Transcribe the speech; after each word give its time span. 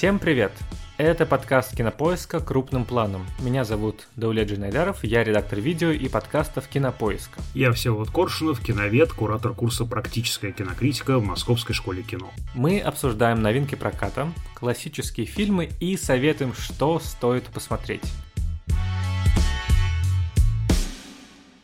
Всем 0.00 0.18
привет! 0.18 0.52
Это 0.96 1.26
подкаст 1.26 1.76
Кинопоиска 1.76 2.40
крупным 2.40 2.86
планом. 2.86 3.26
Меня 3.38 3.64
зовут 3.64 4.08
Даулет 4.16 4.48
Джинайдаров, 4.48 5.04
я 5.04 5.22
редактор 5.22 5.60
видео 5.60 5.90
и 5.90 6.08
подкастов 6.08 6.68
Кинопоиска. 6.68 7.38
Я 7.52 7.70
Всеволод 7.72 8.10
Коршунов, 8.10 8.64
киновед, 8.64 9.12
куратор 9.12 9.52
курса 9.52 9.84
«Практическая 9.84 10.52
кинокритика» 10.52 11.18
в 11.18 11.22
Московской 11.22 11.74
школе 11.74 12.02
кино. 12.02 12.30
Мы 12.54 12.80
обсуждаем 12.80 13.42
новинки 13.42 13.74
проката, 13.74 14.32
классические 14.54 15.26
фильмы 15.26 15.68
и 15.80 15.98
советуем, 15.98 16.54
что 16.54 16.98
стоит 16.98 17.44
посмотреть. 17.48 18.10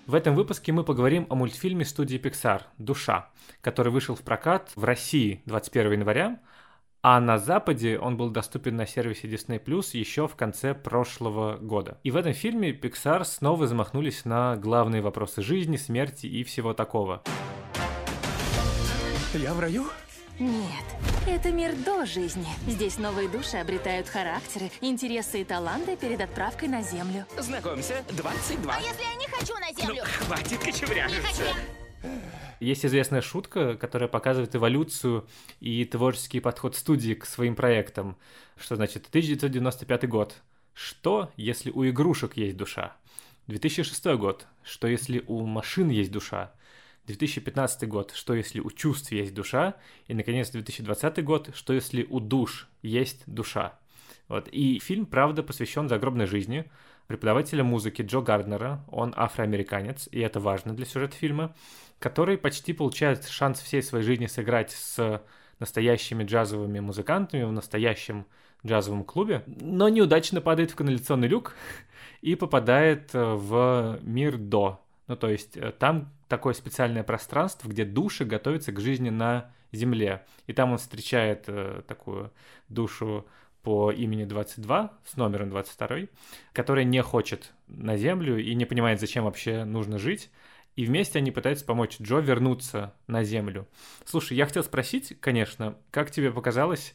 В 0.06 0.14
этом 0.14 0.34
выпуске 0.34 0.72
мы 0.72 0.84
поговорим 0.84 1.26
о 1.30 1.36
мультфильме 1.36 1.86
студии 1.86 2.20
Pixar 2.20 2.64
«Душа», 2.76 3.30
который 3.62 3.90
вышел 3.90 4.14
в 4.14 4.20
прокат 4.20 4.72
в 4.76 4.84
России 4.84 5.40
21 5.46 5.92
января, 5.92 6.38
а 7.08 7.20
на 7.20 7.38
Западе 7.38 8.00
он 8.00 8.16
был 8.16 8.30
доступен 8.30 8.74
на 8.74 8.84
сервисе 8.84 9.28
Disney 9.28 9.62
Plus 9.62 9.96
еще 9.96 10.26
в 10.26 10.34
конце 10.34 10.74
прошлого 10.74 11.56
года. 11.56 11.98
И 12.02 12.10
в 12.10 12.16
этом 12.16 12.32
фильме 12.32 12.72
Pixar 12.72 13.22
снова 13.24 13.68
замахнулись 13.68 14.24
на 14.24 14.56
главные 14.56 15.02
вопросы 15.02 15.40
жизни, 15.40 15.76
смерти 15.76 16.26
и 16.26 16.42
всего 16.42 16.74
такого. 16.74 17.22
Я 19.34 19.54
в 19.54 19.60
раю? 19.60 19.84
Нет, 20.40 20.84
это 21.28 21.52
мир 21.52 21.76
до 21.76 22.06
жизни. 22.06 22.48
Здесь 22.66 22.98
новые 22.98 23.28
души 23.28 23.56
обретают 23.58 24.08
характеры, 24.08 24.72
интересы 24.80 25.42
и 25.42 25.44
таланты 25.44 25.96
перед 25.96 26.20
отправкой 26.20 26.66
на 26.66 26.82
Землю. 26.82 27.24
Знакомься, 27.38 28.02
22. 28.16 28.74
А 28.74 28.80
если 28.80 29.02
я 29.04 29.14
не 29.14 29.28
хочу 29.28 29.54
на 29.54 29.68
Ну, 29.70 29.80
землю? 29.80 30.02
хватит 30.24 30.50
Не 30.66 30.72
кочевряжиться. 30.72 31.22
хочу. 31.22 32.10
Есть 32.60 32.86
известная 32.86 33.20
шутка, 33.20 33.76
которая 33.76 34.08
показывает 34.08 34.54
эволюцию 34.54 35.26
и 35.60 35.84
творческий 35.84 36.40
подход 36.40 36.74
студии 36.74 37.14
к 37.14 37.26
своим 37.26 37.54
проектам. 37.54 38.16
Что 38.56 38.76
значит 38.76 39.06
1995 39.08 40.08
год. 40.08 40.36
Что, 40.72 41.30
если 41.36 41.70
у 41.70 41.86
игрушек 41.86 42.36
есть 42.36 42.56
душа? 42.56 42.96
2006 43.48 44.06
год. 44.16 44.46
Что, 44.62 44.88
если 44.88 45.22
у 45.26 45.44
машин 45.44 45.90
есть 45.90 46.10
душа? 46.10 46.52
2015 47.06 47.88
год. 47.88 48.12
Что, 48.14 48.34
если 48.34 48.60
у 48.60 48.70
чувств 48.70 49.12
есть 49.12 49.34
душа? 49.34 49.74
И, 50.06 50.14
наконец, 50.14 50.50
2020 50.50 51.24
год. 51.24 51.50
Что, 51.54 51.72
если 51.74 52.04
у 52.04 52.20
душ 52.20 52.68
есть 52.82 53.22
душа? 53.26 53.78
Вот. 54.28 54.48
И 54.48 54.78
фильм, 54.78 55.06
правда, 55.06 55.42
посвящен 55.42 55.88
загробной 55.88 56.26
жизни 56.26 56.64
преподавателя 57.06 57.62
музыки 57.64 58.02
Джо 58.02 58.20
Гарднера, 58.20 58.84
он 58.88 59.14
афроамериканец, 59.16 60.08
и 60.10 60.20
это 60.20 60.40
важно 60.40 60.74
для 60.74 60.86
сюжета 60.86 61.16
фильма, 61.16 61.54
который 61.98 62.38
почти 62.38 62.72
получает 62.72 63.26
шанс 63.26 63.60
всей 63.60 63.82
своей 63.82 64.04
жизни 64.04 64.26
сыграть 64.26 64.72
с 64.72 65.22
настоящими 65.58 66.24
джазовыми 66.24 66.80
музыкантами 66.80 67.44
в 67.44 67.52
настоящем 67.52 68.26
джазовом 68.64 69.04
клубе, 69.04 69.42
но 69.46 69.88
неудачно 69.88 70.40
падает 70.40 70.70
в 70.70 70.76
канализационный 70.76 71.28
люк 71.28 71.54
и 72.20 72.34
попадает 72.34 73.14
э, 73.14 73.22
в 73.22 73.98
мир 74.02 74.36
до. 74.36 74.82
Ну, 75.06 75.16
то 75.16 75.28
есть 75.28 75.56
э, 75.56 75.72
там 75.72 76.12
такое 76.28 76.54
специальное 76.54 77.04
пространство, 77.04 77.68
где 77.68 77.84
души 77.84 78.24
готовятся 78.24 78.72
к 78.72 78.80
жизни 78.80 79.10
на 79.10 79.52
Земле. 79.72 80.24
И 80.46 80.52
там 80.52 80.72
он 80.72 80.78
встречает 80.78 81.44
э, 81.48 81.82
такую 81.86 82.32
душу 82.68 83.26
по 83.62 83.90
имени 83.90 84.24
22 84.24 84.92
с 85.04 85.16
номером 85.16 85.50
22, 85.50 86.08
которая 86.52 86.84
не 86.84 87.02
хочет 87.02 87.52
на 87.66 87.96
Землю 87.96 88.38
и 88.38 88.54
не 88.54 88.64
понимает, 88.64 89.00
зачем 89.00 89.24
вообще 89.24 89.64
нужно 89.64 89.98
жить. 89.98 90.30
И 90.76 90.84
вместе 90.84 91.18
они 91.18 91.30
пытаются 91.30 91.64
помочь 91.64 91.96
Джо 92.00 92.18
вернуться 92.18 92.94
на 93.06 93.24
Землю. 93.24 93.66
Слушай, 94.04 94.36
я 94.36 94.44
хотел 94.44 94.62
спросить, 94.62 95.18
конечно, 95.20 95.76
как 95.90 96.10
тебе 96.10 96.30
показалось, 96.30 96.94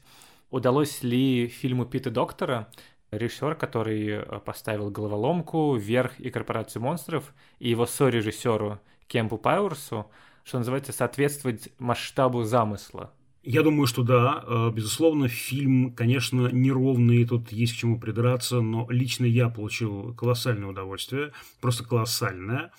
удалось 0.52 1.02
ли 1.02 1.48
фильму 1.48 1.86
Пита 1.86 2.12
Доктора, 2.12 2.70
режиссер, 3.10 3.56
который 3.56 4.08
э, 4.08 4.40
поставил 4.40 4.92
«Головоломку», 4.92 5.76
«Вверх» 5.76 6.20
и 6.20 6.30
«Корпорацию 6.30 6.82
монстров», 6.82 7.34
и 7.60 7.70
его 7.70 7.86
сорежиссеру 7.88 8.80
Кемпу 9.08 9.38
Пауэрсу, 9.38 10.10
что 10.44 10.60
называется, 10.60 10.94
соответствовать 10.94 11.70
масштабу 11.80 12.44
замысла? 12.44 13.12
Я 13.44 13.64
думаю, 13.64 13.88
что 13.88 14.04
да. 14.04 14.44
Э, 14.46 14.72
Безусловно, 14.72 15.28
фильм, 15.28 15.94
конечно, 15.96 16.50
неровный, 16.52 17.26
тут 17.26 17.52
есть 17.52 17.74
к 17.74 17.78
чему 17.78 18.00
придраться, 18.00 18.62
но 18.62 18.88
лично 18.90 19.26
я 19.26 19.50
получил 19.50 20.14
колоссальное 20.14 20.70
удовольствие, 20.70 21.32
просто 21.60 21.84
колоссальное. 21.84 22.72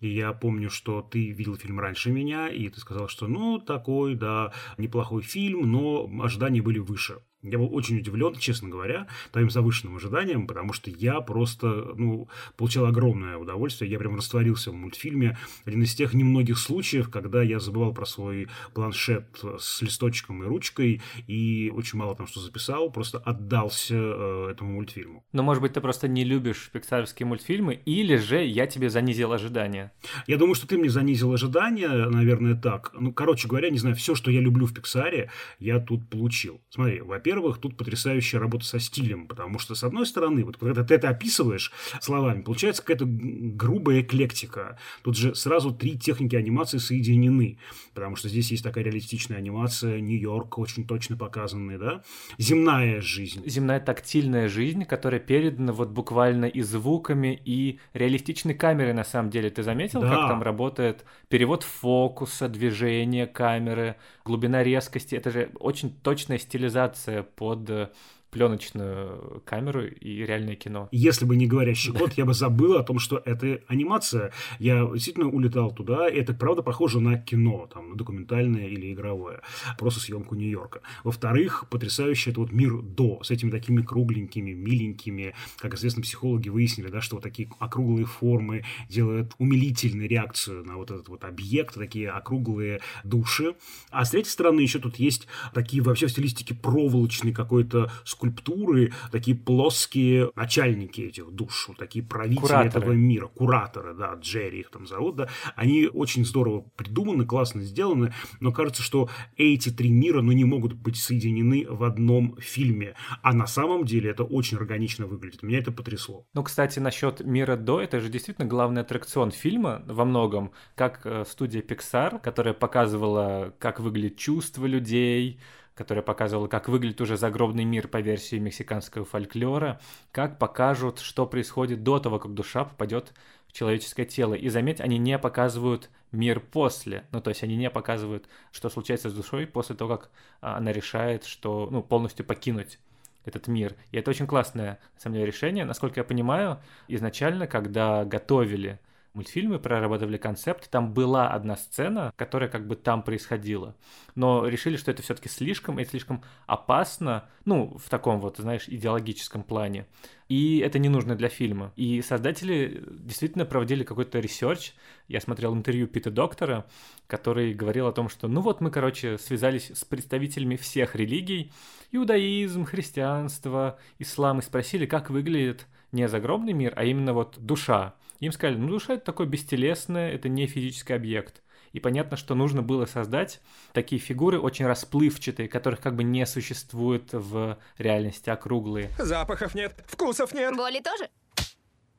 И 0.00 0.08
я 0.08 0.32
помню, 0.32 0.68
что 0.68 1.00
ты 1.00 1.30
видел 1.30 1.56
фильм 1.56 1.80
раньше 1.80 2.10
меня, 2.10 2.48
и 2.48 2.68
ты 2.68 2.80
сказал, 2.80 3.08
что 3.08 3.28
ну, 3.28 3.58
такой, 3.58 4.14
да, 4.14 4.52
неплохой 4.76 5.22
фильм, 5.22 5.70
но 5.72 6.10
ожидания 6.22 6.60
были 6.60 6.78
выше. 6.78 7.20
Я 7.42 7.58
был 7.58 7.74
очень 7.74 7.98
удивлен, 7.98 8.34
честно 8.34 8.68
говоря, 8.68 9.06
твоим 9.32 9.48
завышенным 9.48 9.96
ожиданием, 9.96 10.46
потому 10.46 10.72
что 10.74 10.90
я 10.90 11.20
просто, 11.22 11.92
ну, 11.96 12.28
получил 12.56 12.84
огромное 12.84 13.38
удовольствие. 13.38 13.90
Я 13.90 13.98
прям 13.98 14.16
растворился 14.16 14.70
в 14.70 14.74
мультфильме. 14.74 15.38
Один 15.64 15.82
из 15.82 15.94
тех 15.94 16.12
немногих 16.12 16.58
случаев, 16.58 17.08
когда 17.08 17.42
я 17.42 17.58
забывал 17.58 17.94
про 17.94 18.04
свой 18.04 18.48
планшет 18.74 19.24
с 19.58 19.80
листочком 19.80 20.42
и 20.42 20.46
ручкой, 20.46 21.00
и 21.26 21.72
очень 21.74 21.98
мало 21.98 22.14
там 22.14 22.26
что 22.26 22.40
записал, 22.40 22.90
просто 22.90 23.18
отдался 23.18 23.94
э, 23.96 24.48
этому 24.50 24.74
мультфильму. 24.74 25.24
Но, 25.32 25.42
может 25.42 25.62
быть, 25.62 25.72
ты 25.72 25.80
просто 25.80 26.08
не 26.08 26.24
любишь 26.24 26.70
пиксаровские 26.72 27.26
мультфильмы, 27.26 27.80
или 27.86 28.16
же 28.16 28.44
я 28.44 28.66
тебе 28.66 28.90
занизил 28.90 29.32
ожидания. 29.32 29.92
Я 30.26 30.36
думаю, 30.36 30.54
что 30.54 30.66
ты 30.66 30.76
мне 30.76 30.90
занизил 30.90 31.32
ожидания, 31.32 31.88
наверное, 31.88 32.54
так. 32.54 32.92
Ну, 32.92 33.12
короче 33.12 33.48
говоря, 33.48 33.70
не 33.70 33.78
знаю, 33.78 33.96
все, 33.96 34.14
что 34.14 34.30
я 34.30 34.40
люблю 34.40 34.66
в 34.66 34.74
Пиксаре, 34.74 35.30
я 35.58 35.80
тут 35.80 36.08
получил. 36.10 36.60
Смотри, 36.68 37.00
во-первых, 37.00 37.29
тут 37.60 37.76
потрясающая 37.76 38.40
работа 38.40 38.64
со 38.64 38.78
стилем, 38.78 39.26
потому 39.26 39.58
что, 39.58 39.74
с 39.74 39.84
одной 39.84 40.06
стороны, 40.06 40.44
вот 40.44 40.56
когда 40.56 40.84
ты 40.84 40.94
это 40.94 41.08
описываешь 41.08 41.72
словами, 42.00 42.42
получается 42.42 42.82
какая-то 42.82 43.04
грубая 43.06 44.00
эклектика. 44.02 44.78
Тут 45.02 45.16
же 45.16 45.34
сразу 45.34 45.72
три 45.72 45.98
техники 45.98 46.36
анимации 46.36 46.78
соединены, 46.78 47.58
потому 47.94 48.16
что 48.16 48.28
здесь 48.28 48.50
есть 48.50 48.64
такая 48.64 48.84
реалистичная 48.84 49.38
анимация, 49.38 50.00
Нью-Йорк 50.00 50.58
очень 50.58 50.86
точно 50.86 51.16
показанный, 51.16 51.78
да, 51.78 52.02
земная 52.38 53.00
жизнь. 53.00 53.42
Земная 53.46 53.80
тактильная 53.80 54.48
жизнь, 54.48 54.84
которая 54.84 55.20
передана 55.20 55.72
вот 55.72 55.90
буквально 55.90 56.46
и 56.46 56.62
звуками, 56.62 57.40
и 57.44 57.78
реалистичной 57.94 58.54
камерой, 58.54 58.92
на 58.94 59.04
самом 59.04 59.30
деле. 59.30 59.50
Ты 59.50 59.62
заметил, 59.62 60.00
Да. 60.00 60.08
как 60.08 60.28
там 60.28 60.42
работает 60.42 61.04
перевод 61.28 61.62
фокуса, 61.62 62.48
движение 62.48 63.26
камеры, 63.26 63.96
глубина 64.30 64.62
резкости? 64.62 65.16
Это 65.16 65.30
же 65.30 65.50
очень 65.58 65.90
точная 65.90 66.38
стилизация 66.38 67.24
под 67.24 67.68
э, 67.68 67.88
пленочную 68.30 69.42
камеру 69.44 69.86
и 69.86 70.24
реальное 70.24 70.56
кино. 70.56 70.88
Если 70.92 71.24
бы 71.24 71.36
не 71.36 71.46
говорящий 71.46 71.92
кот, 71.92 72.14
я 72.14 72.24
бы 72.24 72.34
забыл 72.34 72.76
о 72.76 72.82
том, 72.82 72.98
что 72.98 73.20
это 73.24 73.60
анимация. 73.66 74.32
Я 74.58 74.86
действительно 74.86 75.28
улетал 75.28 75.72
туда, 75.72 76.08
и 76.08 76.16
это 76.18 76.32
правда 76.32 76.62
похоже 76.62 77.00
на 77.00 77.18
кино, 77.18 77.68
там, 77.72 77.96
документальное 77.96 78.66
или 78.66 78.92
игровое, 78.92 79.40
просто 79.78 80.00
съемку 80.00 80.34
Нью-Йорка. 80.34 80.82
Во-вторых, 81.04 81.66
потрясающий 81.68 82.30
это 82.30 82.40
вот 82.40 82.52
мир 82.52 82.80
до, 82.82 83.22
с 83.22 83.30
этими 83.30 83.50
такими 83.50 83.82
кругленькими, 83.82 84.52
миленькими, 84.52 85.34
как 85.58 85.74
известно, 85.74 86.02
психологи 86.02 86.48
выяснили, 86.48 86.88
да, 86.88 87.00
что 87.00 87.16
вот 87.16 87.22
такие 87.22 87.50
округлые 87.58 88.06
формы 88.06 88.64
делают 88.88 89.34
умилительную 89.38 90.08
реакцию 90.08 90.64
на 90.64 90.76
вот 90.76 90.90
этот 90.90 91.08
вот 91.08 91.24
объект, 91.24 91.74
такие 91.74 92.10
округлые 92.10 92.80
души. 93.04 93.54
А 93.90 94.04
с 94.04 94.10
третьей 94.10 94.30
стороны 94.30 94.60
еще 94.60 94.78
тут 94.78 94.96
есть 94.96 95.26
такие 95.52 95.82
вообще 95.82 96.06
в 96.06 96.10
стилистике 96.10 96.54
проволочной 96.54 97.32
какой-то 97.32 97.90
скульптуры, 98.20 98.92
такие 99.10 99.36
плоские 99.36 100.30
начальники 100.36 101.00
этих 101.00 101.30
душ, 101.30 101.68
вот 101.68 101.78
такие 101.78 102.04
правители 102.04 102.40
Кураторы. 102.40 102.68
этого 102.68 102.92
мира, 102.92 103.26
кураторы, 103.28 103.94
да, 103.94 104.14
Джерри 104.20 104.60
их 104.60 104.70
там 104.70 104.86
зовут, 104.86 105.16
да, 105.16 105.28
они 105.56 105.86
очень 105.86 106.26
здорово 106.26 106.66
придуманы, 106.76 107.24
классно 107.24 107.62
сделаны, 107.62 108.12
но 108.40 108.52
кажется, 108.52 108.82
что 108.82 109.08
эти 109.36 109.70
три 109.70 109.90
мира, 109.90 110.20
ну, 110.20 110.32
не 110.32 110.44
могут 110.44 110.74
быть 110.74 110.96
соединены 110.96 111.66
в 111.68 111.82
одном 111.82 112.36
фильме, 112.40 112.94
а 113.22 113.32
на 113.32 113.46
самом 113.46 113.84
деле 113.86 114.10
это 114.10 114.24
очень 114.24 114.58
органично 114.58 115.06
выглядит, 115.06 115.42
меня 115.42 115.58
это 115.58 115.72
потрясло. 115.72 116.26
Ну, 116.34 116.42
кстати, 116.42 116.78
насчет 116.78 117.24
мира 117.24 117.56
до, 117.56 117.80
это 117.80 118.00
же 118.00 118.10
действительно 118.10 118.46
главный 118.46 118.82
аттракцион 118.82 119.30
фильма 119.30 119.82
во 119.86 120.04
многом, 120.04 120.52
как 120.74 121.00
э, 121.04 121.24
студия 121.26 121.62
Pixar, 121.62 122.20
которая 122.20 122.52
показывала, 122.52 123.54
как 123.58 123.80
выглядит 123.80 124.18
чувство 124.18 124.66
людей, 124.66 125.40
которая 125.80 126.02
показывала, 126.02 126.46
как 126.46 126.68
выглядит 126.68 127.00
уже 127.00 127.16
загробный 127.16 127.64
мир 127.64 127.88
по 127.88 128.02
версии 128.02 128.36
мексиканского 128.36 129.06
фольклора, 129.06 129.80
как 130.12 130.38
покажут, 130.38 130.98
что 130.98 131.24
происходит 131.24 131.82
до 131.82 131.98
того, 131.98 132.18
как 132.18 132.34
душа 132.34 132.66
попадет 132.66 133.14
в 133.46 133.54
человеческое 133.54 134.04
тело. 134.04 134.34
И 134.34 134.50
заметь, 134.50 134.82
они 134.82 134.98
не 134.98 135.18
показывают 135.18 135.88
мир 136.12 136.40
после. 136.40 137.06
Ну, 137.12 137.22
то 137.22 137.30
есть 137.30 137.42
они 137.42 137.56
не 137.56 137.70
показывают, 137.70 138.28
что 138.52 138.68
случается 138.68 139.08
с 139.08 139.14
душой 139.14 139.46
после 139.46 139.74
того, 139.74 139.96
как 139.96 140.10
а, 140.42 140.58
она 140.58 140.70
решает, 140.70 141.24
что, 141.24 141.66
ну, 141.70 141.82
полностью 141.82 142.26
покинуть 142.26 142.78
этот 143.24 143.48
мир. 143.48 143.74
И 143.90 143.96
это 143.96 144.10
очень 144.10 144.26
классное, 144.26 144.80
на 144.96 145.00
самом 145.00 145.14
деле, 145.14 145.28
решение. 145.28 145.64
Насколько 145.64 146.00
я 146.00 146.04
понимаю, 146.04 146.60
изначально, 146.88 147.46
когда 147.46 148.04
готовили 148.04 148.80
мультфильмы, 149.14 149.58
прорабатывали 149.58 150.16
концепт, 150.16 150.70
там 150.70 150.92
была 150.92 151.28
одна 151.28 151.56
сцена, 151.56 152.12
которая 152.16 152.48
как 152.48 152.66
бы 152.66 152.76
там 152.76 153.02
происходила. 153.02 153.76
Но 154.14 154.46
решили, 154.46 154.76
что 154.76 154.90
это 154.90 155.02
все-таки 155.02 155.28
слишком, 155.28 155.78
и 155.80 155.84
слишком 155.84 156.22
опасно, 156.46 157.28
ну, 157.44 157.76
в 157.78 157.88
таком 157.88 158.20
вот, 158.20 158.38
знаешь, 158.38 158.68
идеологическом 158.68 159.42
плане. 159.42 159.86
И 160.28 160.58
это 160.58 160.78
не 160.78 160.88
нужно 160.88 161.16
для 161.16 161.28
фильма. 161.28 161.72
И 161.74 162.02
создатели 162.02 162.84
действительно 162.88 163.44
проводили 163.44 163.82
какой-то 163.82 164.20
research. 164.20 164.74
Я 165.08 165.20
смотрел 165.20 165.54
интервью 165.54 165.88
Пита 165.88 166.12
Доктора, 166.12 166.66
который 167.08 167.52
говорил 167.52 167.88
о 167.88 167.92
том, 167.92 168.08
что, 168.08 168.28
ну 168.28 168.40
вот 168.40 168.60
мы, 168.60 168.70
короче, 168.70 169.18
связались 169.18 169.72
с 169.74 169.84
представителями 169.84 170.54
всех 170.54 170.94
религий, 170.94 171.52
иудаизм, 171.90 172.64
христианство, 172.64 173.78
ислам, 173.98 174.38
и 174.38 174.42
спросили, 174.42 174.86
как 174.86 175.10
выглядит 175.10 175.66
не 175.90 176.06
загробный 176.08 176.52
мир, 176.52 176.72
а 176.76 176.84
именно 176.84 177.12
вот 177.12 177.36
душа. 177.38 177.94
Им 178.20 178.32
сказали, 178.32 178.56
ну 178.56 178.68
душа 178.68 178.94
это 178.94 179.04
такое 179.04 179.26
бестелесное, 179.26 180.12
это 180.12 180.28
не 180.28 180.46
физический 180.46 180.92
объект. 180.92 181.42
И 181.72 181.80
понятно, 181.80 182.16
что 182.16 182.34
нужно 182.34 182.62
было 182.62 182.84
создать 182.84 183.40
такие 183.72 184.00
фигуры 184.00 184.38
очень 184.38 184.66
расплывчатые, 184.66 185.48
которых 185.48 185.80
как 185.80 185.96
бы 185.96 186.04
не 186.04 186.26
существует 186.26 187.12
в 187.12 187.58
реальности, 187.78 188.28
округлые. 188.28 188.90
Запахов 188.98 189.54
нет, 189.54 189.82
вкусов 189.86 190.34
нет. 190.34 190.54
Боли 190.56 190.80
тоже? 190.80 191.08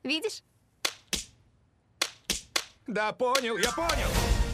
Видишь? 0.03 0.43
Да 2.85 3.13
понял, 3.13 3.57
я 3.57 3.71
понял. 3.71 4.09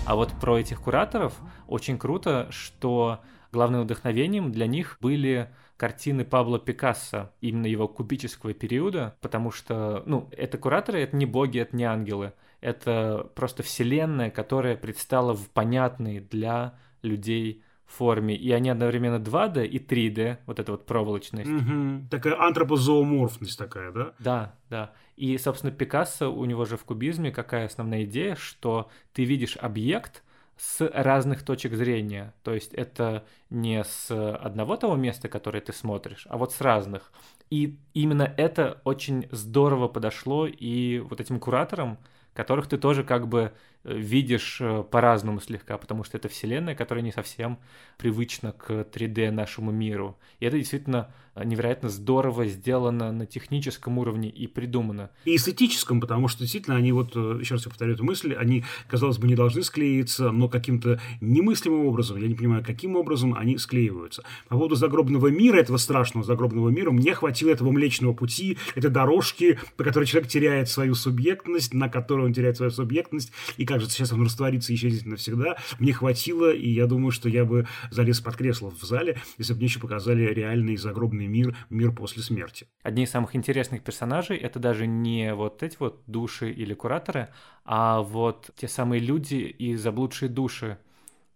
А 0.06 0.16
вот 0.16 0.32
про 0.40 0.60
этих 0.60 0.82
кураторов 0.82 1.34
очень 1.68 1.98
круто, 1.98 2.48
что 2.52 3.20
главным 3.52 3.82
вдохновением 3.84 4.52
для 4.52 4.68
них 4.68 4.98
были 5.02 5.54
картины 5.78 6.26
Пабло 6.26 6.60
Пикассо, 6.60 7.32
именно 7.40 7.68
его 7.68 7.88
кубического 7.88 8.54
периода, 8.54 9.16
потому 9.22 9.52
что, 9.52 10.04
ну, 10.06 10.28
это 10.32 10.58
кураторы, 10.58 11.02
это 11.02 11.16
не 11.16 11.26
боги, 11.26 11.60
это 11.60 11.76
не 11.76 11.84
ангелы, 11.84 12.34
это 12.60 13.30
просто 13.36 13.64
вселенная, 13.64 14.32
которая 14.32 14.76
предстала 14.76 15.34
в 15.34 15.50
понятной 15.50 16.20
для 16.20 16.78
людей 17.04 17.64
форме, 17.86 18.36
и 18.36 18.52
они 18.52 18.70
одновременно 18.70 19.16
2D 19.16 19.66
и 19.66 19.80
3D, 19.80 20.40
вот 20.46 20.60
эта 20.60 20.74
вот 20.74 20.86
проволочность. 20.86 21.50
Угу. 21.50 22.10
Такая 22.12 22.40
антропозооморфность 22.40 23.58
такая, 23.58 23.92
да? 23.92 24.14
Да, 24.20 24.56
да. 24.70 24.94
И, 25.16 25.38
собственно, 25.38 25.72
Пикассо, 25.72 26.30
у 26.30 26.44
него 26.46 26.66
же 26.66 26.76
в 26.76 26.84
кубизме 26.84 27.32
какая 27.32 27.66
основная 27.66 28.04
идея, 28.04 28.36
что 28.36 28.90
ты 29.14 29.24
видишь 29.24 29.56
объект, 29.58 30.24
с 30.58 30.90
разных 30.90 31.44
точек 31.44 31.74
зрения. 31.74 32.34
То 32.44 32.54
есть 32.54 32.74
это 32.74 33.26
не 33.50 33.84
с 33.84 34.10
одного 34.10 34.76
того 34.76 34.96
места, 34.96 35.30
которое 35.30 35.62
ты 35.62 35.74
смотришь, 35.74 36.26
а 36.30 36.38
вот 36.38 36.54
с 36.54 36.62
разных. 36.62 37.12
И 37.50 37.80
именно 37.94 38.34
это 38.38 38.82
очень 38.84 39.28
здорово 39.32 39.88
подошло 39.88 40.48
и 40.48 41.00
вот 41.00 41.22
этим 41.22 41.40
кураторам, 41.40 41.98
которых 42.34 42.68
ты 42.68 42.78
тоже 42.78 43.04
как 43.04 43.28
бы 43.28 43.54
видишь 43.88 44.58
э, 44.60 44.84
по-разному 44.84 45.40
слегка, 45.40 45.78
потому 45.78 46.04
что 46.04 46.18
это 46.18 46.28
вселенная, 46.30 46.76
которая 46.76 47.04
не 47.04 47.12
совсем 47.12 47.60
привычна 47.98 48.52
к 48.52 48.72
3D 48.72 49.32
нашему 49.32 49.72
миру. 49.72 50.18
И 50.40 50.46
это 50.46 50.58
действительно 50.58 51.10
невероятно 51.46 51.90
здорово 51.90 52.46
сделано 52.46 53.12
на 53.12 53.26
техническом 53.26 53.98
уровне 53.98 54.30
и 54.30 54.48
придумано. 54.48 55.12
И 55.26 55.36
эстетическом, 55.36 56.02
потому 56.02 56.28
что 56.28 56.40
действительно 56.42 56.78
они 56.78 56.92
вот, 56.92 57.16
э, 57.16 57.38
еще 57.40 57.56
раз 57.56 57.66
я 57.66 57.70
повторю 57.70 57.94
эту 57.94 58.04
мысль, 58.04 58.34
они, 58.34 58.64
казалось 58.88 59.18
бы, 59.18 59.28
не 59.28 59.36
должны 59.36 59.64
склеиться, 59.64 60.32
но 60.32 60.50
каким-то 60.50 61.00
немыслимым 61.22 61.86
образом, 61.86 62.18
я 62.18 62.28
не 62.28 62.36
понимаю, 62.36 62.64
каким 62.66 62.96
образом 62.96 63.34
они 63.36 63.58
склеиваются. 63.58 64.24
По 64.48 64.56
поводу 64.56 64.76
загробного 64.76 65.28
мира, 65.28 65.58
этого 65.60 65.78
страшного 65.78 66.26
загробного 66.26 66.70
мира, 66.70 66.92
мне 66.92 67.14
хватило 67.14 67.50
этого 67.50 67.72
Млечного 67.72 68.14
Пути, 68.14 68.58
этой 68.76 68.90
дорожки, 68.90 69.60
по 69.76 69.84
которой 69.84 70.06
человек 70.06 70.30
теряет 70.30 70.70
свою 70.70 70.96
субъектность, 70.96 71.74
на 71.74 71.90
которой 71.90 72.26
он 72.26 72.34
теряет 72.34 72.58
свою 72.58 72.72
субъектность, 72.72 73.32
и 73.58 73.66
кажется, 73.78 73.96
сейчас 73.96 74.12
он 74.12 74.24
растворится 74.24 74.74
еще 74.74 74.90
здесь 74.90 75.06
навсегда. 75.06 75.58
Мне 75.80 75.94
хватило, 75.94 76.52
и 76.52 76.70
я 76.70 76.88
думаю, 76.88 77.12
что 77.12 77.30
я 77.30 77.46
бы 77.46 77.68
залез 77.92 78.20
под 78.22 78.36
кресло 78.36 78.72
в 78.72 78.82
зале, 78.82 79.20
если 79.38 79.54
бы 79.54 79.58
мне 79.58 79.68
еще 79.68 79.80
показали 79.80 80.24
реальный 80.34 80.78
загробный 80.78 81.28
мир, 81.28 81.56
мир 81.70 81.92
после 81.92 82.24
смерти. 82.24 82.68
Одни 82.82 83.04
из 83.04 83.12
самых 83.12 83.36
интересных 83.36 83.84
персонажей 83.84 84.38
это 84.38 84.60
даже 84.60 84.88
не 84.88 85.34
вот 85.34 85.62
эти 85.62 85.78
вот 85.80 86.02
души 86.08 86.52
или 86.52 86.74
кураторы, 86.74 87.30
а 87.66 88.02
вот 88.02 88.50
те 88.56 88.68
самые 88.68 89.00
люди 89.00 89.36
и 89.36 89.76
заблудшие 89.76 90.30
души, 90.30 90.80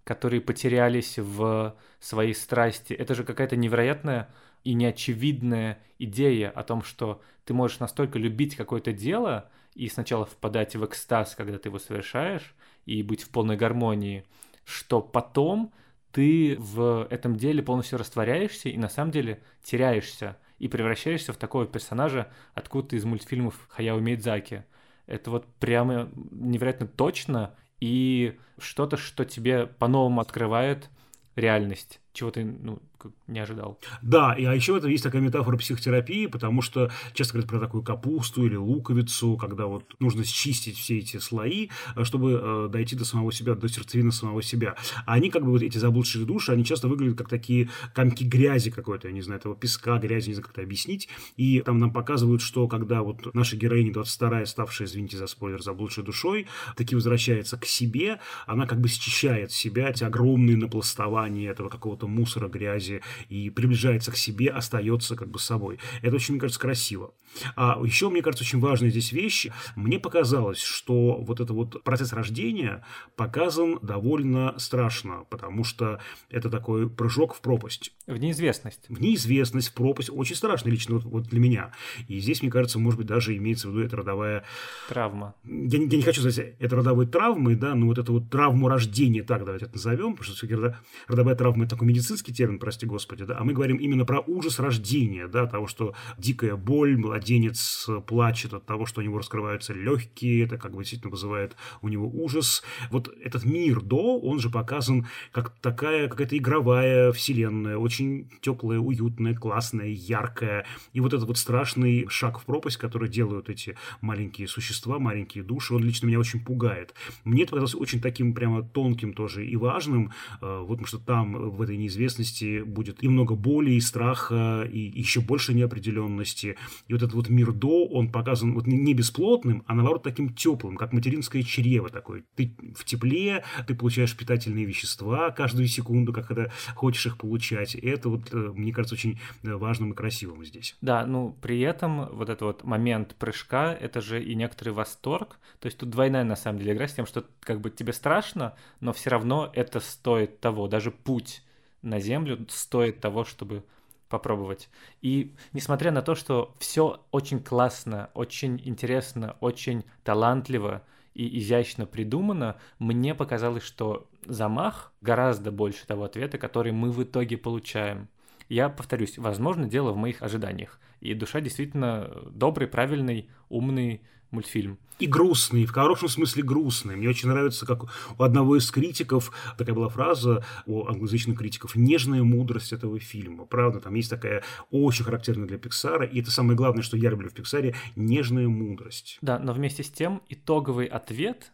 которые 0.04 0.42
потерялись 0.42 1.20
в 1.20 1.76
своей 2.00 2.34
страсти. 2.34 2.94
Это 2.94 3.14
же 3.14 3.24
какая-то 3.24 3.56
невероятная 3.56 4.30
и 4.64 4.74
неочевидная 4.74 5.80
идея 6.00 6.50
о 6.50 6.64
том, 6.64 6.84
что 6.84 7.22
ты 7.46 7.54
можешь 7.54 7.80
настолько 7.80 8.18
любить 8.18 8.56
какое-то 8.56 8.94
дело 8.94 9.50
и 9.74 9.88
сначала 9.88 10.26
впадать 10.26 10.76
в 10.76 10.86
экстаз, 10.86 11.36
когда 11.36 11.58
ты 11.58 11.70
его 11.70 11.80
совершаешь, 11.80 12.54
и 12.86 13.04
быть 13.04 13.24
в 13.24 13.30
полной 13.30 13.58
гармонии, 13.58 14.26
что 14.66 15.02
потом 15.02 15.74
ты 16.12 16.58
в 16.60 17.08
этом 17.10 17.36
деле 17.36 17.64
полностью 17.64 17.98
растворяешься 17.98 18.70
и 18.70 18.78
на 18.78 18.90
самом 18.90 19.12
деле 19.12 19.42
теряешься 19.64 20.38
и 20.60 20.68
превращаешься 20.68 21.34
в 21.34 21.38
такого 21.38 21.66
персонажа 21.66 22.32
откуда-то 22.54 22.96
из 22.96 23.06
мультфильмов 23.06 23.68
Хаяо 23.70 24.00
Мейдзаки. 24.00 24.66
Это 25.08 25.32
вот 25.32 25.46
прямо 25.60 26.10
невероятно 26.32 26.88
точно 26.88 27.56
и 27.80 28.38
что-то, 28.58 28.98
что 28.98 29.26
тебе 29.26 29.66
по-новому 29.66 30.22
открывает 30.22 30.90
реальность, 31.36 32.00
чего 32.14 32.30
ты 32.30 32.44
ну, 32.44 32.80
не 33.28 33.40
ожидал. 33.40 33.80
Да, 34.02 34.34
и 34.34 34.46
а 34.46 34.54
еще 34.54 34.78
это 34.78 34.88
есть 34.88 35.04
такая 35.04 35.22
метафора 35.22 35.58
психотерапии, 35.58 36.26
потому 36.26 36.62
что 36.62 36.92
часто 37.14 37.34
говорят 37.34 37.50
про 37.50 37.60
такую 37.60 37.84
капусту 37.84 38.46
или 38.46 38.56
луковицу, 38.56 39.38
когда 39.38 39.66
вот 39.66 39.96
нужно 40.00 40.24
счистить 40.24 40.78
все 40.78 41.00
эти 41.00 41.18
слои, 41.18 41.70
э, 41.96 42.04
чтобы 42.04 42.40
э, 42.42 42.70
дойти 42.72 42.96
до 42.96 43.06
самого 43.06 43.32
себя, 43.32 43.56
до 43.56 43.68
сердцевины 43.68 44.12
самого 44.12 44.42
себя. 44.42 44.76
А 45.06 45.14
они 45.14 45.30
как 45.30 45.44
бы 45.44 45.52
вот 45.52 45.62
эти 45.62 45.78
заблудшие 45.78 46.26
души, 46.26 46.52
они 46.52 46.66
часто 46.66 46.88
выглядят 46.88 47.18
как 47.18 47.30
такие 47.30 47.70
комки 47.94 48.24
грязи 48.24 48.72
какой-то, 48.72 49.08
я 49.08 49.14
не 49.14 49.22
знаю, 49.22 49.40
этого 49.40 49.56
песка, 49.56 49.98
грязи, 49.98 50.30
не 50.30 50.36
знаю, 50.36 50.46
как 50.46 50.54
это 50.54 50.62
объяснить. 50.62 51.10
И 51.38 51.62
там 51.62 51.78
нам 51.80 51.92
показывают, 51.92 52.42
что 52.42 52.68
когда 52.68 53.02
вот 53.02 53.34
наша 53.34 53.56
героиня 53.56 53.92
22-я, 53.92 54.46
ставшая, 54.46 54.88
извините 54.88 55.18
за 55.18 55.28
спойлер, 55.28 55.62
заблудшей 55.62 56.04
душой, 56.04 56.48
таки 56.76 56.96
возвращается 56.96 57.58
к 57.58 57.66
себе, 57.66 58.20
она 58.46 58.68
как 58.68 58.80
бы 58.80 58.88
счищает 58.88 59.52
себя 59.52 59.90
эти 59.90 60.04
огромные 60.04 60.58
напластования 60.58 61.50
этого 61.52 61.70
какого-то 61.70 62.08
мусора, 62.08 62.48
грязи, 62.48 62.91
и 63.30 63.50
приближается 63.50 64.12
к 64.12 64.18
себе, 64.18 64.50
остается 64.50 65.16
как 65.16 65.30
бы 65.30 65.40
собой. 65.40 65.80
Это 66.02 66.16
очень, 66.16 66.34
мне 66.34 66.42
кажется, 66.42 66.60
красиво. 66.60 67.14
А 67.56 67.80
еще, 67.84 68.10
мне 68.10 68.22
кажется, 68.22 68.44
очень 68.44 68.60
важная 68.60 68.90
здесь 68.90 69.12
вещь. 69.12 69.48
Мне 69.76 70.00
показалось, 70.00 70.62
что 70.62 71.18
вот 71.22 71.40
этот 71.40 71.52
вот 71.52 71.84
процесс 71.84 72.14
рождения 72.14 72.84
показан 73.16 73.80
довольно 73.82 74.58
страшно, 74.58 75.26
потому 75.30 75.64
что 75.64 76.00
это 76.30 76.50
такой 76.50 76.90
прыжок 76.90 77.34
в 77.34 77.42
пропасть. 77.42 77.94
В 78.08 78.18
неизвестность. 78.18 78.86
В 78.90 79.00
неизвестность, 79.00 79.70
в 79.70 79.74
пропасть. 79.74 80.10
Очень 80.12 80.36
страшно 80.36 80.70
лично 80.70 80.96
вот, 80.96 81.04
вот 81.04 81.24
для 81.24 81.40
меня. 81.40 81.72
И 82.08 82.20
здесь, 82.20 82.42
мне 82.42 82.52
кажется, 82.52 82.80
может 82.80 82.98
быть, 82.98 83.08
даже 83.08 83.36
имеется 83.38 83.68
в 83.68 83.72
виду 83.72 83.86
эта 83.86 83.98
родовая... 83.98 84.44
Травма. 84.90 85.36
Я, 85.44 85.80
я 85.80 85.86
не 85.86 86.02
хочу 86.02 86.22
сказать 86.22 86.56
это 86.60 86.76
родовой 86.76 87.08
травмой, 87.08 87.56
да, 87.56 87.76
но 87.76 87.88
вот 87.88 87.98
эту 87.98 88.14
вот 88.14 88.30
травму 88.30 88.68
рождения, 88.68 89.24
так 89.24 89.46
давайте 89.46 89.66
это 89.66 89.76
назовем, 89.76 90.16
потому 90.16 90.36
что 90.36 90.76
родовая 91.08 91.36
травма– 91.36 91.64
это 91.66 91.76
такой 91.76 91.88
медицинский 91.88 92.34
термин, 92.34 92.60
прости 92.82 92.86
господи, 92.86 93.26
да, 93.26 93.38
а 93.40 93.44
мы 93.44 93.54
говорим 93.54 93.78
именно 93.78 94.06
про 94.06 94.22
ужас 94.22 94.60
рождения, 94.60 95.28
да, 95.28 95.46
того, 95.46 95.68
что 95.68 95.94
дикая 96.18 96.56
боль, 96.56 96.98
младенец 96.98 97.88
плачет 98.08 98.54
от 98.54 98.66
того, 98.66 98.86
что 98.86 99.02
у 99.02 99.04
него 99.04 99.18
раскрываются 99.18 99.74
легкие, 99.74 100.46
это 100.46 100.58
как 100.58 100.72
бы 100.72 100.80
действительно 100.80 101.12
вызывает 101.12 101.56
у 101.82 101.90
него 101.90 102.08
ужас. 102.08 102.64
Вот 102.90 103.10
этот 103.24 103.46
мир 103.46 103.82
до, 103.82 104.20
он 104.20 104.40
же 104.40 104.50
показан 104.50 105.08
как 105.32 105.54
такая 105.62 106.08
какая-то 106.08 106.38
игровая 106.38 107.12
вселенная, 107.12 107.78
очень 107.78 108.30
теплая, 108.42 108.80
уютная, 108.80 109.36
классная, 109.36 109.88
яркая. 109.88 110.66
И 110.94 111.00
вот 111.02 111.14
этот 111.14 111.28
вот 111.28 111.38
страшный 111.38 112.08
шаг 112.10 112.40
в 112.40 112.46
пропасть, 112.46 112.78
который 112.78 113.10
делают 113.10 113.50
эти 113.50 113.76
маленькие 114.02 114.48
существа, 114.48 115.00
маленькие 115.00 115.44
души, 115.44 115.76
он 115.76 115.84
лично 115.84 116.08
меня 116.08 116.20
очень 116.20 116.44
пугает. 116.44 116.94
Мне 117.24 117.44
это 117.44 117.52
показалось 117.52 117.76
очень 117.76 118.02
таким 118.02 118.34
прямо 118.34 118.64
тонким 118.64 119.14
тоже 119.14 119.46
и 119.46 119.56
важным, 119.56 120.12
э, 120.42 120.60
вот 120.62 120.82
потому 120.82 120.88
что 120.88 121.00
там 121.00 121.52
в 121.52 121.62
этой 121.62 121.78
неизвестности 121.78 122.62
будет 122.72 123.04
и 123.04 123.08
много 123.08 123.36
боли, 123.36 123.72
и 123.72 123.80
страха, 123.80 124.68
и 124.70 124.80
еще 124.80 125.22
больше 125.22 125.54
неопределенности. 125.54 126.58
И 126.88 126.94
вот 126.94 127.04
этот 127.04 127.14
вот 127.14 127.30
мир 127.30 127.52
до, 127.52 127.86
он 127.88 128.12
показан 128.12 128.54
вот 128.54 128.68
не 128.68 128.94
бесплотным, 128.94 129.64
а 129.68 129.76
наоборот 129.76 130.04
таким 130.04 130.34
теплым, 130.34 130.78
как 130.78 130.94
материнское 130.94 131.44
чрево 131.44 131.90
такое. 131.90 132.24
Ты 132.36 132.56
в 132.76 132.86
тепле, 132.86 133.44
ты 133.68 133.76
получаешь 133.76 134.16
питательные 134.16 134.66
вещества 134.66 135.32
каждую 135.32 135.68
секунду, 135.68 136.14
как 136.14 136.28
когда 136.28 136.52
хочешь 136.76 137.06
их 137.06 137.18
получать. 137.18 137.76
И 137.76 137.88
это 137.88 138.10
вот, 138.10 138.34
э, 138.34 138.38
мне 138.38 138.74
кажется, 138.74 138.96
очень 138.96 139.20
э, 139.44 139.54
важным 139.54 139.92
и 139.92 139.96
красивым 139.96 140.46
здесь. 140.46 140.76
Да, 140.82 141.06
ну 141.06 141.38
при 141.42 141.60
этом 141.62 142.08
вот 142.16 142.30
этот 142.30 142.42
вот 142.42 142.64
момент 142.64 143.16
прыжка, 143.16 143.74
это 143.74 144.02
же 144.02 144.24
и 144.24 144.36
некоторый 144.36 144.70
восторг. 144.70 145.40
То 145.60 145.68
есть 145.68 145.78
тут 145.78 145.90
двойная 145.90 146.24
на 146.24 146.36
самом 146.36 146.60
деле 146.60 146.74
игра 146.74 146.88
с 146.88 146.94
тем, 146.94 147.06
что 147.06 147.26
как 147.42 147.62
бы 147.62 147.70
тебе 147.70 147.94
страшно, 147.94 148.56
но 148.80 148.94
все 148.94 149.10
равно 149.10 149.52
это 149.54 149.80
стоит 149.80 150.40
того. 150.40 150.68
Даже 150.68 150.92
путь 150.92 151.44
на 151.82 152.00
Землю 152.00 152.46
стоит 152.50 153.00
того, 153.00 153.24
чтобы 153.24 153.64
попробовать. 154.10 154.70
И 155.02 155.34
несмотря 155.54 155.92
на 155.92 156.02
то, 156.02 156.16
что 156.16 156.54
все 156.60 157.04
очень 157.12 157.40
классно, 157.40 158.10
очень 158.14 158.62
интересно, 158.64 159.38
очень 159.40 159.84
талантливо, 160.04 160.84
и 161.14 161.40
изящно 161.40 161.86
придумано, 161.86 162.58
мне 162.80 163.14
показалось, 163.16 163.64
что 163.64 164.08
замах 164.26 164.94
гораздо 165.02 165.52
больше 165.52 165.86
того 165.86 166.06
ответа, 166.06 166.38
который 166.38 166.72
мы 166.72 166.92
в 166.92 167.04
итоге 167.04 167.38
получаем. 167.38 168.08
Я 168.48 168.70
повторюсь, 168.70 169.18
возможно, 169.18 169.68
дело 169.68 169.92
в 169.92 169.98
моих 169.98 170.22
ожиданиях. 170.22 170.80
И 171.00 171.14
душа 171.14 171.42
действительно 171.42 172.12
добрый, 172.32 172.68
правильный, 172.68 173.30
умный 173.50 174.02
мультфильм. 174.32 174.80
И 175.00 175.08
грустный, 175.08 175.66
в 175.66 175.72
хорошем 175.72 176.10
смысле 176.10 176.44
грустный. 176.44 176.96
Мне 176.96 177.10
очень 177.10 177.30
нравится, 177.30 177.66
как 177.66 177.84
у 177.84 178.24
одного 178.24 178.58
из 178.58 178.70
критиков, 178.70 179.32
такая 179.58 179.76
была 179.76 179.90
фраза 179.90 180.46
у 180.66 180.86
англоязычных 180.86 181.38
критиков, 181.38 181.76
нежная 181.76 182.24
мудрость 182.24 182.72
этого 182.72 183.00
фильма. 183.00 183.46
Правда, 183.46 183.80
там 183.80 183.96
есть 183.96 184.10
такая 184.10 184.44
очень 184.70 185.04
характерная 185.04 185.48
для 185.48 185.58
Пиксара, 185.58 186.06
и 186.06 186.22
это 186.22 186.30
самое 186.30 186.56
главное, 186.56 186.84
что 186.84 186.98
я 186.98 187.10
люблю 187.10 187.30
в 187.30 187.34
Пиксаре, 187.34 187.76
нежная 187.96 188.48
мудрость. 188.48 189.18
Да, 189.22 189.40
но 189.40 189.54
вместе 189.54 189.84
с 189.84 189.90
тем 189.90 190.22
итоговый 190.30 190.86
ответ 190.86 191.52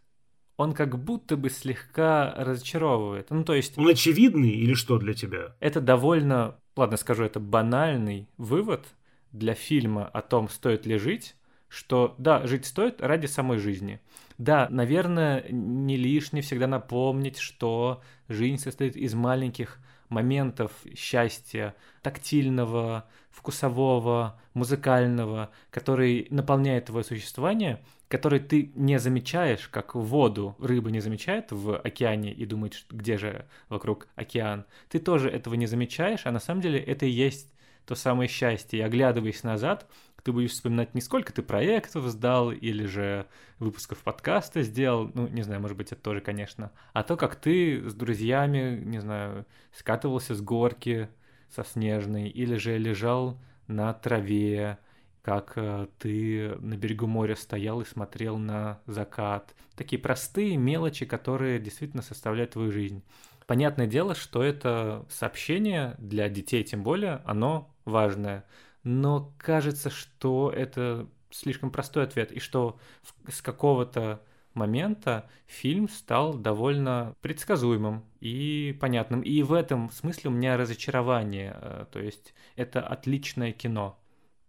он 0.57 0.74
как 0.74 1.01
будто 1.01 1.38
бы 1.38 1.50
слегка 1.50 2.34
разочаровывает. 2.36 3.29
Ну, 3.29 3.46
то 3.46 3.53
есть... 3.53 3.77
Он 3.77 3.88
очевидный 3.88 4.50
или 4.50 4.74
что 4.74 4.98
для 4.98 5.13
тебя? 5.13 5.55
Это 5.60 5.79
довольно, 5.79 6.60
ладно 6.75 6.98
скажу, 6.98 7.24
это 7.24 7.39
банальный 7.39 8.27
вывод 8.38 8.86
для 9.31 9.53
фильма 9.53 10.07
о 10.07 10.22
том, 10.22 10.50
стоит 10.50 10.86
ли 10.86 10.98
жить, 10.98 11.37
что 11.70 12.16
да, 12.18 12.46
жить 12.48 12.66
стоит 12.66 13.02
ради 13.02 13.26
самой 13.26 13.58
жизни. 13.58 14.00
Да, 14.38 14.68
наверное, 14.70 15.46
не 15.50 15.98
лишне 15.98 16.42
всегда 16.42 16.68
напомнить, 16.68 17.40
что 17.40 18.02
жизнь 18.28 18.62
состоит 18.62 18.96
из 18.96 19.14
маленьких 19.14 19.80
моментов 20.10 20.72
счастья, 20.96 21.76
тактильного, 22.02 23.10
вкусового, 23.30 24.40
музыкального, 24.54 25.52
который 25.70 26.28
наполняет 26.30 26.86
твое 26.86 27.04
существование, 27.04 27.84
который 28.08 28.40
ты 28.40 28.72
не 28.76 29.00
замечаешь, 29.00 29.68
как 29.68 29.96
воду 29.96 30.56
рыба 30.60 30.92
не 30.92 31.02
замечает 31.02 31.52
в 31.52 31.78
океане 31.78 32.32
и 32.32 32.46
думает, 32.46 32.86
где 32.90 33.18
же 33.18 33.48
вокруг 33.70 34.08
океан. 34.16 34.66
Ты 34.90 35.00
тоже 35.00 35.30
этого 35.30 35.56
не 35.56 35.66
замечаешь, 35.66 36.26
а 36.26 36.32
на 36.32 36.40
самом 36.40 36.62
деле 36.62 36.80
это 36.80 37.06
и 37.06 37.12
есть 37.12 37.52
то 37.86 37.96
самое 37.96 38.30
счастье. 38.30 38.80
И 38.80 38.84
оглядываясь 38.84 39.44
назад, 39.44 39.90
ты 40.24 40.32
будешь 40.32 40.52
вспоминать 40.52 40.94
не 40.94 41.02
сколько 41.02 41.32
ты 41.32 41.42
проектов 41.42 42.06
сдал 42.06 42.52
или 42.52 42.86
же 42.86 43.28
выпусков 43.60 44.00
подкаста 44.00 44.62
сделал, 44.62 45.12
ну, 45.14 45.28
не 45.28 45.42
знаю, 45.42 45.62
может 45.62 45.78
быть, 45.78 45.92
это 45.92 46.02
тоже, 46.02 46.22
конечно, 46.22 46.72
а 46.94 47.04
то, 47.04 47.18
как 47.18 47.36
ты 47.36 47.90
с 47.90 47.94
друзьями, 47.94 48.82
не 48.84 49.00
знаю, 49.00 49.46
скатывался 49.74 50.36
с 50.36 50.42
горки 50.42 51.10
со 51.50 51.64
снежной 51.64 52.30
или 52.30 52.56
же 52.56 52.78
лежал 52.78 53.40
на 53.68 53.94
траве, 53.94 54.80
как 55.22 55.54
э, 55.58 55.88
ты 56.00 56.56
на 56.60 56.78
берегу 56.78 57.06
моря 57.06 57.36
стоял 57.36 57.82
и 57.82 57.86
смотрел 57.86 58.38
на 58.38 58.80
закат. 58.86 59.54
Такие 59.76 60.02
простые 60.02 60.56
мелочи, 60.58 61.06
которые 61.06 61.60
действительно 61.60 62.02
составляют 62.02 62.52
твою 62.52 62.72
жизнь. 62.72 63.04
Понятное 63.46 63.88
дело, 63.88 64.16
что 64.16 64.44
это 64.44 65.06
сообщение 65.10 65.96
для 66.00 66.28
детей, 66.30 66.64
тем 66.64 66.84
более, 66.84 67.22
оно 67.26 67.74
важное 67.86 68.46
но 68.88 69.34
кажется, 69.38 69.89
что 69.89 70.50
это 70.50 71.08
слишком 71.29 71.72
простой 71.72 72.03
ответ, 72.03 72.32
и 72.32 72.39
что 72.39 72.79
с 73.27 73.41
какого-то 73.41 74.24
момента 74.53 75.29
фильм 75.46 75.89
стал 75.89 76.34
довольно 76.34 77.13
предсказуемым 77.22 78.06
и 78.22 78.75
понятным. 78.79 79.22
И 79.22 79.44
в 79.44 79.51
этом 79.51 79.91
смысле 79.91 80.29
у 80.29 80.34
меня 80.34 80.56
разочарование. 80.56 81.58
Э, 81.62 81.86
то 81.91 82.00
есть 82.00 82.34
это 82.56 82.82
отличное 82.82 83.51
кино 83.51 84.00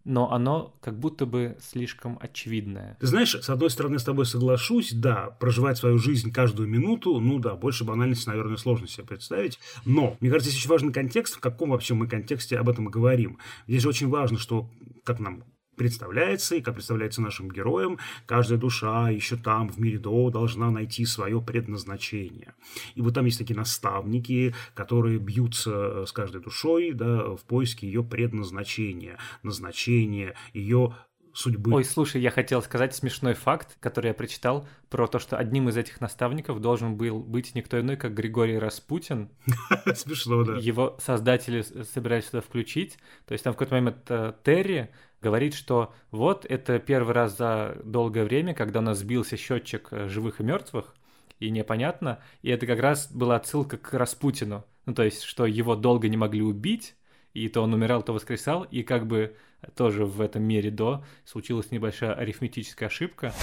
но 0.05 0.31
оно 0.31 0.75
как 0.81 0.97
будто 0.97 1.25
бы 1.25 1.57
слишком 1.61 2.17
очевидное. 2.21 2.97
Ты 2.99 3.07
знаешь, 3.07 3.35
с 3.35 3.49
одной 3.49 3.69
стороны, 3.69 3.99
с 3.99 4.03
тобой 4.03 4.25
соглашусь, 4.25 4.91
да, 4.93 5.31
проживать 5.39 5.77
свою 5.77 5.97
жизнь 5.97 6.31
каждую 6.31 6.67
минуту, 6.67 7.19
ну 7.19 7.39
да, 7.39 7.55
больше 7.55 7.83
банальности, 7.83 8.27
наверное, 8.29 8.57
сложно 8.57 8.87
себе 8.87 9.05
представить, 9.05 9.59
но, 9.85 10.17
мне 10.19 10.29
кажется, 10.29 10.49
здесь 10.49 10.61
очень 10.61 10.71
важный 10.71 10.93
контекст, 10.93 11.35
в 11.35 11.39
каком 11.39 11.71
вообще 11.71 11.93
мы 11.93 12.07
контексте 12.07 12.57
об 12.57 12.69
этом 12.69 12.85
говорим. 12.85 13.37
Здесь 13.67 13.83
же 13.83 13.89
очень 13.89 14.09
важно, 14.09 14.37
что, 14.37 14.69
как 15.03 15.19
нам 15.19 15.43
представляется, 15.79 16.55
и 16.55 16.61
как 16.61 16.73
представляется 16.73 17.21
нашим 17.21 17.49
героям, 17.49 17.99
каждая 18.25 18.59
душа 18.59 19.09
еще 19.09 19.37
там, 19.37 19.69
в 19.69 19.79
мире 19.79 19.97
до, 19.97 20.29
должна 20.29 20.69
найти 20.71 21.05
свое 21.05 21.41
предназначение. 21.41 22.53
И 22.95 23.01
вот 23.01 23.13
там 23.13 23.23
есть 23.23 23.39
такие 23.39 23.55
наставники, 23.55 24.53
которые 24.73 25.19
бьются 25.19 25.71
э, 25.71 26.05
с 26.05 26.11
каждой 26.11 26.41
душой 26.41 26.91
да, 26.91 27.33
в 27.35 27.45
поиске 27.45 27.87
ее 27.87 28.03
предназначения, 28.03 29.17
назначения, 29.41 30.35
ее 30.53 30.95
судьбы. 31.33 31.73
Ой, 31.73 31.85
слушай, 31.85 32.21
я 32.21 32.31
хотел 32.31 32.61
сказать 32.61 32.93
смешной 32.93 33.33
факт, 33.33 33.77
который 33.79 34.07
я 34.07 34.13
прочитал 34.13 34.67
про 34.89 35.07
то, 35.07 35.19
что 35.19 35.37
одним 35.37 35.69
из 35.69 35.77
этих 35.77 36.01
наставников 36.01 36.59
должен 36.59 36.97
был 36.97 37.19
быть 37.19 37.55
никто 37.55 37.79
иной, 37.79 37.95
как 37.95 38.13
Григорий 38.13 38.57
Распутин. 38.57 39.29
Смешно, 39.95 40.43
да. 40.43 40.57
Его 40.57 40.97
создатели 40.99 41.61
собирались 41.61 42.25
сюда 42.25 42.41
включить. 42.41 42.97
То 43.25 43.33
есть 43.33 43.43
там 43.43 43.53
в 43.53 43.55
какой-то 43.55 43.75
момент 43.75 44.03
э, 44.09 44.33
Терри 44.43 44.89
говорит, 45.21 45.53
что 45.53 45.93
вот 46.11 46.45
это 46.45 46.79
первый 46.79 47.13
раз 47.13 47.37
за 47.37 47.77
долгое 47.83 48.23
время, 48.23 48.53
когда 48.53 48.79
у 48.79 48.83
нас 48.83 48.99
сбился 48.99 49.37
счетчик 49.37 49.87
э, 49.91 50.07
живых 50.07 50.39
и 50.39 50.43
мертвых, 50.43 50.95
и 51.39 51.49
непонятно, 51.49 52.19
и 52.41 52.49
это 52.49 52.65
как 52.67 52.79
раз 52.79 53.11
была 53.11 53.37
отсылка 53.37 53.77
к 53.77 53.93
Распутину, 53.93 54.65
ну 54.85 54.93
то 54.93 55.03
есть, 55.03 55.23
что 55.23 55.45
его 55.45 55.75
долго 55.75 56.09
не 56.09 56.17
могли 56.17 56.41
убить, 56.41 56.95
и 57.33 57.47
то 57.47 57.61
он 57.61 57.73
умирал, 57.73 58.01
то 58.01 58.13
воскресал, 58.13 58.63
и 58.63 58.83
как 58.83 59.07
бы 59.07 59.35
тоже 59.75 60.05
в 60.05 60.21
этом 60.21 60.43
мире 60.43 60.71
до 60.71 61.03
случилась 61.25 61.71
небольшая 61.71 62.13
арифметическая 62.13 62.89
ошибка. 62.89 63.33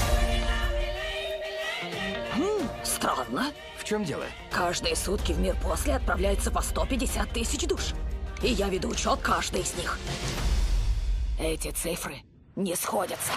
Странно. 2.83 3.53
В 3.79 3.85
чем 3.85 4.05
дело? 4.05 4.25
Каждые 4.51 4.97
сутки 4.97 5.33
в 5.33 5.39
мир 5.39 5.57
после 5.63 5.95
отправляется 5.95 6.51
по 6.51 6.63
150 6.63 7.31
тысяч 7.31 7.67
душ. 7.67 7.93
И 8.43 8.49
я 8.49 8.69
веду 8.69 8.89
учет 8.89 9.21
каждой 9.21 9.61
из 9.61 9.77
них. 9.77 9.99
Эти 11.39 11.71
цифры 11.71 12.17
не 12.55 12.75
сходятся. 12.75 13.33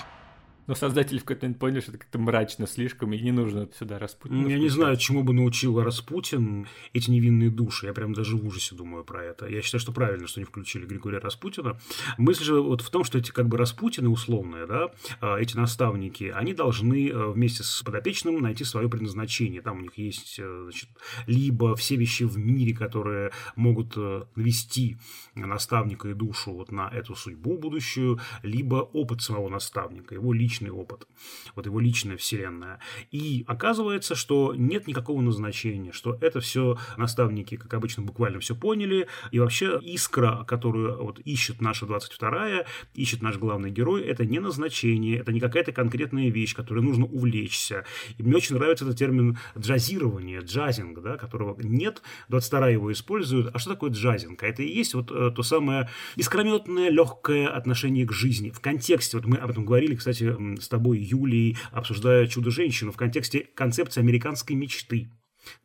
Но 0.70 0.76
создатели 0.76 1.18
в 1.18 1.22
какой-то 1.22 1.48
момент 1.48 1.60
поняли, 1.60 1.80
что 1.80 1.90
это 1.90 1.98
как-то 1.98 2.20
мрачно 2.20 2.68
слишком, 2.68 3.12
и 3.12 3.20
не 3.20 3.32
нужно 3.32 3.68
сюда 3.76 3.98
Распутина. 3.98 4.48
Я 4.48 4.60
не 4.60 4.70
знаю, 4.70 4.98
чему 4.98 5.24
бы 5.24 5.34
научил 5.34 5.82
Распутин 5.82 6.68
эти 6.94 7.10
невинные 7.10 7.50
души. 7.50 7.88
Я 7.88 7.94
прям 7.94 8.14
даже 8.14 8.38
в 8.38 8.46
ужасе 8.46 8.76
думаю 8.76 9.04
про 9.04 9.24
это. 9.24 9.48
Я 9.48 9.64
считаю, 9.64 9.82
что 9.82 9.92
правильно, 9.92 10.28
что 10.28 10.40
не 10.40 10.46
включили 10.46 10.86
Григория 10.86 11.18
Распутина. 11.18 11.80
Мысль 12.20 12.44
же 12.44 12.62
вот 12.62 12.82
в 12.82 12.90
том, 12.92 13.04
что 13.04 13.18
эти 13.18 13.32
как 13.32 13.48
бы 13.48 13.58
Распутины 13.58 14.10
условные, 14.10 14.68
да, 14.68 14.92
а, 15.22 15.38
эти 15.38 15.58
наставники, 15.58 16.26
они 16.26 16.54
должны 16.54 17.10
э, 17.10 17.32
вместе 17.32 17.64
с 17.64 17.82
подопечным 17.82 18.40
найти 18.40 18.64
свое 18.64 18.88
предназначение. 18.88 19.64
Там 19.64 19.80
у 19.80 19.82
них 19.82 19.98
есть, 19.98 20.38
э, 20.38 20.60
значит, 20.66 20.90
либо 21.26 21.76
все 21.76 21.96
вещи 21.96 22.26
в 22.26 22.38
мире, 22.38 22.76
которые 22.76 23.32
могут 23.56 23.94
э, 23.98 24.22
навести 24.36 24.98
наставника 25.34 26.10
и 26.10 26.14
душу 26.14 26.52
вот 26.52 26.72
на 26.72 26.90
эту 26.90 27.16
судьбу 27.16 27.58
будущую, 27.58 28.20
либо 28.44 28.76
опыт 28.76 29.24
самого 29.24 29.50
наставника, 29.50 30.14
его 30.14 30.32
личный 30.32 30.59
личный 30.60 30.72
опыт, 30.72 31.08
вот 31.56 31.66
его 31.66 31.80
личная 31.80 32.18
вселенная. 32.18 32.80
И 33.12 33.44
оказывается, 33.48 34.16
что 34.16 34.54
нет 34.56 34.88
никакого 34.88 35.22
назначения, 35.22 35.92
что 35.92 36.18
это 36.22 36.40
все 36.40 36.78
наставники, 36.98 37.56
как 37.56 37.74
обычно, 37.74 38.04
буквально 38.04 38.40
все 38.40 38.56
поняли, 38.56 39.08
и 39.32 39.40
вообще 39.40 39.80
искра, 39.82 40.44
которую 40.48 41.04
вот 41.04 41.20
ищет 41.20 41.62
наша 41.62 41.86
22-я, 41.86 42.66
ищет 42.94 43.22
наш 43.22 43.38
главный 43.38 43.72
герой, 43.72 44.04
это 44.04 44.26
не 44.26 44.40
назначение, 44.40 45.20
это 45.20 45.32
не 45.32 45.40
какая-то 45.40 45.72
конкретная 45.72 46.30
вещь, 46.30 46.56
которой 46.56 46.84
нужно 46.84 47.06
увлечься. 47.06 47.86
И 48.18 48.24
мне 48.24 48.36
очень 48.36 48.56
нравится 48.56 48.86
этот 48.86 48.98
термин 48.98 49.38
джазирование, 49.58 50.42
джазинг, 50.42 51.02
да, 51.02 51.18
которого 51.18 51.60
нет, 51.62 52.02
22-я 52.30 52.70
его 52.70 52.92
использует. 52.92 53.54
А 53.54 53.60
что 53.60 53.72
такое 53.72 53.92
джазинг? 53.92 54.44
А 54.44 54.48
это 54.48 54.64
и 54.64 54.68
есть 54.68 54.94
вот 54.94 55.12
э, 55.12 55.32
то 55.36 55.44
самое 55.44 55.90
искрометное, 56.16 56.90
легкое 56.90 57.48
отношение 57.48 58.06
к 58.06 58.12
жизни. 58.12 58.50
В 58.50 58.60
контексте, 58.60 59.18
вот 59.18 59.26
мы 59.26 59.38
об 59.38 59.50
этом 59.50 59.66
говорили, 59.66 59.96
кстати, 59.96 60.36
с 60.58 60.68
тобой, 60.68 61.00
Юлией, 61.00 61.58
обсуждая 61.72 62.28
«Чудо-женщину» 62.28 62.92
в 62.92 62.98
контексте 62.98 63.42
концепции 63.56 64.02
американской 64.02 64.56
мечты 64.56 65.12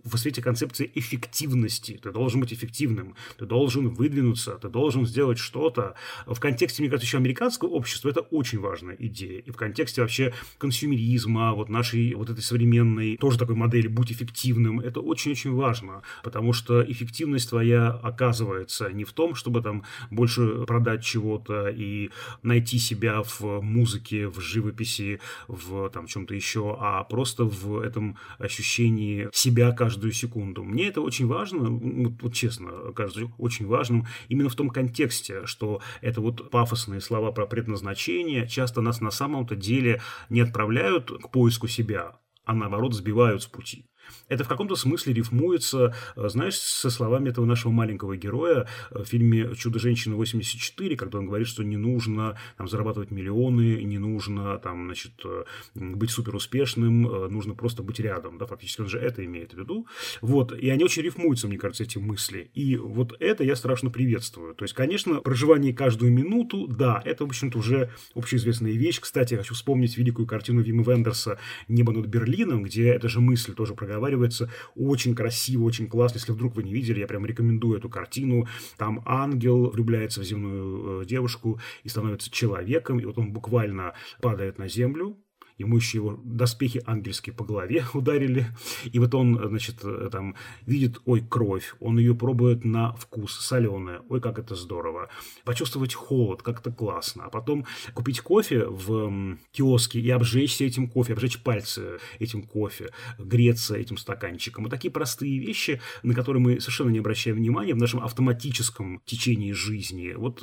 в 0.05 0.17
свете 0.17 0.43
концепции 0.43 0.91
эффективности. 0.95 1.99
Ты 2.03 2.13
должен 2.13 2.41
быть 2.41 2.53
эффективным, 2.53 3.15
ты 3.39 3.47
должен 3.47 3.89
выдвинуться, 3.89 4.53
ты 4.53 4.69
должен 4.69 5.07
сделать 5.07 5.39
что-то. 5.39 5.95
В 6.27 6.39
контексте, 6.39 6.83
мне 6.83 6.91
кажется, 6.91 7.07
еще 7.07 7.19
американского 7.19 7.69
общества 7.69 8.11
это 8.11 8.21
очень 8.21 8.61
важная 8.61 8.97
идея. 8.99 9.41
И 9.41 9.51
в 9.51 9.57
контексте 9.57 10.03
вообще 10.03 10.35
консюмеризма, 10.59 11.53
вот 11.55 11.69
нашей 11.69 12.15
вот 12.15 12.31
этой 12.31 12.43
современной 12.43 13.17
тоже 13.17 13.39
такой 13.39 13.55
модели 13.55 13.89
«будь 13.89 14.13
эффективным», 14.13 14.81
это 14.81 15.01
очень-очень 15.01 15.53
важно, 15.53 16.03
потому 16.23 16.53
что 16.53 16.83
эффективность 16.83 17.49
твоя 17.49 17.89
оказывается 17.91 18.91
не 18.93 19.05
в 19.05 19.13
том, 19.13 19.35
чтобы 19.35 19.63
там 19.63 19.85
больше 20.11 20.65
продать 20.67 21.05
чего-то 21.05 21.69
и 21.69 22.11
найти 22.43 22.79
себя 22.79 23.23
в 23.23 23.61
музыке, 23.61 24.29
в 24.29 24.41
живописи, 24.41 25.21
в 25.49 25.89
там 25.91 26.07
чем-то 26.07 26.35
еще, 26.35 26.77
а 26.81 27.05
просто 27.05 27.45
в 27.45 27.79
этом 27.79 28.17
ощущении 28.39 29.29
себя 29.33 29.73
каждую 29.75 30.13
секунду. 30.13 30.65
Мне 30.65 30.89
это 30.89 31.01
очень 31.01 31.27
важно, 31.27 31.71
вот, 31.71 32.23
вот 32.23 32.35
честно, 32.35 32.93
кажется 32.95 33.31
очень 33.39 33.67
важным 33.67 34.07
именно 34.29 34.49
в 34.49 34.55
том 34.55 34.71
контексте, 34.71 35.47
что 35.47 35.81
это 36.01 36.21
вот 36.21 36.51
пафосные 36.51 37.01
слова 37.01 37.33
про 37.33 37.47
предназначение 37.47 38.49
часто 38.49 38.81
нас 38.81 39.01
на 39.01 39.11
самом-то 39.11 39.57
деле 39.57 40.01
не 40.31 40.41
отправляют 40.41 41.11
к 41.11 41.31
поиску 41.31 41.69
себя, 41.69 42.19
а 42.45 42.55
наоборот 42.55 42.95
сбивают 42.95 43.43
с 43.43 43.47
пути. 43.47 43.87
Это 44.29 44.45
в 44.45 44.49
каком-то 44.49 44.77
смысле 44.77 45.13
рифмуется, 45.13 45.95
э, 46.17 46.29
знаешь, 46.29 46.59
со 46.59 46.91
словами 46.91 47.29
этого 47.29 47.45
нашего 47.45 47.73
маленького 47.73 48.17
героя 48.17 48.67
э, 48.91 49.03
в 49.03 49.07
фильме 49.07 49.55
«Чудо-женщина 49.55 50.15
84», 50.15 50.97
когда 50.97 51.19
он 51.19 51.27
говорит, 51.27 51.47
что 51.47 51.63
не 51.63 51.77
нужно 51.77 52.39
там, 52.57 52.69
зарабатывать 52.69 53.11
миллионы, 53.11 53.83
не 53.83 53.99
нужно 53.99 54.59
там, 54.59 54.87
значит, 54.87 55.13
э, 55.25 55.45
быть 55.75 56.11
суперуспешным, 56.11 57.03
нужно 57.31 57.55
просто 57.55 57.83
быть 57.83 58.01
рядом. 58.01 58.39
Да, 58.39 58.47
фактически 58.47 58.81
он 58.81 58.89
же 58.89 58.99
это 58.99 59.25
имеет 59.25 59.53
в 59.53 59.59
виду. 59.59 59.87
Вот. 60.21 60.57
И 60.59 60.69
они 60.71 60.85
очень 60.85 61.03
рифмуются, 61.03 61.49
мне 61.49 61.59
кажется, 61.59 61.85
эти 61.85 61.99
мысли. 61.99 62.51
И 62.55 62.77
вот 62.77 63.15
это 63.21 63.45
я 63.45 63.57
страшно 63.57 63.91
приветствую. 63.91 64.55
То 64.55 64.65
есть, 64.65 64.75
конечно, 64.75 65.21
проживание 65.21 65.75
каждую 65.75 66.13
минуту, 66.13 66.67
да, 66.67 67.03
это, 67.05 67.25
в 67.25 67.29
общем-то, 67.29 67.59
уже 67.59 67.91
общеизвестная 68.15 68.73
вещь. 68.73 69.01
Кстати, 69.01 69.35
я 69.35 69.39
хочу 69.39 69.55
вспомнить 69.55 69.97
великую 69.97 70.27
картину 70.27 70.63
Вима 70.63 70.83
Вендерса 70.83 71.39
«Небо 71.69 71.93
над 71.93 72.07
Берлином», 72.07 72.63
где 72.63 72.89
эта 72.89 73.09
же 73.09 73.21
мысль 73.21 73.55
тоже 73.55 73.75
проговаривается 73.95 74.51
очень 74.75 75.15
красиво, 75.15 75.65
очень 75.65 75.89
классно. 75.89 76.19
Если 76.19 76.33
вдруг 76.33 76.57
вы 76.57 76.65
не 76.65 76.73
видели, 76.73 77.01
я 77.01 77.07
прям 77.07 77.25
рекомендую 77.25 77.79
эту 77.79 77.89
картину. 77.89 78.47
Там 78.77 79.03
ангел 79.07 79.71
влюбляется 79.71 80.21
в 80.21 80.25
земную 80.25 81.03
э, 81.03 81.07
девушку 81.07 81.61
и 81.85 81.89
становится 81.89 82.31
человеком, 82.31 82.99
и 82.99 83.05
вот 83.05 83.19
он 83.19 83.33
буквально 83.33 83.95
падает 84.21 84.59
на 84.59 84.69
землю, 84.69 85.17
ему 85.59 85.77
еще 85.77 85.99
его 85.99 86.21
доспехи 86.25 86.83
ангельские 86.87 87.35
по 87.35 87.45
голове 87.45 87.85
ударили, 87.95 88.47
и 88.85 88.99
вот 88.99 89.15
он, 89.15 89.41
значит, 89.49 89.83
там 90.11 90.35
видит, 90.67 91.01
ой, 91.05 91.21
кровь, 91.21 91.75
он 91.81 91.99
ее 91.99 92.15
пробует 92.15 92.65
на 92.65 92.93
вкус, 92.95 93.39
соленая, 93.41 94.03
ой, 94.09 94.21
как 94.21 94.39
это 94.39 94.55
здорово, 94.55 95.09
почувствовать 95.45 95.95
холод, 95.95 96.43
как 96.43 96.61
это 96.61 96.73
классно, 96.73 97.25
а 97.25 97.31
потом 97.31 97.67
купить 97.95 98.21
кофе 98.21 98.67
в 98.67 99.39
киоске 99.53 100.01
и 100.01 100.11
обжечься 100.11 100.65
этим 100.65 100.89
кофе, 100.89 101.13
обжечь 101.13 101.39
пальцы 101.41 101.99
этим 102.19 102.43
кофе, 102.43 102.91
греться 103.19 103.77
этим 103.77 103.97
стаканчиком. 103.97 104.65
Вот 104.65 104.71
такие 104.71 104.91
простые 104.91 105.39
вещи, 105.39 105.81
на 106.03 106.15
которые 106.15 106.43
мы 106.43 106.61
совершенно 106.61 106.91
не 106.91 106.99
обращаем 106.99 107.37
внимания 107.37 107.75
в 107.75 107.79
нашем 107.79 108.03
автоматическом 108.03 109.01
течении 109.05 109.53
жизни. 109.53 110.15
Вот 110.17 110.43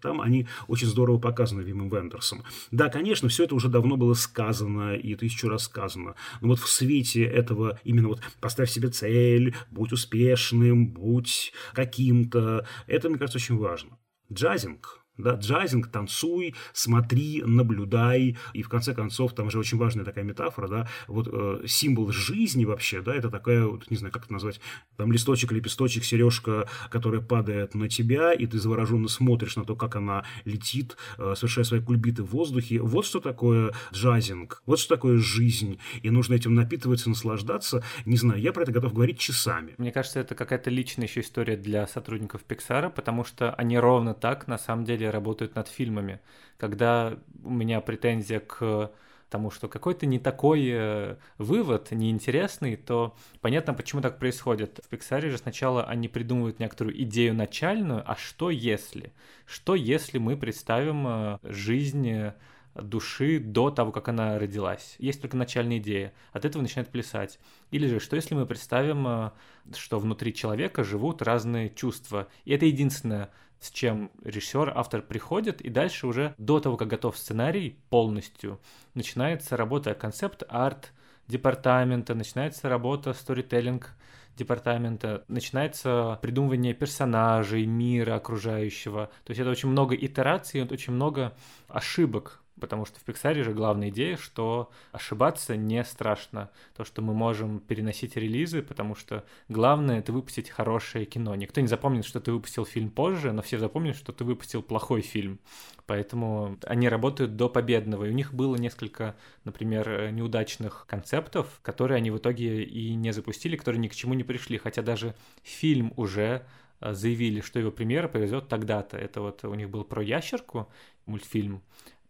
там 0.00 0.20
они 0.20 0.46
очень 0.68 0.88
здорово 0.88 1.18
показаны 1.18 1.62
Вимом 1.62 1.88
Вендерсом. 1.88 2.42
Да, 2.70 2.88
конечно, 2.88 3.28
все 3.28 3.44
это 3.44 3.54
уже 3.54 3.68
давно 3.68 3.96
было 3.96 4.14
сказано, 4.14 4.51
сказано 4.52 4.94
и 4.94 5.14
тысячу 5.14 5.48
раз 5.48 5.64
сказано. 5.64 6.14
Но 6.40 6.48
вот 6.48 6.58
в 6.58 6.68
свете 6.68 7.24
этого 7.24 7.80
именно 7.84 8.08
вот 8.08 8.20
поставь 8.40 8.70
себе 8.70 8.88
цель, 8.88 9.54
будь 9.70 9.92
успешным, 9.92 10.92
будь 10.92 11.52
каким-то, 11.74 12.66
это, 12.86 13.08
мне 13.08 13.18
кажется, 13.18 13.38
очень 13.38 13.56
важно. 13.56 13.98
Джазинг 14.32 15.01
да, 15.18 15.34
джазинг, 15.34 15.88
танцуй, 15.88 16.54
смотри, 16.72 17.42
наблюдай. 17.44 18.36
И 18.54 18.62
в 18.62 18.68
конце 18.68 18.94
концов, 18.94 19.34
там 19.34 19.50
же 19.50 19.58
очень 19.58 19.78
важная 19.78 20.04
такая 20.04 20.24
метафора, 20.24 20.68
да, 20.68 20.88
вот 21.06 21.28
э, 21.30 21.66
символ 21.66 22.12
жизни 22.12 22.64
вообще, 22.64 23.02
да, 23.02 23.14
это 23.14 23.30
такая, 23.30 23.66
вот, 23.66 23.90
не 23.90 23.96
знаю, 23.96 24.12
как 24.12 24.24
это 24.24 24.32
назвать, 24.32 24.60
там 24.96 25.12
листочек, 25.12 25.52
лепесточек, 25.52 26.04
сережка, 26.04 26.68
которая 26.90 27.20
падает 27.20 27.74
на 27.74 27.88
тебя, 27.88 28.32
и 28.32 28.46
ты 28.46 28.58
завороженно 28.58 29.08
смотришь 29.08 29.56
на 29.56 29.64
то, 29.64 29.76
как 29.76 29.96
она 29.96 30.24
летит, 30.44 30.96
э, 31.18 31.34
совершая 31.36 31.64
свои 31.64 31.80
кульбиты 31.80 32.22
в 32.22 32.30
воздухе. 32.30 32.80
Вот 32.80 33.06
что 33.06 33.20
такое 33.20 33.72
джазинг, 33.92 34.62
вот 34.66 34.78
что 34.78 34.96
такое 34.96 35.18
жизнь. 35.18 35.78
И 36.02 36.10
нужно 36.10 36.34
этим 36.34 36.54
напитываться, 36.54 37.08
наслаждаться. 37.08 37.82
Не 38.04 38.16
знаю, 38.16 38.40
я 38.40 38.52
про 38.52 38.62
это 38.62 38.72
готов 38.72 38.92
говорить 38.94 39.18
часами. 39.18 39.74
Мне 39.78 39.92
кажется, 39.92 40.20
это 40.20 40.34
какая-то 40.34 40.70
личная 40.70 41.06
еще 41.06 41.20
история 41.20 41.56
для 41.56 41.86
сотрудников 41.86 42.42
Pixar, 42.48 42.90
потому 42.90 43.24
что 43.24 43.52
они 43.54 43.78
ровно 43.78 44.14
так, 44.14 44.48
на 44.48 44.58
самом 44.58 44.84
деле, 44.84 45.10
работают 45.12 45.54
над 45.54 45.68
фильмами. 45.68 46.20
Когда 46.56 47.16
у 47.44 47.50
меня 47.50 47.80
претензия 47.80 48.40
к 48.40 48.90
тому, 49.32 49.50
что 49.50 49.68
какой-то 49.68 50.04
не 50.06 50.18
такой 50.18 50.68
э, 50.70 51.16
вывод, 51.38 51.90
неинтересный, 51.90 52.76
то 52.76 53.16
понятно, 53.40 53.72
почему 53.72 54.02
так 54.02 54.18
происходит. 54.18 54.80
В 54.88 54.92
Pixar 54.92 55.28
же 55.30 55.38
сначала 55.38 55.84
они 55.84 56.08
придумывают 56.08 56.60
некоторую 56.60 57.00
идею 57.02 57.34
начальную, 57.34 58.02
а 58.06 58.14
что 58.16 58.50
если? 58.50 59.12
Что 59.46 59.74
если 59.74 60.18
мы 60.18 60.36
представим 60.36 61.06
э, 61.06 61.38
жизнь 61.42 62.32
души 62.74 63.38
до 63.38 63.70
того, 63.70 63.92
как 63.92 64.08
она 64.08 64.38
родилась. 64.38 64.96
Есть 64.98 65.20
только 65.20 65.36
начальная 65.36 65.78
идея. 65.78 66.12
От 66.32 66.44
этого 66.44 66.62
начинает 66.62 66.88
плясать. 66.88 67.38
Или 67.70 67.86
же, 67.86 68.00
что 68.00 68.16
если 68.16 68.34
мы 68.34 68.46
представим, 68.46 69.06
э, 69.06 69.30
что 69.76 69.98
внутри 69.98 70.34
человека 70.34 70.84
живут 70.84 71.22
разные 71.22 71.70
чувства, 71.70 72.28
и 72.44 72.52
это 72.52 72.66
единственное 72.66 73.30
с 73.62 73.70
чем 73.70 74.10
режиссер, 74.24 74.72
автор 74.74 75.02
приходит, 75.02 75.60
и 75.60 75.70
дальше 75.70 76.08
уже 76.08 76.34
до 76.36 76.58
того, 76.58 76.76
как 76.76 76.88
готов 76.88 77.16
сценарий 77.16 77.78
полностью, 77.90 78.60
начинается 78.94 79.56
работа 79.56 79.94
концепт-арт 79.94 80.92
департамента, 81.28 82.14
начинается 82.16 82.68
работа 82.68 83.12
сторителлинг 83.12 83.94
департамента, 84.36 85.24
начинается 85.28 86.18
придумывание 86.22 86.74
персонажей, 86.74 87.66
мира 87.66 88.16
окружающего. 88.16 89.10
То 89.24 89.30
есть 89.30 89.40
это 89.40 89.50
очень 89.50 89.68
много 89.68 89.94
итераций, 89.94 90.62
очень 90.64 90.92
много 90.94 91.32
ошибок 91.68 92.41
Потому 92.62 92.86
что 92.86 93.00
в 93.00 93.04
Pixar 93.04 93.42
же 93.42 93.52
главная 93.52 93.88
идея, 93.88 94.16
что 94.16 94.70
ошибаться 94.92 95.56
не 95.56 95.82
страшно. 95.82 96.48
То, 96.76 96.84
что 96.84 97.02
мы 97.02 97.12
можем 97.12 97.58
переносить 97.58 98.16
релизы, 98.16 98.62
потому 98.62 98.94
что 98.94 99.24
главное— 99.48 99.98
это 99.98 100.12
выпустить 100.12 100.48
хорошее 100.48 101.04
кино. 101.06 101.34
Никто 101.34 101.60
не 101.60 101.66
запомнит, 101.66 102.04
что 102.04 102.20
ты 102.20 102.30
выпустил 102.30 102.64
фильм 102.64 102.90
позже, 102.90 103.32
но 103.32 103.42
все 103.42 103.58
запомнят, 103.58 103.96
что 103.96 104.12
ты 104.12 104.22
выпустил 104.22 104.62
плохой 104.62 105.00
фильм. 105.00 105.40
Поэтому 105.86 106.56
они 106.64 106.88
работают 106.88 107.34
до 107.34 107.48
победного. 107.48 108.04
И 108.04 108.10
у 108.10 108.12
них 108.12 108.32
было 108.32 108.54
несколько, 108.54 109.16
например, 109.42 110.12
неудачных 110.12 110.86
концептов, 110.86 111.58
которые 111.62 111.96
они 111.96 112.12
в 112.12 112.18
итоге 112.18 112.62
и 112.62 112.94
не 112.94 113.12
запустили, 113.12 113.56
которые 113.56 113.80
ни 113.80 113.88
к 113.88 113.94
чему 113.96 114.14
не 114.14 114.22
пришли. 114.22 114.56
Хотя 114.56 114.82
даже 114.82 115.16
фильм 115.42 115.92
уже 115.96 116.46
э, 116.78 116.92
заявили, 116.94 117.40
что 117.40 117.58
его 117.58 117.72
премьера 117.72 118.06
повезет 118.06 118.46
тогда-то. 118.46 118.96
Это 118.98 119.20
вот 119.20 119.42
у 119.42 119.54
них 119.54 119.68
был 119.68 119.82
про 119.82 120.00
ящерку 120.00 120.68
мультфильм, 121.06 121.62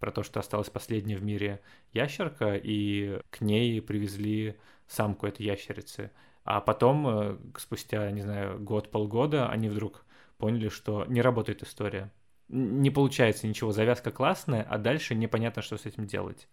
про 0.02 0.10
то, 0.10 0.24
что 0.24 0.40
осталась 0.40 0.68
последняя 0.68 1.16
в 1.16 1.22
мире 1.22 1.60
ящерка, 1.92 2.56
и 2.56 3.20
к 3.30 3.40
ней 3.40 3.80
привезли 3.80 4.56
самку 4.88 5.28
этой 5.28 5.46
ящерицы. 5.46 6.10
А 6.42 6.60
потом, 6.60 7.06
э, 7.06 7.36
спустя, 7.56 8.10
не 8.10 8.20
знаю, 8.20 8.58
год-полгода, 8.58 9.48
они 9.48 9.68
вдруг 9.68 10.04
поняли, 10.38 10.70
что 10.70 11.04
не 11.06 11.22
работает 11.22 11.62
история. 11.62 12.10
Не 12.48 12.90
получается 12.90 13.46
ничего, 13.46 13.70
завязка 13.70 14.10
классная, 14.10 14.66
а 14.68 14.76
дальше 14.76 15.14
непонятно, 15.14 15.62
что 15.62 15.78
с 15.78 15.86
этим 15.86 16.04
делать. 16.08 16.48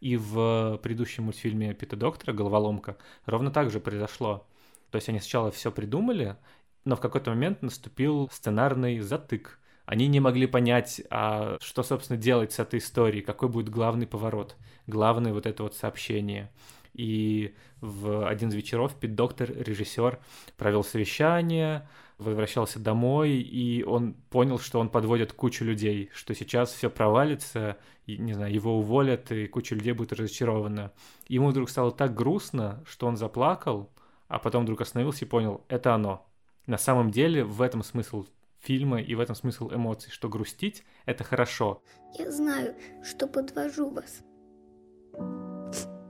И 0.00 0.16
в 0.16 0.78
предыдущем 0.80 1.24
мультфильме 1.24 1.74
Пита 1.74 1.96
Доктора 1.96 2.32
«Головоломка» 2.32 2.98
ровно 3.26 3.50
так 3.50 3.72
же 3.72 3.80
произошло. 3.80 4.46
То 4.92 4.96
есть 4.96 5.08
они 5.08 5.18
сначала 5.18 5.50
все 5.50 5.72
придумали, 5.72 6.36
но 6.84 6.94
в 6.94 7.00
какой-то 7.00 7.30
момент 7.30 7.62
наступил 7.62 8.30
сценарный 8.32 9.00
затык 9.00 9.58
они 9.84 10.06
не 10.06 10.20
могли 10.20 10.46
понять, 10.46 11.02
а 11.10 11.56
что, 11.60 11.82
собственно, 11.82 12.18
делать 12.18 12.52
с 12.52 12.58
этой 12.58 12.78
историей, 12.78 13.22
какой 13.22 13.48
будет 13.48 13.68
главный 13.68 14.06
поворот, 14.06 14.56
главное 14.86 15.32
вот 15.32 15.46
это 15.46 15.62
вот 15.62 15.74
сообщение. 15.74 16.50
И 16.94 17.54
в 17.80 18.28
один 18.28 18.50
из 18.50 18.54
вечеров 18.54 18.94
Пит 18.94 19.14
Доктор, 19.14 19.50
режиссер, 19.50 20.18
провел 20.56 20.84
совещание, 20.84 21.88
возвращался 22.18 22.78
домой, 22.78 23.32
и 23.32 23.82
он 23.82 24.14
понял, 24.30 24.58
что 24.58 24.78
он 24.78 24.88
подводит 24.88 25.32
кучу 25.32 25.64
людей, 25.64 26.10
что 26.12 26.34
сейчас 26.34 26.72
все 26.72 26.90
провалится, 26.90 27.78
и, 28.06 28.18
не 28.18 28.34
знаю, 28.34 28.52
его 28.52 28.78
уволят, 28.78 29.32
и 29.32 29.46
куча 29.46 29.74
людей 29.74 29.92
будет 29.92 30.12
разочарована. 30.12 30.92
ему 31.28 31.48
вдруг 31.48 31.70
стало 31.70 31.92
так 31.92 32.14
грустно, 32.14 32.82
что 32.86 33.06
он 33.06 33.16
заплакал, 33.16 33.90
а 34.28 34.38
потом 34.38 34.64
вдруг 34.64 34.80
остановился 34.80 35.24
и 35.24 35.28
понял, 35.28 35.64
это 35.68 35.94
оно. 35.94 36.26
На 36.66 36.78
самом 36.78 37.10
деле 37.10 37.44
в 37.44 37.60
этом 37.60 37.82
смысл 37.82 38.26
фильма 38.62 39.00
и 39.00 39.14
в 39.14 39.20
этом 39.20 39.34
смысл 39.34 39.70
эмоций, 39.72 40.10
что 40.10 40.28
грустить— 40.28 40.84
это 41.06 41.24
хорошо. 41.24 41.82
Я 42.18 42.30
знаю, 42.30 42.74
что 43.02 43.26
подвожу 43.26 43.90
вас. 43.90 44.22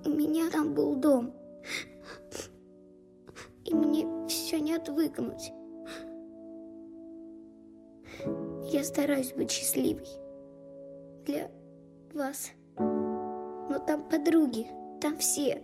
У 0.04 0.10
меня 0.10 0.50
там 0.50 0.74
был 0.74 0.96
дом. 0.96 1.34
И 3.64 3.74
мне 3.74 4.06
все 4.28 4.60
не 4.60 4.74
отвыкнуть. 4.74 5.52
Я 8.70 8.84
стараюсь 8.84 9.32
быть 9.32 9.50
счастливой. 9.50 10.06
Для 11.24 11.50
вас. 12.12 12.50
Но 12.76 13.78
там 13.86 14.08
подруги, 14.08 14.66
там 15.00 15.16
все. 15.16 15.62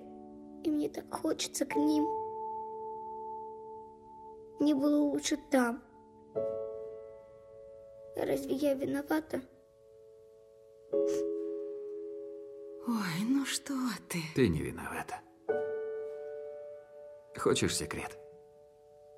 И 0.64 0.70
мне 0.70 0.88
так 0.88 1.12
хочется 1.12 1.66
к 1.66 1.76
ним. 1.76 2.06
Мне 4.60 4.74
было 4.74 4.98
лучше 5.02 5.36
там. 5.50 5.82
Разве 8.18 8.54
я 8.54 8.74
виновата? 8.74 9.40
Ой, 12.86 13.24
ну 13.28 13.44
что 13.46 13.74
ты? 14.08 14.18
Ты 14.34 14.48
не 14.48 14.60
виновата. 14.60 15.20
Хочешь 17.36 17.76
секрет? 17.76 18.18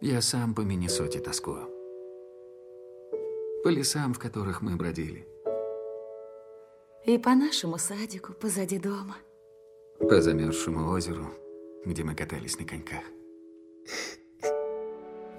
Я 0.03 0.21
сам 0.21 0.55
по 0.55 0.61
Миннесоте 0.61 1.19
тоскую. 1.21 1.67
По 3.65 3.69
лесам, 3.69 4.13
в 4.13 4.19
которых 4.19 4.61
мы 4.61 4.77
бродили. 4.77 5.27
И 7.07 7.17
по 7.17 7.35
нашему 7.35 7.79
садику 7.79 8.35
позади 8.35 8.79
дома. 8.79 9.17
По 9.99 10.21
замерзшему 10.21 10.91
озеру, 10.91 11.27
где 11.87 12.05
мы 12.05 12.15
катались 12.15 12.59
на 12.59 12.67
коньках. 12.67 13.05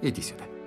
Иди 0.02 0.20
сюда. 0.20 0.61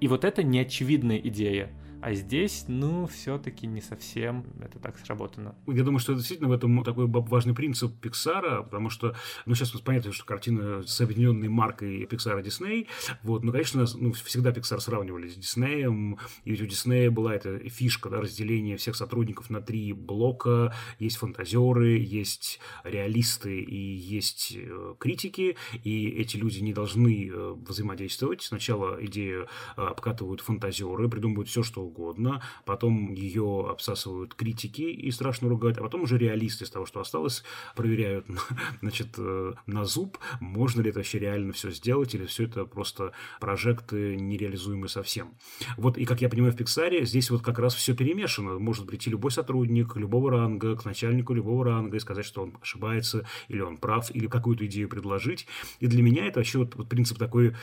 И 0.00 0.08
вот 0.08 0.24
это 0.24 0.42
неочевидная 0.42 1.18
идея. 1.18 1.70
А 2.06 2.14
здесь, 2.14 2.66
ну, 2.68 3.08
все-таки 3.08 3.66
не 3.66 3.80
совсем 3.80 4.46
это 4.60 4.78
так 4.78 4.96
сработано. 4.96 5.56
Я 5.66 5.82
думаю, 5.82 5.98
что 5.98 6.14
действительно 6.14 6.48
в 6.48 6.52
этом 6.52 6.84
такой 6.84 7.08
важный 7.08 7.52
принцип 7.52 7.98
Пиксара, 8.00 8.62
потому 8.62 8.90
что, 8.90 9.16
ну, 9.44 9.56
сейчас 9.56 9.72
понятно, 9.80 10.12
что 10.12 10.24
картина 10.24 10.84
с 10.86 11.00
объединенной 11.00 11.48
маркой 11.48 12.06
Пиксара 12.06 12.42
Дисней, 12.42 12.86
вот, 13.24 13.42
но, 13.42 13.50
конечно, 13.50 13.84
ну, 13.96 14.12
всегда 14.12 14.52
Пиксар 14.52 14.80
сравнивали 14.80 15.26
с 15.26 15.34
Диснеем, 15.34 16.18
и 16.44 16.50
ведь 16.52 16.62
у 16.62 16.66
Диснея 16.66 17.10
была 17.10 17.34
эта 17.34 17.58
фишка, 17.68 18.08
да, 18.08 18.20
разделение 18.20 18.76
всех 18.76 18.94
сотрудников 18.94 19.50
на 19.50 19.60
три 19.60 19.92
блока, 19.92 20.72
есть 21.00 21.16
фантазеры, 21.16 21.98
есть 21.98 22.60
реалисты 22.84 23.58
и 23.58 23.96
есть 23.96 24.52
э, 24.54 24.94
критики, 25.00 25.56
и 25.82 26.06
эти 26.10 26.36
люди 26.36 26.60
не 26.60 26.72
должны 26.72 27.28
э, 27.28 27.54
взаимодействовать. 27.66 28.42
Сначала 28.42 28.96
идею 29.06 29.48
э, 29.76 29.82
обкатывают 29.82 30.40
фантазеры, 30.40 31.08
придумывают 31.08 31.48
все, 31.48 31.64
что 31.64 31.95
угодно, 31.96 32.42
потом 32.64 33.12
ее 33.12 33.66
обсасывают 33.70 34.34
критики 34.34 34.82
и 34.82 35.10
страшно 35.10 35.48
ругают, 35.48 35.78
а 35.78 35.82
потом 35.82 36.02
уже 36.02 36.18
реалисты 36.18 36.64
из 36.64 36.70
того, 36.70 36.86
что 36.86 37.00
осталось, 37.00 37.42
проверяют 37.74 38.26
значит, 38.82 39.08
э, 39.18 39.54
на 39.66 39.84
зуб, 39.84 40.18
можно 40.40 40.82
ли 40.82 40.90
это 40.90 40.98
вообще 40.98 41.18
реально 41.18 41.52
все 41.52 41.70
сделать, 41.70 42.14
или 42.14 42.26
все 42.26 42.44
это 42.44 42.64
просто 42.64 43.12
прожекты 43.40 44.16
нереализуемые 44.16 44.88
совсем. 44.88 45.34
Вот, 45.76 45.98
и 45.98 46.04
как 46.04 46.20
я 46.20 46.28
понимаю, 46.28 46.52
в 46.52 46.56
Пиксаре 46.56 47.04
здесь 47.04 47.30
вот 47.30 47.42
как 47.42 47.58
раз 47.58 47.74
все 47.74 47.94
перемешано. 47.94 48.58
Может 48.58 48.86
прийти 48.86 49.10
любой 49.10 49.30
сотрудник 49.30 49.96
любого 49.96 50.30
ранга 50.30 50.76
к 50.76 50.84
начальнику 50.84 51.34
любого 51.34 51.64
ранга 51.64 51.96
и 51.96 52.00
сказать, 52.00 52.26
что 52.26 52.42
он 52.42 52.56
ошибается, 52.60 53.26
или 53.48 53.60
он 53.60 53.76
прав, 53.76 54.14
или 54.14 54.26
какую-то 54.26 54.66
идею 54.66 54.88
предложить. 54.88 55.46
И 55.80 55.86
для 55.86 56.02
меня 56.02 56.26
это 56.26 56.40
вообще 56.40 56.58
вот, 56.58 56.74
вот 56.74 56.88
принцип 56.88 57.18
такой 57.18 57.54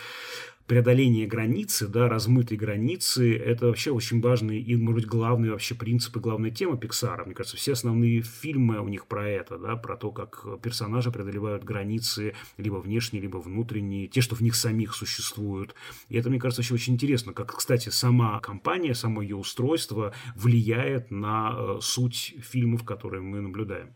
преодоление 0.67 1.28
границы, 1.28 1.88
да, 1.88 2.08
размытой 2.08 2.58
границы, 2.58 3.38
это 3.38 3.67
вообще 3.67 3.91
очень 3.91 4.21
важный 4.21 4.62
и, 4.62 4.76
может 4.76 5.02
быть, 5.02 5.10
главный 5.10 5.49
вообще 5.52 5.76
принцип 5.76 6.15
и 6.17 6.19
главная 6.19 6.52
тема 6.52 6.78
Пиксара. 6.78 7.26
Мне 7.26 7.34
кажется, 7.34 7.58
все 7.58 7.73
основные 7.73 8.21
фильмы 8.21 8.80
у 8.80 8.88
них 8.88 9.08
про 9.08 9.28
это, 9.28 9.58
да, 9.58 9.76
про 9.76 9.97
то, 9.97 10.12
как 10.12 10.45
персонажи 10.62 11.12
преодолевают 11.12 11.63
границы, 11.63 12.34
либо 12.58 12.78
внешние, 12.78 13.21
либо 13.21 13.38
внутренние, 13.38 14.08
те, 14.08 14.21
что 14.21 14.36
в 14.36 14.41
них 14.41 14.56
самих 14.56 14.95
существуют. 14.95 15.76
И 16.10 16.17
это, 16.17 16.30
мне 16.30 16.39
кажется, 16.39 16.62
вообще 16.62 16.76
очень 16.76 16.93
интересно, 16.93 17.34
как, 17.34 17.56
кстати, 17.56 17.89
сама 17.89 18.39
компания, 18.39 18.95
само 18.95 19.21
ее 19.21 19.36
устройство 19.36 20.13
влияет 20.36 21.12
на 21.12 21.56
э, 21.56 21.78
суть 21.82 22.36
фильмов, 22.41 22.84
которые 22.84 23.21
мы 23.21 23.41
наблюдаем. 23.41 23.95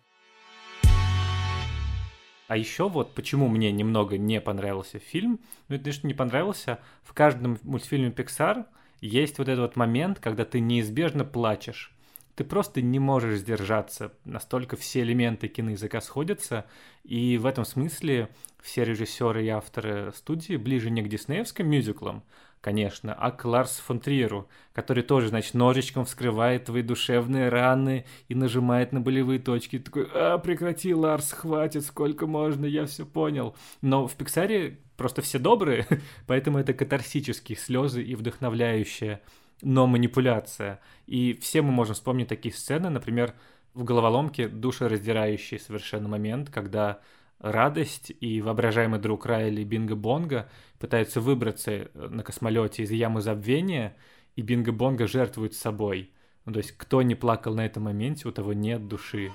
А 2.48 2.56
еще 2.56 2.88
вот 2.88 3.14
почему 3.14 3.50
мне 3.50 3.72
немного 3.72 4.18
не 4.18 4.40
понравился 4.40 5.00
фильм, 5.00 5.40
ну 5.68 5.76
это 5.76 5.92
что 5.92 6.08
не 6.08 6.14
понравился, 6.14 6.80
в 7.04 7.14
каждом 7.14 7.60
мультфильме 7.64 8.10
Pixar 8.10 8.66
есть 9.02 9.38
вот 9.38 9.50
этот 9.50 9.60
вот 9.60 9.76
момент, 9.76 10.20
когда 10.20 10.46
ты 10.46 10.60
неизбежно 10.60 11.26
плачешь. 11.26 11.94
Ты 12.36 12.44
просто 12.44 12.82
не 12.82 13.00
можешь 13.00 13.40
сдержаться, 13.40 14.14
настолько 14.24 14.78
все 14.78 15.02
элементы 15.02 15.48
киноязыка 15.48 16.02
сходятся, 16.02 16.66
и 17.04 17.38
в 17.38 17.46
этом 17.46 17.66
смысле 17.66 18.30
все 18.62 18.86
режиссеры 18.86 19.44
и 19.44 19.50
авторы 19.50 20.14
студии 20.16 20.56
ближе 20.56 20.90
не 20.90 21.02
к 21.02 21.10
диснеевским 21.10 21.68
мюзиклам, 21.68 22.24
конечно, 22.62 23.14
а 23.14 23.32
к 23.32 23.46
Ларс 23.46 23.78
фон 23.78 24.00
Триеру, 24.00 24.48
который 24.74 25.04
тоже, 25.04 25.30
значит, 25.30 25.54
ножичком 25.54 26.06
вскрывает 26.06 26.66
твои 26.66 26.82
душевные 26.82 27.50
раны 27.50 28.06
и 28.28 28.36
нажимает 28.36 28.92
на 28.92 29.02
болевые 29.02 29.40
точки. 29.40 29.80
такой, 29.80 30.08
а, 30.14 30.38
прекрати, 30.38 30.94
Ларс, 30.94 31.32
хватит, 31.32 31.86
сколько 31.86 32.28
можно, 32.28 32.66
я 32.66 32.86
все 32.86 33.06
понял. 33.06 33.56
Но 33.82 34.08
в 34.08 34.16
Пиксаре 34.16 34.80
просто 34.98 35.22
все 35.22 35.40
добрые, 35.40 35.88
поэтому 36.28 36.58
это 36.60 36.74
катарсические 36.74 37.58
слезы 37.58 38.04
и 38.04 38.16
вдохновляющая, 38.16 39.22
но 39.62 39.88
манипуляция. 39.88 40.80
И 41.06 41.34
все 41.42 41.62
мы 41.62 41.72
можем 41.72 41.96
вспомнить 41.96 42.28
такие 42.28 42.54
сцены, 42.54 42.90
например, 42.90 43.34
в 43.74 43.84
головоломке 43.84 44.48
душераздирающий 44.48 45.60
совершенно 45.60 46.10
момент, 46.10 46.50
когда 46.50 47.00
радость 47.40 48.12
и 48.20 48.42
воображаемый 48.42 49.00
друг 49.00 49.26
Райли 49.26 49.64
Бинго 49.64 49.96
Бонга 49.96 50.50
пытаются 50.80 51.22
выбраться 51.22 51.72
э, 51.72 51.88
на 51.94 52.24
космолете 52.24 52.84
из 52.84 52.92
ямы 52.92 53.22
забвения, 53.22 53.96
и 54.36 54.42
Бинго 54.42 54.72
Бонга 54.72 55.08
жертвует 55.08 55.54
собой. 55.54 56.12
Ну, 56.46 56.54
то 56.54 56.60
есть, 56.60 56.72
кто 56.72 57.02
не 57.02 57.16
плакал 57.16 57.56
на 57.56 57.66
этом 57.66 57.84
моменте, 57.84 58.28
у 58.28 58.32
того 58.32 58.54
нет 58.54 58.88
души. 58.88 59.32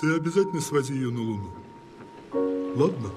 Ты 0.00 0.14
обязательно 0.14 0.60
свози 0.60 0.92
ее 0.92 1.10
на 1.10 1.20
Луну. 1.20 1.50
Ладно? 2.76 3.10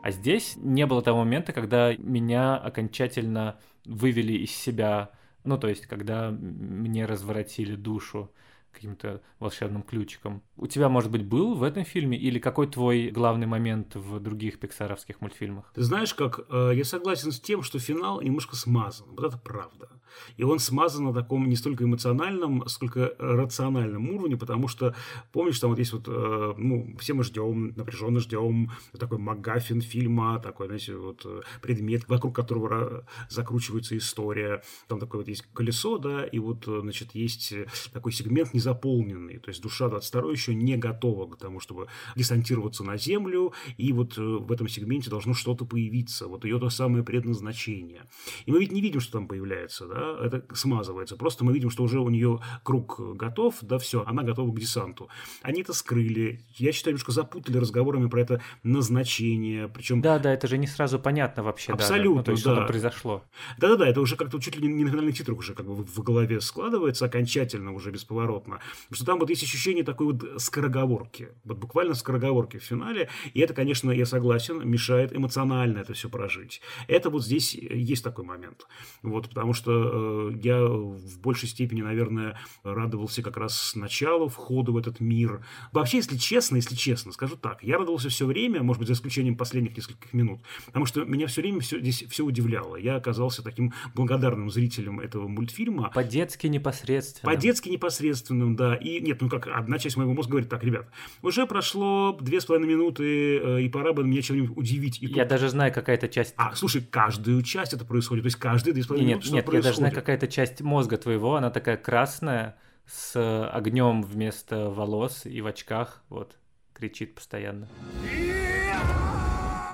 А 0.00 0.10
здесь 0.12 0.54
не 0.56 0.86
было 0.86 1.02
того 1.02 1.18
момента, 1.24 1.52
когда 1.52 1.96
меня 1.96 2.56
окончательно 2.56 3.58
вывели 3.84 4.34
из 4.34 4.52
себя, 4.52 5.10
ну, 5.42 5.58
то 5.58 5.66
есть, 5.66 5.86
когда 5.86 6.30
мне 6.30 7.04
разворотили 7.04 7.74
душу 7.74 8.30
каким-то 8.70 9.22
волшебным 9.40 9.82
ключиком. 9.82 10.42
У 10.56 10.66
тебя, 10.68 10.88
может 10.88 11.10
быть, 11.10 11.24
был 11.24 11.54
в 11.54 11.64
этом 11.64 11.84
фильме 11.84 12.16
или 12.16 12.38
какой 12.38 12.68
твой 12.68 13.10
главный 13.10 13.46
момент 13.46 13.96
в 13.96 14.20
других 14.20 14.60
пиксаровских 14.60 15.20
мультфильмах? 15.20 15.72
Ты 15.74 15.82
знаешь, 15.82 16.14
как 16.14 16.46
э, 16.48 16.72
я 16.74 16.84
согласен 16.84 17.32
с 17.32 17.40
тем, 17.40 17.62
что 17.62 17.80
финал 17.80 18.20
немножко 18.20 18.54
смазан. 18.54 19.08
Вот 19.16 19.24
это 19.24 19.36
правда. 19.36 19.88
И 20.36 20.44
он 20.44 20.58
смазан 20.58 21.04
на 21.04 21.12
таком 21.12 21.48
не 21.48 21.56
столько 21.56 21.84
эмоциональном, 21.84 22.66
сколько 22.68 23.14
рациональном 23.18 24.10
уровне, 24.10 24.36
потому 24.36 24.68
что, 24.68 24.94
помнишь, 25.32 25.58
там 25.58 25.70
вот 25.70 25.78
есть 25.78 25.92
вот, 25.92 26.04
э, 26.06 26.54
ну, 26.56 26.96
все 26.98 27.14
мы 27.14 27.24
ждем, 27.24 27.74
напряженно 27.76 28.20
ждем 28.20 28.70
такой 28.98 29.18
МакГаффин 29.18 29.80
фильма, 29.80 30.38
такой, 30.38 30.66
знаете, 30.66 30.96
вот 30.96 31.22
э, 31.24 31.40
предмет, 31.62 32.08
вокруг 32.08 32.34
которого 32.34 33.06
закручивается 33.28 33.96
история. 33.96 34.62
Там 34.88 35.00
такое 35.00 35.22
вот 35.22 35.28
есть 35.28 35.42
колесо, 35.52 35.98
да, 35.98 36.24
и 36.24 36.38
вот, 36.38 36.66
э, 36.68 36.80
значит, 36.80 37.14
есть 37.14 37.52
такой 37.92 38.12
сегмент 38.12 38.54
незаполненный, 38.54 39.38
то 39.38 39.48
есть 39.48 39.62
душа 39.62 39.88
22 39.88 40.30
еще 40.30 40.43
не 40.52 40.76
готова 40.76 41.30
к 41.30 41.38
тому, 41.38 41.60
чтобы 41.60 41.86
десантироваться 42.16 42.84
на 42.84 42.96
Землю, 42.96 43.52
и 43.76 43.92
вот 43.92 44.16
в 44.16 44.52
этом 44.52 44.68
сегменте 44.68 45.10
должно 45.10 45.32
что-то 45.34 45.64
появиться, 45.64 46.26
вот 46.26 46.44
ее 46.44 46.58
то 46.58 46.68
самое 46.68 47.04
предназначение. 47.04 48.02
И 48.46 48.52
мы 48.52 48.58
ведь 48.58 48.72
не 48.72 48.80
видим, 48.80 49.00
что 49.00 49.12
там 49.12 49.28
появляется, 49.28 49.86
да, 49.86 50.18
это 50.22 50.44
смазывается. 50.54 51.16
Просто 51.16 51.44
мы 51.44 51.52
видим, 51.52 51.70
что 51.70 51.84
уже 51.84 52.00
у 52.00 52.10
нее 52.10 52.40
круг 52.62 53.00
готов, 53.16 53.56
да, 53.62 53.78
все, 53.78 54.04
она 54.04 54.22
готова 54.22 54.52
к 54.52 54.58
десанту. 54.58 55.08
Они 55.42 55.62
это 55.62 55.72
скрыли. 55.72 56.44
Я 56.56 56.72
считаю, 56.72 56.94
немножко 56.94 57.12
запутали 57.12 57.58
разговорами 57.58 58.08
про 58.08 58.20
это 58.20 58.42
назначение. 58.62 59.68
Причем... 59.68 60.00
Да, 60.00 60.18
да, 60.18 60.32
это 60.32 60.48
же 60.48 60.58
не 60.58 60.66
сразу 60.66 60.98
понятно 60.98 61.42
вообще. 61.42 61.72
Абсолютно, 61.72 62.14
да, 62.14 62.18
ну, 62.18 62.24
то 62.24 62.30
есть, 62.32 62.44
да. 62.44 62.66
произошло. 62.66 63.22
Да-да-да, 63.58 63.86
это 63.88 64.00
уже 64.00 64.16
как-то 64.16 64.38
чуть 64.40 64.56
ли 64.56 64.68
не 64.68 64.84
на 64.84 64.90
финальных 64.90 65.16
титрах 65.16 65.38
уже 65.38 65.54
как 65.54 65.66
бы 65.66 65.84
в 65.84 66.02
голове 66.02 66.40
складывается 66.40 67.04
окончательно, 67.06 67.72
уже 67.72 67.90
бесповоротно. 67.90 68.60
Потому 68.88 68.96
что 68.96 69.04
там 69.04 69.18
вот 69.18 69.30
есть 69.30 69.42
ощущение 69.42 69.84
такой 69.84 70.06
вот 70.06 70.33
скороговорки. 70.38 71.28
Вот 71.44 71.58
буквально 71.58 71.94
скороговорки 71.94 72.58
в 72.58 72.62
финале. 72.62 73.08
И 73.32 73.40
это, 73.40 73.54
конечно, 73.54 73.90
я 73.90 74.06
согласен, 74.06 74.68
мешает 74.68 75.14
эмоционально 75.14 75.78
это 75.78 75.92
все 75.92 76.08
прожить. 76.08 76.60
Это 76.88 77.10
вот 77.10 77.24
здесь 77.24 77.54
есть 77.54 78.04
такой 78.04 78.24
момент. 78.24 78.66
Вот, 79.02 79.28
потому 79.28 79.52
что 79.52 79.74
Э, 79.94 80.32
я 80.42 80.64
в 80.64 81.20
большей 81.20 81.48
степени, 81.48 81.82
наверное, 81.82 82.38
радовался 82.62 83.22
как 83.22 83.36
раз 83.36 83.74
началу, 83.74 84.28
входу 84.28 84.72
в 84.72 84.76
этот 84.76 85.00
мир. 85.00 85.44
Вообще, 85.72 85.98
если 85.98 86.16
честно, 86.16 86.56
если 86.56 86.74
честно, 86.74 87.12
скажу 87.12 87.36
так, 87.36 87.62
я 87.62 87.78
радовался 87.78 88.08
все 88.08 88.26
время, 88.26 88.62
может 88.62 88.80
быть, 88.80 88.88
за 88.88 88.94
исключением 88.94 89.36
последних 89.36 89.76
нескольких 89.76 90.12
минут, 90.12 90.40
потому 90.66 90.86
что 90.86 91.04
меня 91.04 91.26
все 91.26 91.42
время 91.42 91.60
все, 91.60 91.78
здесь 91.80 92.04
все 92.08 92.24
удивляло. 92.24 92.76
Я 92.76 92.96
оказался 92.96 93.42
таким 93.42 93.72
благодарным 93.94 94.50
зрителем 94.50 95.00
этого 95.00 95.28
мультфильма. 95.28 95.90
По-детски 95.94 96.46
непосредственным. 96.46 97.34
По-детски 97.34 97.68
непосредственным, 97.68 98.56
да. 98.56 98.74
И 98.76 99.00
нет, 99.00 99.20
ну 99.20 99.28
как, 99.28 99.46
одна 99.48 99.78
часть 99.78 99.96
моего 99.96 100.12
мозг 100.24 100.30
говорит, 100.30 100.48
так, 100.48 100.64
ребят, 100.64 100.86
уже 101.22 101.46
прошло 101.46 102.16
две 102.20 102.40
с 102.40 102.44
половиной 102.46 102.68
минуты, 102.74 103.38
э, 103.38 103.60
и 103.62 103.68
пора 103.68 103.92
бы 103.92 104.04
меня 104.04 104.22
чем-нибудь 104.22 104.56
удивить. 104.56 105.02
И 105.02 105.06
Я 105.06 105.22
тут- 105.22 105.28
даже 105.30 105.48
знаю, 105.48 105.72
какая-то 105.72 106.08
часть... 106.08 106.34
А, 106.36 106.54
слушай, 106.54 106.80
каждую 106.82 107.42
часть 107.42 107.72
это 107.72 107.84
происходит, 107.84 108.24
то 108.24 108.26
есть 108.28 108.36
каждые 108.38 108.74
две 108.74 108.82
с 108.82 108.86
половиной 108.86 109.08
Нет, 109.08 109.16
минуты 109.18 109.32
нет, 109.34 109.42
что-то 109.44 109.56
я 109.56 109.62
даже 109.62 109.76
знаю, 109.76 109.92
происходит. 109.92 110.18
какая-то 110.18 110.28
часть 110.34 110.60
мозга 110.62 110.96
твоего, 110.96 111.36
она 111.36 111.50
такая 111.50 111.76
красная, 111.76 112.56
с 112.86 113.48
огнем 113.50 114.02
вместо 114.02 114.68
волос 114.70 115.24
и 115.26 115.40
в 115.40 115.46
очках, 115.46 116.02
вот, 116.10 116.36
кричит 116.74 117.14
постоянно. 117.14 117.68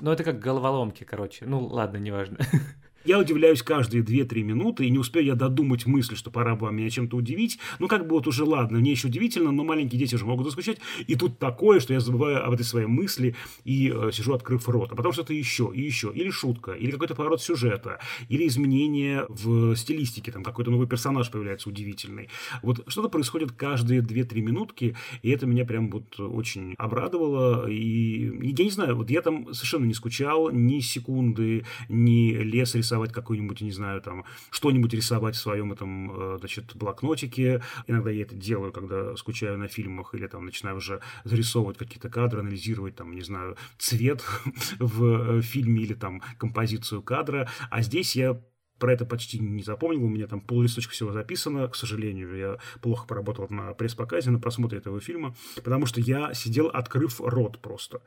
Ну, 0.01 0.11
это 0.13 0.25
как 0.25 0.39
головоломки, 0.39 1.05
короче. 1.05 1.45
Ну, 1.47 1.67
ладно, 1.67 1.99
неважно. 1.99 2.39
Я 3.05 3.19
удивляюсь 3.19 3.63
каждые 3.63 4.03
2-3 4.03 4.43
минуты, 4.43 4.85
и 4.85 4.91
не 4.91 4.99
успею 4.99 5.25
я 5.25 5.35
додумать 5.35 5.87
мысль, 5.87 6.17
что 6.17 6.31
пора 6.31 6.55
бы 6.55 6.71
меня 6.71 6.91
чем-то 6.91 7.17
удивить. 7.17 7.59
Ну, 7.79 7.89
как 7.89 8.07
бы 8.07 8.17
вот 8.17 8.27
уже 8.27 8.45
ладно, 8.45 8.79
мне 8.79 8.91
еще 8.91 9.09
удивительно, 9.09 9.53
но 9.53 9.65
маленькие 9.65 9.99
дети 9.99 10.15
уже 10.15 10.27
могут 10.27 10.45
заскучать. 10.47 10.79
И 11.07 11.15
тут 11.15 11.39
такое, 11.39 11.81
что 11.81 11.95
я 11.95 12.01
забываю 12.01 12.45
об 12.45 12.53
этой 12.53 12.65
своей 12.65 12.87
мысли 12.87 13.35
и 13.65 13.91
э, 13.95 14.11
сижу, 14.13 14.35
открыв 14.35 14.69
рот. 14.69 14.93
А 14.93 14.97
потом 14.97 15.13
что-то 15.13 15.33
еще, 15.33 15.71
и 15.75 15.81
еще. 15.81 16.13
Или 16.15 16.29
шутка, 16.31 16.73
или 16.73 16.91
какой-то 16.91 17.15
поворот 17.15 17.41
сюжета, 17.43 18.01
или 18.29 18.47
изменение 18.47 19.25
в 19.29 19.75
стилистике, 19.77 20.31
там 20.31 20.43
какой-то 20.43 20.71
новый 20.71 20.87
персонаж 20.87 21.31
появляется 21.31 21.71
удивительный. 21.71 22.29
Вот 22.63 22.85
что-то 22.87 23.09
происходит 23.09 23.53
каждые 23.53 24.03
2-3 24.03 24.41
минутки, 24.41 24.95
и 25.23 25.31
это 25.31 25.47
меня 25.47 25.65
прям 25.65 25.91
вот 25.91 26.21
очень 26.21 26.75
обрадовало. 26.77 27.67
И 27.71 28.31
я 28.55 28.65
не 28.65 28.71
знаю, 28.71 28.97
вот 28.97 29.09
я 29.09 29.23
там 29.23 29.55
совершенно 29.55 29.87
не 29.87 29.95
скучал 29.95 30.51
ни 30.51 30.81
секунды, 30.81 31.65
ни 31.89 32.33
лес 32.35 32.75
рисовать 32.91 33.13
какой-нибудь, 33.13 33.61
не 33.61 33.71
знаю, 33.71 34.01
там, 34.01 34.25
что-нибудь 34.51 34.93
рисовать 34.93 35.37
в 35.37 35.39
своем 35.39 35.73
этом, 35.73 36.35
э, 36.35 36.39
значит, 36.39 36.75
блокнотике. 36.75 37.63
Иногда 37.87 38.11
я 38.11 38.23
это 38.23 38.35
делаю, 38.35 38.73
когда 38.73 39.17
скучаю 39.17 39.59
на 39.59 39.69
фильмах 39.69 40.15
или 40.15 40.27
там 40.27 40.45
начинаю 40.45 40.79
уже 40.79 41.01
зарисовывать 41.25 41.79
какие-то 41.79 42.09
кадры, 42.09 42.41
анализировать, 42.41 42.97
там, 42.97 43.13
не 43.13 43.23
знаю, 43.23 43.57
цвет 43.79 44.25
в 44.81 45.05
э, 45.05 45.43
фильме 45.43 45.83
или 45.83 45.95
там 45.95 46.21
композицию 46.39 47.03
кадра. 47.03 47.49
А 47.71 47.83
здесь 47.83 48.17
я 48.17 48.41
про 48.81 48.93
это 48.93 49.05
почти 49.05 49.39
не 49.39 49.63
запомнил, 49.63 50.05
у 50.05 50.09
меня 50.09 50.27
там 50.27 50.41
пол 50.41 50.63
листочка 50.63 50.93
всего 50.93 51.13
записано, 51.13 51.69
к 51.69 51.77
сожалению, 51.77 52.37
я 52.37 52.59
плохо 52.81 53.07
поработал 53.07 53.47
на 53.51 53.75
пресс-показе, 53.75 54.31
на 54.31 54.41
просмотре 54.41 54.79
этого 54.79 55.01
фильма, 55.01 55.35
потому 55.63 55.87
что 55.87 56.01
я 56.01 56.35
сидел, 56.35 56.67
открыв 56.69 57.21
рот 57.21 57.59
просто. 57.61 58.01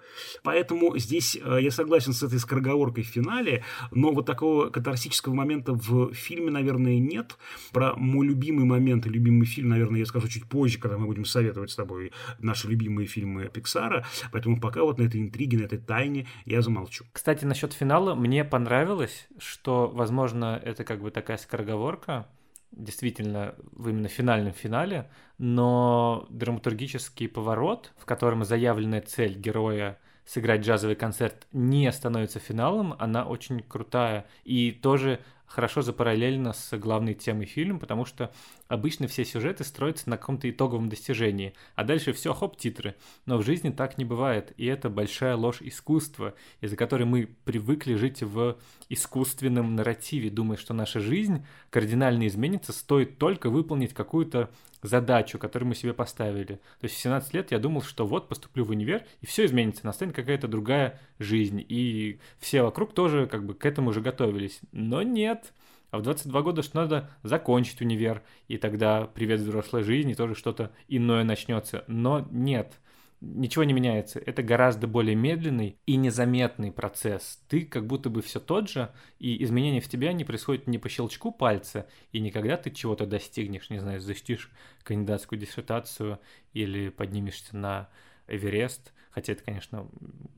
Поэтому 0.43 0.97
здесь 0.97 1.37
э, 1.41 1.59
я 1.61 1.71
согласен 1.71 2.13
с 2.13 2.23
этой 2.23 2.39
скороговоркой 2.39 3.03
в 3.03 3.07
финале, 3.07 3.63
но 3.91 4.11
вот 4.11 4.25
такого 4.25 4.69
катарсического 4.69 5.33
момента 5.33 5.73
в 5.73 6.13
фильме, 6.13 6.51
наверное, 6.51 6.97
нет. 6.99 7.37
Про 7.71 7.95
мой 7.95 8.27
любимый 8.27 8.65
момент 8.65 9.05
любимый 9.05 9.45
фильм, 9.45 9.69
наверное, 9.69 9.99
я 9.99 10.05
скажу 10.05 10.27
чуть 10.27 10.45
позже, 10.45 10.79
когда 10.79 10.97
мы 10.97 11.05
будем 11.05 11.25
советовать 11.25 11.69
с 11.69 11.75
тобой 11.75 12.11
наши 12.39 12.67
любимые 12.67 13.05
фильмы 13.07 13.49
Пиксара, 13.53 14.05
поэтому 14.31 14.59
пока 14.59 14.81
вот 14.83 14.97
на 14.97 15.03
этой 15.03 15.21
интриге, 15.21 15.57
на 15.59 15.63
этой 15.63 15.77
тайне 15.77 16.27
я 16.45 16.61
замолчу. 16.61 17.05
Кстати, 17.11 17.45
насчет 17.45 17.73
финала 17.73 18.15
мне 18.15 18.43
понравилось, 18.43 19.27
что, 19.37 19.87
возможно, 19.93 20.61
это 20.63 20.83
как 20.83 21.01
бы 21.01 21.11
такая 21.11 21.37
скороговорка, 21.37 22.27
действительно, 22.71 23.55
в 23.71 23.89
именно 23.89 24.07
финальном 24.07 24.53
финале, 24.53 25.09
но 25.37 26.25
драматургический 26.29 27.27
поворот, 27.27 27.91
в 27.97 28.05
котором 28.05 28.43
заявленная 28.43 29.01
цель 29.01 29.37
героя 29.37 29.99
сыграть 30.25 30.61
джазовый 30.61 30.95
концерт 30.95 31.47
не 31.51 31.91
становится 31.91 32.39
финалом, 32.39 32.95
она 32.97 33.25
очень 33.25 33.61
крутая 33.61 34.25
и 34.43 34.71
тоже 34.71 35.19
хорошо 35.45 35.81
запараллельна 35.81 36.53
с 36.53 36.75
главной 36.77 37.13
темой 37.13 37.45
фильма, 37.45 37.79
потому 37.79 38.05
что 38.05 38.31
обычно 38.73 39.07
все 39.07 39.23
сюжеты 39.23 39.63
строятся 39.63 40.09
на 40.09 40.17
каком-то 40.17 40.49
итоговом 40.49 40.89
достижении, 40.89 41.53
а 41.75 41.83
дальше 41.83 42.11
все, 42.11 42.33
хоп, 42.33 42.57
титры. 42.57 42.95
Но 43.27 43.37
в 43.37 43.45
жизни 43.45 43.69
так 43.69 43.99
не 43.99 44.05
бывает, 44.05 44.51
и 44.57 44.65
это 44.65 44.89
большая 44.89 45.35
ложь 45.35 45.61
искусства, 45.61 46.33
из-за 46.59 46.75
которой 46.75 47.03
мы 47.03 47.29
привыкли 47.45 47.93
жить 47.93 48.23
в 48.23 48.57
искусственном 48.89 49.75
нарративе, 49.75 50.31
думая, 50.31 50.57
что 50.57 50.73
наша 50.73 50.99
жизнь 51.01 51.45
кардинально 51.69 52.27
изменится, 52.27 52.73
стоит 52.73 53.19
только 53.19 53.51
выполнить 53.51 53.93
какую-то 53.93 54.49
задачу, 54.81 55.37
которую 55.37 55.69
мы 55.69 55.75
себе 55.75 55.93
поставили. 55.93 56.55
То 56.79 56.85
есть 56.85 56.95
в 56.95 56.99
17 56.99 57.31
лет 57.35 57.51
я 57.51 57.59
думал, 57.59 57.83
что 57.83 58.07
вот 58.07 58.27
поступлю 58.27 58.65
в 58.65 58.71
универ, 58.71 59.05
и 59.21 59.27
все 59.27 59.45
изменится, 59.45 59.85
настанет 59.85 60.15
какая-то 60.15 60.47
другая 60.47 60.99
жизнь. 61.19 61.63
И 61.69 62.19
все 62.39 62.63
вокруг 62.63 62.93
тоже 62.93 63.27
как 63.27 63.45
бы 63.45 63.53
к 63.53 63.65
этому 63.67 63.91
уже 63.91 64.01
готовились. 64.01 64.61
Но 64.71 65.03
нет. 65.03 65.53
А 65.93 65.99
в 65.99 66.01
22 66.01 66.41
года 66.41 66.63
что 66.63 66.77
надо 66.77 67.11
закончить 67.21 67.79
универ, 67.79 68.23
и 68.47 68.57
тогда 68.57 69.05
привет 69.05 69.41
взрослой 69.41 69.83
жизни, 69.83 70.15
тоже 70.15 70.33
что-то 70.33 70.71
иное 70.87 71.23
начнется. 71.23 71.83
Но 71.85 72.27
нет, 72.31 72.79
ничего 73.21 73.63
не 73.63 73.73
меняется. 73.73 74.17
Это 74.17 74.41
гораздо 74.41 74.87
более 74.87 75.13
медленный 75.13 75.77
и 75.85 75.95
незаметный 75.95 76.71
процесс. 76.71 77.43
Ты 77.47 77.61
как 77.61 77.85
будто 77.85 78.09
бы 78.09 78.23
все 78.23 78.39
тот 78.39 78.71
же, 78.71 78.91
и 79.19 79.43
изменения 79.43 79.81
в 79.81 79.87
тебя 79.87 80.13
не 80.13 80.23
происходят 80.23 80.65
не 80.65 80.79
по 80.79 80.89
щелчку 80.89 81.31
пальца, 81.31 81.87
и 82.11 82.19
не 82.19 82.31
когда 82.31 82.57
ты 82.57 82.71
чего-то 82.71 83.05
достигнешь, 83.05 83.69
не 83.69 83.77
знаю, 83.77 84.01
защитишь 84.01 84.49
кандидатскую 84.81 85.39
диссертацию 85.39 86.19
или 86.53 86.89
поднимешься 86.89 87.55
на 87.55 87.87
Эверест, 88.27 88.93
хотя 89.11 89.33
это, 89.33 89.43
конечно, 89.43 89.87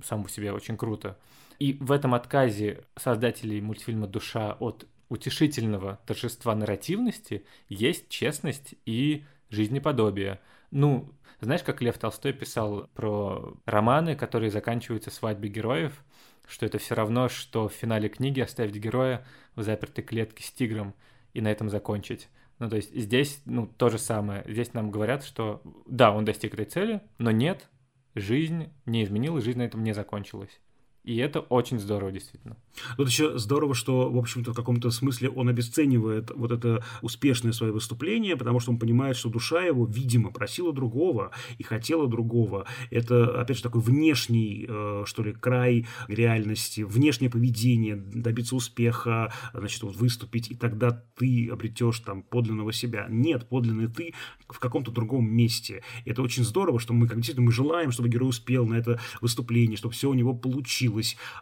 сам 0.04 0.26
по 0.26 0.30
себе 0.30 0.52
очень 0.52 0.76
круто. 0.76 1.18
И 1.60 1.78
в 1.80 1.94
этом 1.94 2.14
отказе 2.14 2.84
создателей 2.98 3.62
мультфильма 3.62 4.08
«Душа» 4.08 4.58
от 4.60 4.86
утешительного 5.10 6.00
торжества 6.06 6.56
нарративности 6.56 7.46
есть 7.70 8.10
честность 8.10 8.76
и 8.86 9.24
жизнеподобие. 9.50 10.40
Ну, 10.72 11.12
знаешь, 11.42 11.64
как 11.64 11.82
Лев 11.82 11.98
Толстой 11.98 12.34
писал 12.34 12.90
про 12.94 13.56
романы, 13.66 14.16
которые 14.16 14.52
заканчиваются 14.52 15.12
свадьбой 15.12 15.50
героев, 15.50 16.04
что 16.48 16.66
это 16.66 16.78
все 16.78 16.96
равно, 16.96 17.30
что 17.30 17.68
в 17.68 17.74
финале 17.74 18.10
книги 18.10 18.40
оставить 18.40 18.76
героя 18.76 19.26
в 19.56 19.64
запертой 19.64 20.04
клетке 20.04 20.44
с 20.44 20.52
тигром 20.52 20.94
и 21.34 21.42
на 21.42 21.52
этом 21.52 21.70
закончить. 21.70 22.30
Ну, 22.60 22.70
то 22.70 22.78
есть 22.78 22.96
здесь, 22.96 23.42
ну, 23.46 23.68
то 23.68 23.90
же 23.90 23.98
самое. 23.98 24.44
Здесь 24.48 24.74
нам 24.74 24.90
говорят, 24.92 25.24
что 25.24 25.62
да, 25.86 26.12
он 26.12 26.24
достиг 26.24 26.54
этой 26.54 26.66
цели, 26.66 27.02
но 27.18 27.32
нет, 27.32 27.70
жизнь 28.14 28.70
не 28.86 29.04
изменилась, 29.04 29.44
жизнь 29.44 29.60
на 29.60 29.64
этом 29.64 29.84
не 29.84 29.94
закончилась. 29.94 30.62
И 31.06 31.18
это 31.18 31.42
очень 31.42 31.80
здорово, 31.80 32.12
действительно. 32.12 32.58
Тут 32.98 33.08
еще 33.10 33.38
здорово, 33.38 33.76
что, 33.76 34.10
в 34.10 34.18
общем-то, 34.18 34.54
в 34.54 34.56
каком-то 34.56 34.90
смысле 34.90 35.30
он 35.30 35.48
обесценивает 35.50 36.32
вот 36.36 36.52
это 36.52 36.84
успешное 37.04 37.52
свое 37.52 37.72
выступление, 37.72 38.36
потому 38.36 38.60
что 38.60 38.72
он 38.72 38.80
понимает, 38.80 39.16
что 39.16 39.30
душа 39.30 39.62
его, 39.62 39.86
видимо, 39.86 40.32
просила 40.32 40.74
другого 40.74 41.30
и 41.60 41.64
хотела 41.64 42.08
другого. 42.08 42.66
Это, 42.90 43.40
опять 43.40 43.58
же, 43.58 43.64
такой 43.64 43.82
внешний, 43.82 44.66
э, 44.68 45.04
что 45.06 45.24
ли, 45.24 45.34
край 45.34 45.86
реальности, 46.08 46.82
внешнее 46.82 47.30
поведение, 47.30 47.96
добиться 47.96 48.56
успеха, 48.56 49.32
значит, 49.54 49.84
вот 49.84 49.96
выступить, 49.96 50.50
и 50.50 50.56
тогда 50.56 51.04
ты 51.18 51.50
обретешь 51.50 52.00
там 52.00 52.24
подлинного 52.24 52.74
себя. 52.74 53.06
Нет, 53.10 53.48
подлинный 53.48 53.90
ты 53.90 54.16
в 54.50 54.58
каком-то 54.60 54.92
другом 54.92 55.30
месте. 55.30 55.84
Это 56.06 56.24
очень 56.24 56.44
здорово, 56.44 56.80
что 56.80 56.94
мы, 56.94 57.08
как 57.08 57.18
действительно, 57.18 57.46
мы 57.46 57.52
желаем, 57.52 57.92
чтобы 57.92 58.10
герой 58.10 58.30
успел 58.30 58.66
на 58.66 58.74
это 58.74 59.00
выступление, 59.22 59.78
чтобы 59.78 59.94
все 59.94 60.10
у 60.10 60.16
него 60.16 60.34
получилось. 60.34 60.95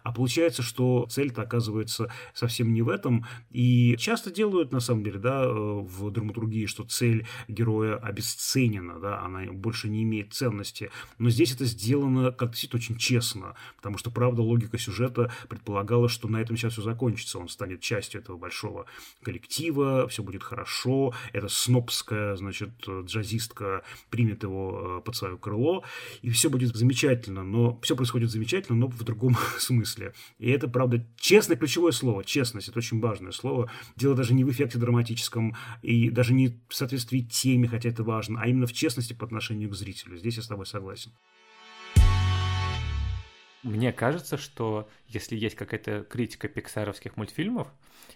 А 0.04 0.12
получается, 0.12 0.62
что 0.64 1.08
цель-то 1.10 1.42
оказывается 1.44 2.12
совсем 2.34 2.74
не 2.74 2.82
в 2.82 2.90
этом. 2.90 3.26
И 3.52 3.96
часто 3.98 4.32
делают, 4.32 4.72
на 4.72 4.80
самом 4.80 5.04
деле, 5.04 5.20
да, 5.20 5.48
в 5.48 6.12
драматургии, 6.12 6.66
что 6.66 6.84
цель 6.84 7.28
героя 7.48 7.98
обесценена, 7.98 9.00
да, 9.00 9.22
она 9.22 9.52
больше 9.52 9.90
не 9.90 10.04
имеет 10.04 10.34
ценности. 10.34 10.90
Но 11.18 11.30
здесь 11.30 11.54
это 11.54 11.66
сделано 11.66 12.32
как 12.32 12.52
действительно 12.52 12.80
очень 12.80 12.98
честно, 12.98 13.56
потому 13.78 13.98
что, 13.98 14.12
правда, 14.12 14.42
логика 14.42 14.78
сюжета 14.78 15.32
предполагала, 15.50 16.10
что 16.10 16.28
на 16.28 16.38
этом 16.38 16.58
сейчас 16.58 16.74
все 16.74 16.82
закончится. 16.82 17.40
Он 17.40 17.48
станет 17.48 17.82
частью 17.82 18.22
этого 18.22 18.38
большого 18.38 18.86
коллектива, 19.22 20.08
все 20.08 20.24
будет 20.24 20.44
хорошо, 20.44 21.14
эта 21.32 21.48
снобская, 21.48 22.36
значит, 22.36 22.72
джазистка 22.88 23.84
примет 24.10 24.44
его 24.44 25.02
под 25.06 25.16
свое 25.16 25.38
крыло, 25.38 25.84
и 26.22 26.30
все 26.30 26.50
будет 26.50 26.76
замечательно. 26.76 27.44
Но 27.44 27.80
все 27.82 27.96
происходит 27.96 28.32
замечательно, 28.32 28.78
но 28.78 28.88
в 28.88 29.04
другом 29.04 29.36
смысле. 29.60 30.14
И 30.38 30.50
это, 30.50 30.68
правда, 30.68 31.06
честное 31.18 31.58
ключевое 31.58 31.92
слово. 31.92 32.24
Честность– 32.24 32.68
это 32.70 32.80
очень 32.80 33.00
важное 33.00 33.32
слово. 33.32 33.72
Дело 33.96 34.16
даже 34.16 34.34
не 34.34 34.44
в 34.44 34.52
эффекте 34.52 34.78
драматическом 34.78 35.56
и 35.82 36.10
даже 36.10 36.34
не 36.34 36.60
в 36.68 36.74
соответствии 36.74 37.20
теме, 37.20 37.68
хотя 37.68 37.90
это 37.90 38.04
важно, 38.04 38.42
а 38.42 38.48
именно 38.48 38.68
в 38.68 38.74
честности 38.74 39.14
по 39.14 39.26
отношению 39.26 39.70
к 39.70 39.76
зрителю. 39.76 40.18
Здесь 40.18 40.38
я 40.38 40.44
с 40.44 40.48
тобой 40.48 40.66
согласен. 40.66 41.12
Мне 43.64 43.94
кажется, 43.94 44.38
что 44.38 44.90
если 45.08 45.38
есть 45.38 45.56
какая-то 45.56 46.04
критика 46.04 46.50
пиксаровских 46.50 47.16
мультфильмов, 47.16 47.70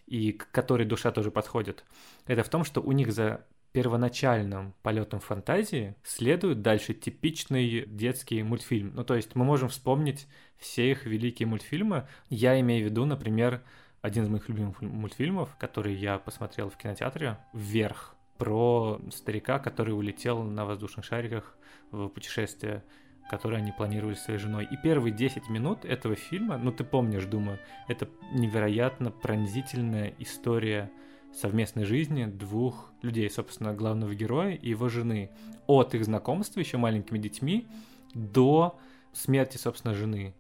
и 0.05 0.33
к 0.33 0.51
которой 0.51 0.85
душа 0.85 1.11
тоже 1.11 1.31
подходит, 1.31 1.85
это 2.25 2.43
в 2.43 2.49
том, 2.49 2.65
что 2.65 2.81
у 2.81 2.91
них 2.91 3.13
за 3.13 3.45
первоначальным 3.71 4.73
полетом 4.81 5.19
фантазии 5.19 5.95
следует 6.03 6.61
дальше 6.61 6.93
типичный 6.93 7.85
детский 7.85 8.41
мультфильм. 8.43 8.93
Ну, 8.95 9.03
то 9.03 9.15
есть 9.15 9.35
мы 9.35 9.45
можем 9.45 9.69
вспомнить 9.69 10.27
все 10.57 10.91
их 10.91 11.05
великие 11.05 11.47
мультфильмы. 11.47 12.07
Я 12.29 12.59
имею 12.59 12.87
в 12.87 12.89
виду, 12.89 13.05
например, 13.05 13.63
один 14.01 14.23
из 14.23 14.29
моих 14.29 14.47
любимых 14.49 14.81
мультфильмов, 14.81 15.55
который 15.57 15.93
я 15.93 16.17
посмотрел 16.17 16.69
в 16.69 16.77
кинотеатре, 16.77 17.37
«Вверх». 17.53 18.15
про 18.37 19.01
старика, 19.11 19.59
который 19.59 19.97
улетел 19.97 20.43
на 20.43 20.65
воздушных 20.65 21.05
шариках 21.05 21.57
в 21.91 22.07
путешествие, 22.07 22.83
которое 23.29 23.57
они 23.57 23.71
планировали 23.71 24.15
с 24.15 24.23
своей 24.23 24.39
женой. 24.39 24.67
И 24.69 24.77
первые 24.77 25.13
10 25.13 25.49
минут 25.49 25.85
этого 25.85 26.15
фильма, 26.15 26.57
ну 26.57 26.71
ты 26.71 26.83
помнишь, 26.83 27.25
думаю, 27.25 27.59
это 27.87 28.07
невероятно 28.31 29.11
пронзительная 29.11 30.13
история 30.19 30.91
совместной 31.37 31.85
жизни 31.85 32.25
двух 32.25 32.91
людей, 33.03 33.29
собственно, 33.29 33.73
главного 33.73 34.15
героя 34.15 34.55
и 34.55 34.69
его 34.69 34.89
жены. 34.89 35.29
От 35.67 35.93
их 35.93 36.03
знакомства 36.03 36.59
еще 36.59 36.77
маленькими 36.77 37.19
детьми 37.19 37.67
до 38.15 38.79
смерти, 39.13 39.57
собственно, 39.57 39.93
жены. 39.93 40.33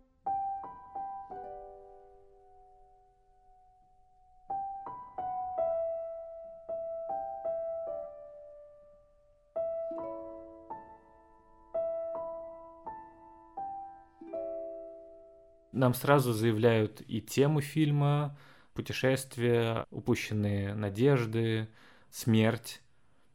Нам 15.71 15.93
сразу 15.93 16.33
заявляют 16.33 17.01
и 17.07 17.21
тему 17.21 17.61
фильма, 17.61 18.35
путешествия, 18.77 19.85
упущенные 19.89 20.75
надежды, 20.75 21.67
смерть. 22.11 22.81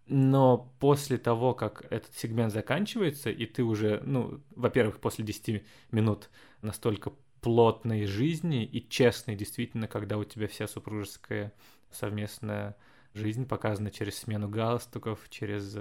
Но 0.06 0.72
после 0.78 1.18
того, 1.18 1.52
как 1.54 1.84
этот 1.90 2.14
сегмент 2.14 2.52
заканчивается, 2.52 3.30
и 3.30 3.46
ты 3.46 3.62
уже, 3.62 4.00
ну, 4.04 4.40
во-первых, 4.56 5.00
после 5.00 5.24
10 5.24 5.62
минут 5.90 6.30
настолько 6.62 7.12
плотной 7.40 8.06
жизни 8.06 8.64
и 8.64 8.88
честной, 8.88 9.34
действительно, 9.34 9.88
когда 9.88 10.16
у 10.16 10.24
тебя 10.24 10.46
вся 10.46 10.68
супружеская 10.68 11.52
совместная 11.90 12.76
жизнь 13.14 13.46
показана 13.46 13.90
через 13.90 14.18
смену 14.18 14.48
галстуков, 14.48 15.18
через 15.28 15.76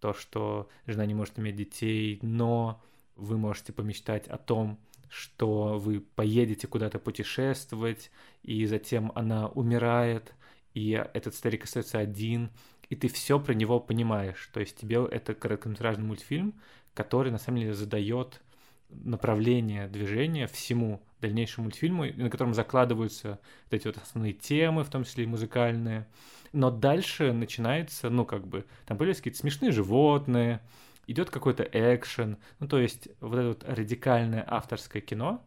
то, 0.00 0.12
что 0.14 0.68
жена 0.86 1.06
не 1.06 1.14
может 1.14 1.38
иметь 1.38 1.56
детей, 1.56 2.18
но 2.22 2.82
вы 3.14 3.38
можете 3.38 3.72
помечтать 3.72 4.26
о 4.28 4.36
том, 4.36 4.78
что 5.08 5.78
вы 5.78 6.00
поедете 6.00 6.66
куда-то 6.66 6.98
путешествовать, 6.98 8.10
и 8.42 8.66
затем 8.66 9.12
она 9.14 9.48
умирает, 9.48 10.34
и 10.74 10.90
этот 11.14 11.34
старик 11.34 11.64
остается 11.64 11.98
один, 11.98 12.50
и 12.88 12.96
ты 12.96 13.08
все 13.08 13.40
про 13.40 13.54
него 13.54 13.80
понимаешь. 13.80 14.50
То 14.52 14.60
есть 14.60 14.76
тебе 14.76 15.04
это 15.10 15.34
короткометражный 15.34 16.04
мультфильм, 16.04 16.54
который 16.94 17.32
на 17.32 17.38
самом 17.38 17.60
деле 17.60 17.74
задает 17.74 18.40
направление 18.90 19.88
движения 19.88 20.46
всему 20.46 21.02
дальнейшему 21.20 21.64
мультфильму, 21.64 22.04
на 22.04 22.30
котором 22.30 22.54
закладываются 22.54 23.40
вот 23.64 23.74
эти 23.74 23.86
вот 23.86 23.96
основные 23.96 24.32
темы, 24.32 24.84
в 24.84 24.90
том 24.90 25.04
числе 25.04 25.24
и 25.24 25.26
музыкальные. 25.26 26.06
Но 26.52 26.70
дальше 26.70 27.32
начинается, 27.32 28.10
ну, 28.10 28.24
как 28.24 28.46
бы, 28.46 28.64
там 28.86 28.96
появляются 28.96 29.22
какие-то 29.22 29.40
смешные 29.40 29.72
животные, 29.72 30.60
идет 31.06 31.30
какой-то 31.30 31.62
экшен, 31.64 32.38
ну 32.58 32.68
то 32.68 32.78
есть 32.78 33.08
вот 33.20 33.36
это 33.36 33.48
вот 33.48 33.64
радикальное 33.66 34.44
авторское 34.46 35.02
кино, 35.02 35.44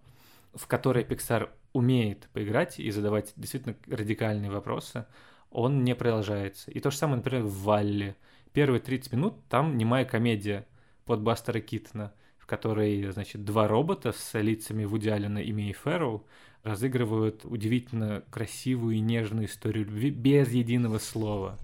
в 0.54 0.67
которое 0.67 1.04
Pixar 1.04 1.50
умеет 1.74 2.30
поиграть 2.34 2.80
и 2.80 2.89
задавать 2.91 3.34
действительно 3.36 3.76
радикальные 3.88 4.52
вопросы, 4.52 5.06
он 5.52 5.84
не 5.84 5.95
продолжается. 5.95 6.72
И 6.72 6.80
то 6.80 6.91
же 6.91 6.98
самое, 6.98 7.17
например, 7.17 7.43
в 7.43 7.63
Валле. 7.63 8.15
Первые 8.54 8.80
30 8.80 9.13
минут 9.13 9.36
там 9.48 9.78
немая 9.78 10.06
комедия 10.06 10.67
под 11.06 11.22
Бастера 11.22 11.60
Китона, 11.60 12.13
в 12.38 12.45
которой, 12.45 13.12
значит, 13.12 13.45
два 13.45 13.67
робота 13.67 14.12
с 14.12 14.39
лицами 14.39 14.86
Вуди 14.86 15.10
Аллена 15.10 15.39
и 15.39 15.52
Мии 15.52 15.74
Фэрроу 15.74 16.26
разыгрывают 16.63 17.45
удивительно 17.45 18.24
красивую 18.32 18.95
и 18.95 19.00
нежную 19.00 19.45
историю 19.45 19.86
любви 19.86 20.10
без 20.10 20.52
единого 20.52 20.98
слова. 20.98 21.58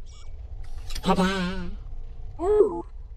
Папа! 1.03 1.25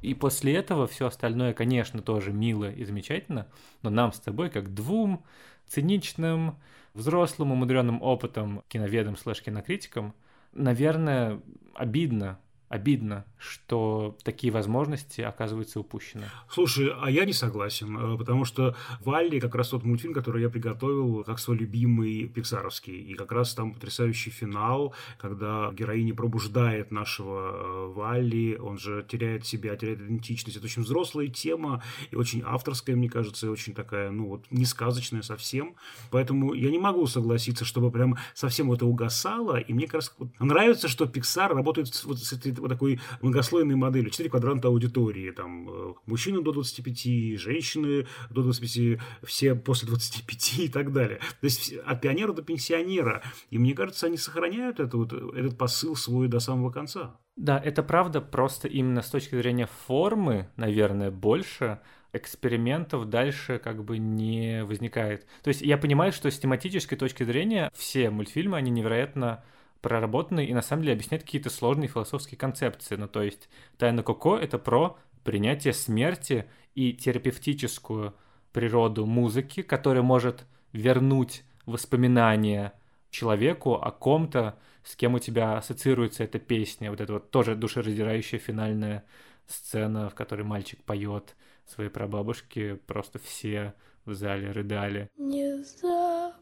И 0.02 0.14
после 0.14 0.54
этого 0.54 0.86
все 0.86 1.06
остальное, 1.06 1.54
конечно, 1.54 2.02
тоже 2.02 2.32
мило 2.32 2.70
и 2.70 2.84
замечательно, 2.84 3.48
но 3.82 3.90
нам 3.90 4.12
с 4.12 4.20
тобой, 4.20 4.50
как 4.50 4.72
двум 4.74 5.24
циничным, 5.66 6.58
взрослым, 6.94 7.52
умудренным 7.52 8.02
опытом 8.02 8.62
киноведом 8.68 9.16
слэш 9.16 9.42
кинокритикам, 9.42 10.14
наверное, 10.52 11.40
обидно 11.74 12.38
обидно, 12.68 13.24
что 13.38 14.16
такие 14.24 14.52
возможности 14.52 15.22
оказываются 15.22 15.80
упущены. 15.80 16.24
Слушай, 16.50 16.92
а 17.00 17.10
я 17.10 17.24
не 17.24 17.32
согласен, 17.32 17.96
э, 17.96 18.18
потому 18.18 18.44
что 18.44 18.76
Валли 19.00 19.38
как 19.40 19.54
раз 19.54 19.68
тот 19.68 19.84
мультфильм, 19.84 20.12
который 20.12 20.42
я 20.42 20.50
приготовил 20.50 21.24
как 21.24 21.38
свой 21.38 21.56
любимый 21.56 22.28
пиксаровский. 22.28 22.94
И 22.94 23.14
как 23.14 23.32
раз 23.32 23.54
там 23.54 23.72
потрясающий 23.72 24.30
финал, 24.30 24.94
когда 25.18 25.70
героиня 25.72 26.14
пробуждает 26.14 26.90
нашего 26.90 27.52
э, 27.52 27.92
Валли, 27.94 28.58
он 28.60 28.78
же 28.78 29.04
теряет 29.08 29.46
себя, 29.46 29.74
теряет 29.76 30.00
идентичность. 30.00 30.56
Это 30.56 30.66
очень 30.66 30.82
взрослая 30.82 31.28
тема 31.28 31.82
и 32.10 32.16
очень 32.16 32.42
авторская, 32.44 32.96
мне 32.96 33.08
кажется, 33.08 33.46
и 33.46 33.50
очень 33.50 33.72
такая, 33.72 34.10
ну 34.10 34.28
вот, 34.28 34.44
не 34.50 34.66
сказочная 34.66 35.22
совсем. 35.22 35.74
Поэтому 36.10 36.52
я 36.52 36.70
не 36.70 36.78
могу 36.78 37.06
согласиться, 37.06 37.64
чтобы 37.64 37.90
прям 37.90 38.18
совсем 38.34 38.70
это 38.72 38.84
угасало. 38.84 39.58
И 39.58 39.72
мне 39.72 39.86
кажется, 39.86 40.14
вот, 40.18 40.28
нравится, 40.38 40.88
что 40.88 41.06
Pixar 41.06 41.54
работает 41.54 41.88
вот 42.04 42.18
с 42.18 42.32
этой 42.32 42.57
вот 42.58 42.68
такой 42.68 43.00
многослойной 43.22 43.76
моделью. 43.76 44.10
Четыре 44.10 44.30
квадранта 44.30 44.68
аудитории. 44.68 45.30
Там 45.30 45.68
э, 45.68 45.94
мужчины 46.06 46.42
до 46.42 46.52
25, 46.52 47.38
женщины 47.38 48.06
до 48.30 48.42
25, 48.42 49.00
все 49.24 49.54
после 49.54 49.88
25 49.88 50.58
и 50.58 50.68
так 50.68 50.92
далее. 50.92 51.18
То 51.40 51.44
есть 51.44 51.72
от 51.72 52.00
пионера 52.00 52.32
до 52.32 52.42
пенсионера. 52.42 53.22
И 53.50 53.58
мне 53.58 53.74
кажется, 53.74 54.06
они 54.06 54.16
сохраняют 54.16 54.80
это, 54.80 54.96
вот, 54.96 55.12
этот 55.12 55.56
посыл 55.56 55.96
свой 55.96 56.28
до 56.28 56.40
самого 56.40 56.70
конца. 56.70 57.16
Да, 57.36 57.58
это 57.58 57.82
правда, 57.82 58.20
просто 58.20 58.66
именно 58.66 59.00
с 59.00 59.10
точки 59.10 59.36
зрения 59.36 59.68
формы, 59.86 60.48
наверное, 60.56 61.10
больше 61.10 61.80
экспериментов 62.12 63.08
дальше 63.08 63.60
как 63.62 63.84
бы 63.84 63.98
не 63.98 64.64
возникает. 64.64 65.26
То 65.42 65.48
есть 65.48 65.60
я 65.60 65.78
понимаю, 65.78 66.12
что 66.12 66.30
с 66.30 66.38
тематической 66.38 66.96
точки 66.96 67.22
зрения 67.22 67.70
все 67.74 68.10
мультфильмы, 68.10 68.56
они 68.56 68.70
невероятно 68.70 69.44
проработанный 69.80 70.46
и 70.46 70.54
на 70.54 70.62
самом 70.62 70.82
деле 70.82 70.94
объясняет 70.94 71.22
какие-то 71.24 71.50
сложные 71.50 71.88
философские 71.88 72.38
концепции. 72.38 72.96
Ну, 72.96 73.08
то 73.08 73.22
есть 73.22 73.48
«Тайна 73.76 74.02
Коко»— 74.02 74.36
это 74.38 74.58
про 74.58 74.98
принятие 75.24 75.72
смерти 75.72 76.48
и 76.74 76.92
терапевтическую 76.92 78.14
природу 78.52 79.06
музыки, 79.06 79.62
которая 79.62 80.02
может 80.02 80.46
вернуть 80.72 81.44
воспоминания 81.66 82.72
человеку 83.10 83.74
о 83.74 83.90
ком-то, 83.90 84.58
с 84.84 84.96
кем 84.96 85.14
у 85.14 85.18
тебя 85.18 85.58
ассоциируется 85.58 86.24
эта 86.24 86.38
песня. 86.38 86.90
Вот 86.90 87.00
это 87.00 87.14
вот 87.14 87.30
тоже 87.30 87.54
душераздирающая 87.54 88.38
финальная 88.38 89.04
сцена, 89.46 90.08
в 90.08 90.14
которой 90.14 90.42
мальчик 90.42 90.82
поет 90.82 91.36
своей 91.66 91.90
прабабушке, 91.90 92.76
просто 92.76 93.18
все 93.18 93.74
в 94.04 94.14
зале 94.14 94.50
рыдали. 94.50 95.10
Не 95.18 95.62
забывай 95.62 96.38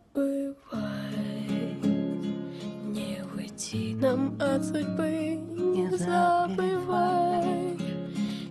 уйти 3.57 3.95
нам 3.95 4.37
от 4.39 4.65
судьбы, 4.65 5.39
не 5.57 5.89
забывай, 5.97 7.79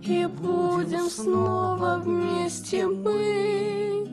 И 0.02 0.26
будем 0.26 1.08
снова 1.08 2.00
вместе 2.04 2.86
мы. 2.86 4.08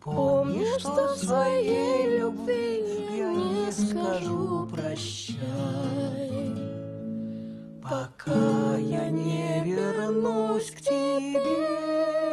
Помни, 0.00 0.66
что 0.78 1.14
своей 1.14 2.18
любви 2.18 2.84
я 3.16 3.32
не 3.34 3.72
скажу 3.72 4.68
прощай, 4.70 5.36
Пока 7.82 8.76
я 8.76 9.08
не 9.10 9.62
вернусь 9.64 10.70
к 10.70 10.80
тебе. 10.80 12.29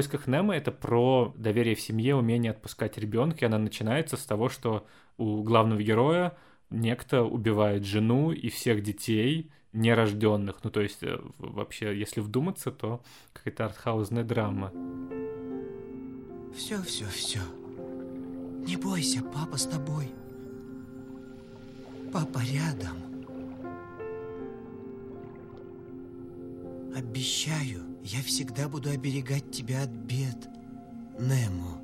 Поисках 0.00 0.26
Немо 0.26 0.56
это 0.56 0.72
про 0.72 1.34
доверие 1.36 1.74
в 1.74 1.80
семье, 1.82 2.16
умение 2.16 2.52
отпускать 2.52 2.96
ребенка, 2.96 3.40
и 3.40 3.44
она 3.44 3.58
начинается 3.58 4.16
с 4.16 4.24
того, 4.24 4.48
что 4.48 4.86
у 5.18 5.42
главного 5.42 5.82
героя 5.82 6.38
некто 6.70 7.22
убивает 7.22 7.84
жену 7.84 8.32
и 8.32 8.48
всех 8.48 8.82
детей 8.82 9.50
нерожденных. 9.74 10.64
Ну, 10.64 10.70
то 10.70 10.80
есть, 10.80 11.02
э, 11.02 11.18
вообще, 11.36 11.98
если 11.98 12.20
вдуматься, 12.20 12.70
то 12.70 13.02
какая-то 13.34 13.66
артхаузная 13.66 14.24
драма. 14.24 14.72
Все, 16.56 16.80
все, 16.82 17.04
все. 17.04 17.40
Не 18.66 18.76
бойся, 18.76 19.22
папа 19.22 19.58
с 19.58 19.66
тобой. 19.66 20.10
Папа 22.10 22.40
рядом. 22.50 22.96
Обещаю, 26.96 27.89
я 28.02 28.22
всегда 28.22 28.68
буду 28.68 28.90
оберегать 28.90 29.50
тебя 29.50 29.82
от 29.82 29.90
бед, 29.90 30.48
Немо. 31.18 31.82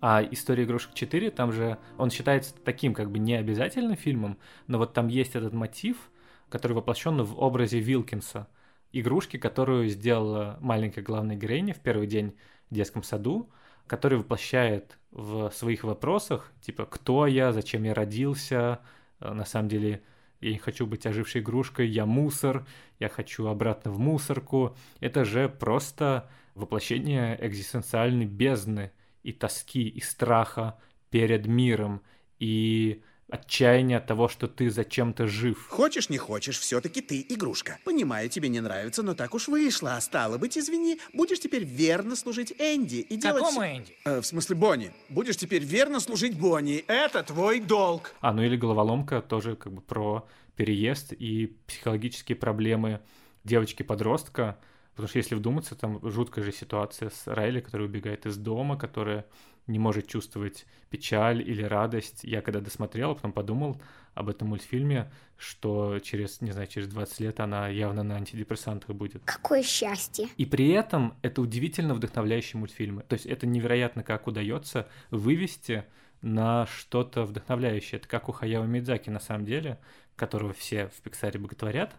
А 0.00 0.22
«История 0.22 0.64
игрушек 0.64 0.90
4», 0.94 1.30
там 1.30 1.52
же 1.52 1.78
он 1.96 2.10
считается 2.10 2.54
таким 2.64 2.92
как 2.92 3.10
бы 3.10 3.20
необязательным 3.20 3.96
фильмом, 3.96 4.38
но 4.66 4.78
вот 4.78 4.92
там 4.92 5.06
есть 5.06 5.36
этот 5.36 5.52
мотив, 5.52 6.10
который 6.48 6.72
воплощен 6.72 7.22
в 7.22 7.38
образе 7.38 7.78
Вилкинса. 7.78 8.48
Игрушки, 8.90 9.36
которую 9.36 9.88
сделала 9.88 10.58
маленькая 10.60 11.02
главная 11.02 11.36
героиня 11.36 11.72
в 11.72 11.78
первый 11.78 12.08
день 12.08 12.36
в 12.68 12.74
детском 12.74 13.04
саду, 13.04 13.48
который 13.86 14.18
воплощает 14.18 14.98
в 15.12 15.50
своих 15.50 15.84
вопросах, 15.84 16.50
типа, 16.60 16.84
кто 16.86 17.26
я, 17.26 17.52
зачем 17.52 17.84
я 17.84 17.94
родился, 17.94 18.80
э, 19.20 19.32
на 19.32 19.44
самом 19.44 19.68
деле 19.68 20.02
я 20.42 20.50
не 20.50 20.58
хочу 20.58 20.86
быть 20.86 21.06
ожившей 21.06 21.40
игрушкой, 21.40 21.88
я 21.88 22.04
мусор, 22.04 22.66
я 22.98 23.08
хочу 23.08 23.46
обратно 23.46 23.90
в 23.90 23.98
мусорку. 23.98 24.76
Это 25.00 25.24
же 25.24 25.48
просто 25.48 26.28
воплощение 26.54 27.38
экзистенциальной 27.40 28.26
бездны 28.26 28.92
и 29.22 29.32
тоски, 29.32 29.88
и 29.88 30.00
страха 30.00 30.78
перед 31.10 31.46
миром, 31.46 32.02
и 32.38 33.02
отчаяние 33.32 33.96
от 33.96 34.06
того, 34.06 34.28
что 34.28 34.46
ты 34.46 34.70
зачем-то 34.70 35.26
жив. 35.26 35.66
Хочешь, 35.68 36.10
не 36.10 36.18
хочешь, 36.18 36.58
все-таки 36.58 37.00
ты 37.00 37.24
игрушка. 37.26 37.78
Понимаю, 37.84 38.28
тебе 38.28 38.50
не 38.50 38.60
нравится, 38.60 39.02
но 39.02 39.14
так 39.14 39.34
уж 39.34 39.48
вышло. 39.48 39.96
А 39.96 40.00
стало 40.02 40.36
быть, 40.36 40.58
извини, 40.58 40.98
будешь 41.14 41.40
теперь 41.40 41.64
верно 41.64 42.14
служить 42.14 42.52
Энди 42.58 42.96
и 42.96 43.16
делать... 43.16 43.42
Какому 43.42 43.62
Энди? 43.62 43.96
Э, 44.04 44.20
в 44.20 44.26
смысле, 44.26 44.56
Бонни. 44.56 44.92
Будешь 45.08 45.38
теперь 45.38 45.64
верно 45.64 46.00
служить 46.00 46.38
Бонни. 46.38 46.84
Это 46.86 47.22
твой 47.22 47.60
долг. 47.60 48.14
А, 48.20 48.34
ну 48.34 48.42
или 48.42 48.56
головоломка 48.56 49.22
тоже 49.22 49.56
как 49.56 49.72
бы 49.72 49.80
про 49.80 50.28
переезд 50.56 51.14
и 51.14 51.56
психологические 51.66 52.36
проблемы 52.36 53.00
девочки-подростка, 53.44 54.58
Потому 54.92 55.08
что 55.08 55.18
если 55.18 55.34
вдуматься, 55.34 55.74
там 55.74 56.00
жуткая 56.02 56.44
же 56.44 56.52
ситуация 56.52 57.08
с 57.08 57.26
Райли, 57.26 57.60
которая 57.60 57.88
убегает 57.88 58.26
из 58.26 58.36
дома, 58.36 58.76
которая 58.76 59.24
не 59.66 59.78
может 59.78 60.06
чувствовать 60.08 60.66
печаль 60.90 61.40
или 61.40 61.62
радость. 61.62 62.24
Я 62.24 62.42
когда 62.42 62.60
досмотрел, 62.60 63.14
потом 63.14 63.32
подумал 63.32 63.80
об 64.14 64.28
этом 64.28 64.48
мультфильме, 64.48 65.10
что 65.38 65.98
через, 66.00 66.40
не 66.40 66.52
знаю, 66.52 66.66
через 66.66 66.88
20 66.88 67.20
лет 67.20 67.40
она 67.40 67.68
явно 67.68 68.02
на 68.02 68.16
антидепрессантах 68.16 68.94
будет. 68.94 69.22
Какое 69.24 69.62
счастье. 69.62 70.28
И 70.36 70.44
при 70.44 70.68
этом 70.70 71.14
это 71.22 71.40
удивительно 71.40 71.94
вдохновляющие 71.94 72.58
мультфильмы. 72.58 73.02
То 73.02 73.14
есть 73.14 73.26
это 73.26 73.46
невероятно, 73.46 74.02
как 74.02 74.26
удается 74.26 74.88
вывести 75.10 75.84
на 76.20 76.66
что-то 76.66 77.24
вдохновляющее. 77.24 77.98
Это 77.98 78.08
как 78.08 78.28
у 78.28 78.32
Хаяо 78.32 78.64
Мидзаки 78.64 79.10
на 79.10 79.20
самом 79.20 79.44
деле, 79.44 79.78
которого 80.16 80.52
все 80.52 80.88
в 80.88 81.00
Пиксаре 81.02 81.40
боготворят. 81.40 81.94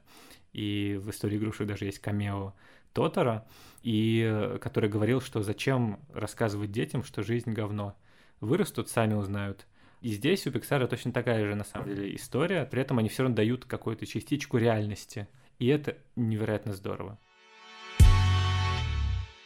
И 0.54 1.00
в 1.02 1.10
истории 1.10 1.38
игрушек 1.38 1.68
даже 1.68 1.86
есть 1.86 2.00
камео 2.00 2.54
Тотора, 2.94 3.46
и 3.82 4.24
э, 4.26 4.58
который 4.60 4.90
говорил, 4.90 5.20
что 5.20 5.42
зачем 5.44 6.00
рассказывать 6.14 6.72
детям, 6.72 7.04
что 7.04 7.24
жизнь 7.24 7.52
говно. 7.52 7.98
Вырастут, 8.40 8.90
сами 8.90 9.14
узнают. 9.14 9.68
И 10.02 10.10
здесь 10.12 10.46
у 10.48 10.52
Пиксара 10.52 10.88
точно 10.88 11.12
такая 11.12 11.46
же, 11.46 11.56
на 11.56 11.64
самом 11.64 11.88
деле, 11.88 12.16
история. 12.16 12.66
При 12.66 12.82
этом 12.82 13.00
они 13.00 13.10
все 13.10 13.24
равно 13.24 13.36
дают 13.36 13.66
какую-то 13.66 14.06
частичку 14.06 14.58
реальности. 14.58 15.28
И 15.60 15.68
это 15.68 15.98
невероятно 16.16 16.74
здорово. 16.74 17.20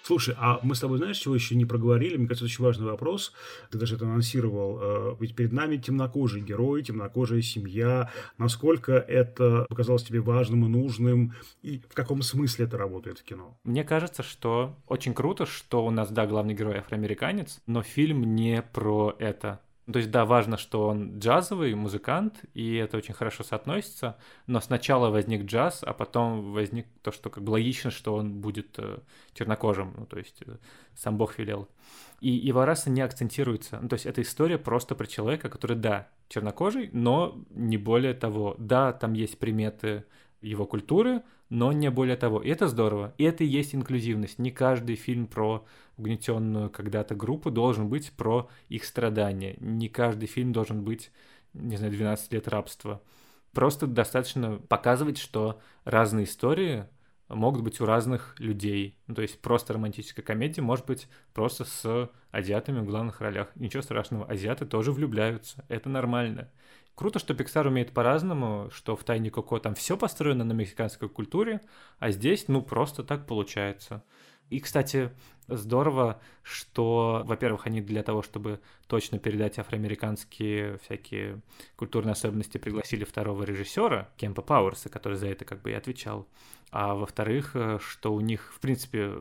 Слушай, 0.08 0.36
а 0.38 0.62
мы 0.64 0.74
с 0.74 0.80
тобой 0.80 1.00
знаешь, 1.00 1.18
чего 1.18 1.36
еще 1.36 1.54
не 1.54 1.66
проговорили? 1.66 2.16
Мне 2.16 2.28
кажется, 2.30 2.46
очень 2.46 2.64
важный 2.64 2.86
вопрос. 2.86 3.34
Ты 3.72 3.78
даже 3.78 3.98
это 3.98 4.06
анонсировал. 4.06 4.80
Э, 4.82 5.16
ведь 5.20 5.36
перед 5.36 5.52
нами 5.52 5.76
темнокожий 5.76 6.40
герой, 6.40 6.82
темнокожая 6.82 7.42
семья. 7.42 8.10
Насколько 8.38 8.94
это 8.94 9.66
показалось 9.68 10.06
тебе 10.06 10.22
важным 10.22 10.64
и 10.64 10.70
нужным? 10.70 11.34
И 11.62 11.80
в 11.80 11.94
каком 11.94 12.22
смысле 12.22 12.68
это 12.68 12.78
работает 12.78 13.20
в 13.20 13.24
кино? 13.26 13.60
Мне 13.66 13.84
кажется, 13.84 14.24
что 14.24 14.78
очень 14.88 15.14
круто, 15.14 15.46
что 15.46 15.86
у 15.86 15.92
нас, 15.92 16.10
да, 16.10 16.26
главный 16.26 16.54
герой 16.54 16.78
афроамериканец, 16.78 17.60
но 17.68 17.84
фильм 17.84 18.34
не 18.34 18.62
про 18.62 19.14
это. 19.20 19.60
Ну, 19.88 19.94
то 19.94 20.00
есть, 20.00 20.12
да, 20.12 20.26
важно, 20.26 20.58
что 20.58 20.90
он 20.90 21.18
джазовый 21.18 21.74
музыкант, 21.74 22.42
и 22.54 22.76
это 22.76 22.98
очень 22.98 23.14
хорошо 23.14 23.46
соотносится, 23.46 24.18
но 24.46 24.60
сначала 24.60 25.10
возник 25.10 25.46
джаз, 25.46 25.82
а 25.82 25.94
потом 25.94 26.52
возник 26.52 26.88
то, 27.02 27.14
что 27.14 27.30
как 27.30 27.42
бы 27.42 27.52
логично, 27.52 27.90
что 27.90 28.14
он 28.14 28.42
будет 28.42 28.78
э, 28.80 29.00
чернокожим, 29.34 29.94
ну, 29.98 30.06
то 30.06 30.18
есть 30.18 30.44
э, 30.46 30.58
сам 30.94 31.18
Бог 31.18 31.40
велел. 31.40 31.70
И 32.20 32.30
его 32.30 32.66
раса 32.66 32.90
не 32.90 33.00
акцентируется. 33.00 33.80
Ну, 33.82 33.88
то 33.88 33.94
есть, 33.94 34.06
это 34.06 34.22
история 34.22 34.58
просто 34.58 34.94
про 34.94 35.08
человека, 35.08 35.48
который, 35.48 35.78
да, 35.78 36.10
чернокожий, 36.28 36.90
но 36.92 37.42
не 37.52 37.78
более 37.78 38.14
того. 38.14 38.56
Да, 38.58 38.92
там 38.92 39.14
есть 39.14 39.40
приметы 39.40 40.04
его 40.42 40.66
культуры, 40.66 41.22
но 41.50 41.72
не 41.72 41.90
более 41.90 42.18
того. 42.18 42.42
И 42.42 42.50
это 42.50 42.68
здорово. 42.68 43.14
И 43.18 43.24
это 43.24 43.46
и 43.46 43.48
есть 43.48 43.74
инклюзивность. 43.74 44.38
Не 44.38 44.52
каждый 44.52 44.96
фильм 44.96 45.28
про 45.28 45.66
угнетенную 45.98 46.70
когда-то 46.70 47.16
группу 47.16 47.52
должен 47.52 47.90
быть 47.90 48.12
про 48.12 48.50
их 48.70 48.86
страдания. 48.86 49.56
Не 49.60 49.90
каждый 49.90 50.28
фильм 50.28 50.54
должен 50.54 50.84
быть, 50.84 51.12
не 51.54 51.78
знаю, 51.78 51.92
12 51.92 52.34
лет 52.34 52.48
рабства. 52.48 53.02
Просто 53.54 53.88
достаточно 53.88 54.58
показывать, 54.58 55.18
что 55.18 55.60
разные 55.84 56.26
истории 56.26 56.86
могут 57.30 57.64
быть 57.64 57.82
у 57.82 57.86
разных 57.86 58.36
людей. 58.40 58.98
Ну, 59.08 59.16
то 59.16 59.22
есть 59.22 59.42
просто 59.42 59.74
романтическая 59.74 60.24
комедия 60.24 60.62
может 60.62 60.86
быть 60.86 61.08
просто 61.34 61.66
с 61.66 62.10
азиатами 62.32 62.80
в 62.80 62.86
главных 62.86 63.22
ролях. 63.22 63.50
Ничего 63.56 63.82
страшного, 63.82 64.26
азиаты 64.26 64.66
тоже 64.66 64.92
влюбляются, 64.92 65.66
это 65.68 65.90
нормально. 65.90 66.50
Круто, 66.96 67.20
что 67.20 67.36
Pixar 67.36 67.68
умеет 67.68 67.92
по-разному, 67.94 68.70
что 68.72 68.96
в 68.96 69.04
«Тайне 69.04 69.30
Коко» 69.30 69.60
там 69.60 69.76
все 69.76 69.98
построено 69.98 70.44
на 70.44 70.54
мексиканской 70.54 71.08
культуре, 71.08 71.62
а 72.00 72.10
здесь, 72.10 72.48
ну, 72.48 72.64
просто 72.64 73.04
так 73.04 73.28
получается. 73.28 74.04
И, 74.50 74.60
кстати, 74.60 75.12
здорово, 75.48 76.22
что, 76.44 77.24
во-первых, 77.26 77.68
они 77.68 77.82
для 77.82 78.04
того, 78.04 78.22
чтобы 78.22 78.62
точно 78.88 79.20
передать 79.20 79.60
афроамериканские 79.60 80.78
всякие 80.80 81.42
культурные 81.76 82.14
особенности, 82.14 82.58
пригласили 82.58 83.04
второго 83.04 83.44
режиссера, 83.44 84.10
Кемпа 84.18 84.42
Пауэрса, 84.42 84.90
который 84.90 85.18
за 85.18 85.28
это 85.28 85.46
как 85.46 85.62
бы 85.62 85.72
и 85.72 85.74
отвечал. 85.74 86.28
А 86.72 86.96
во-вторых, 86.96 87.56
что 87.80 88.14
у 88.14 88.22
них, 88.22 88.54
в 88.54 88.60
принципе, 88.60 89.12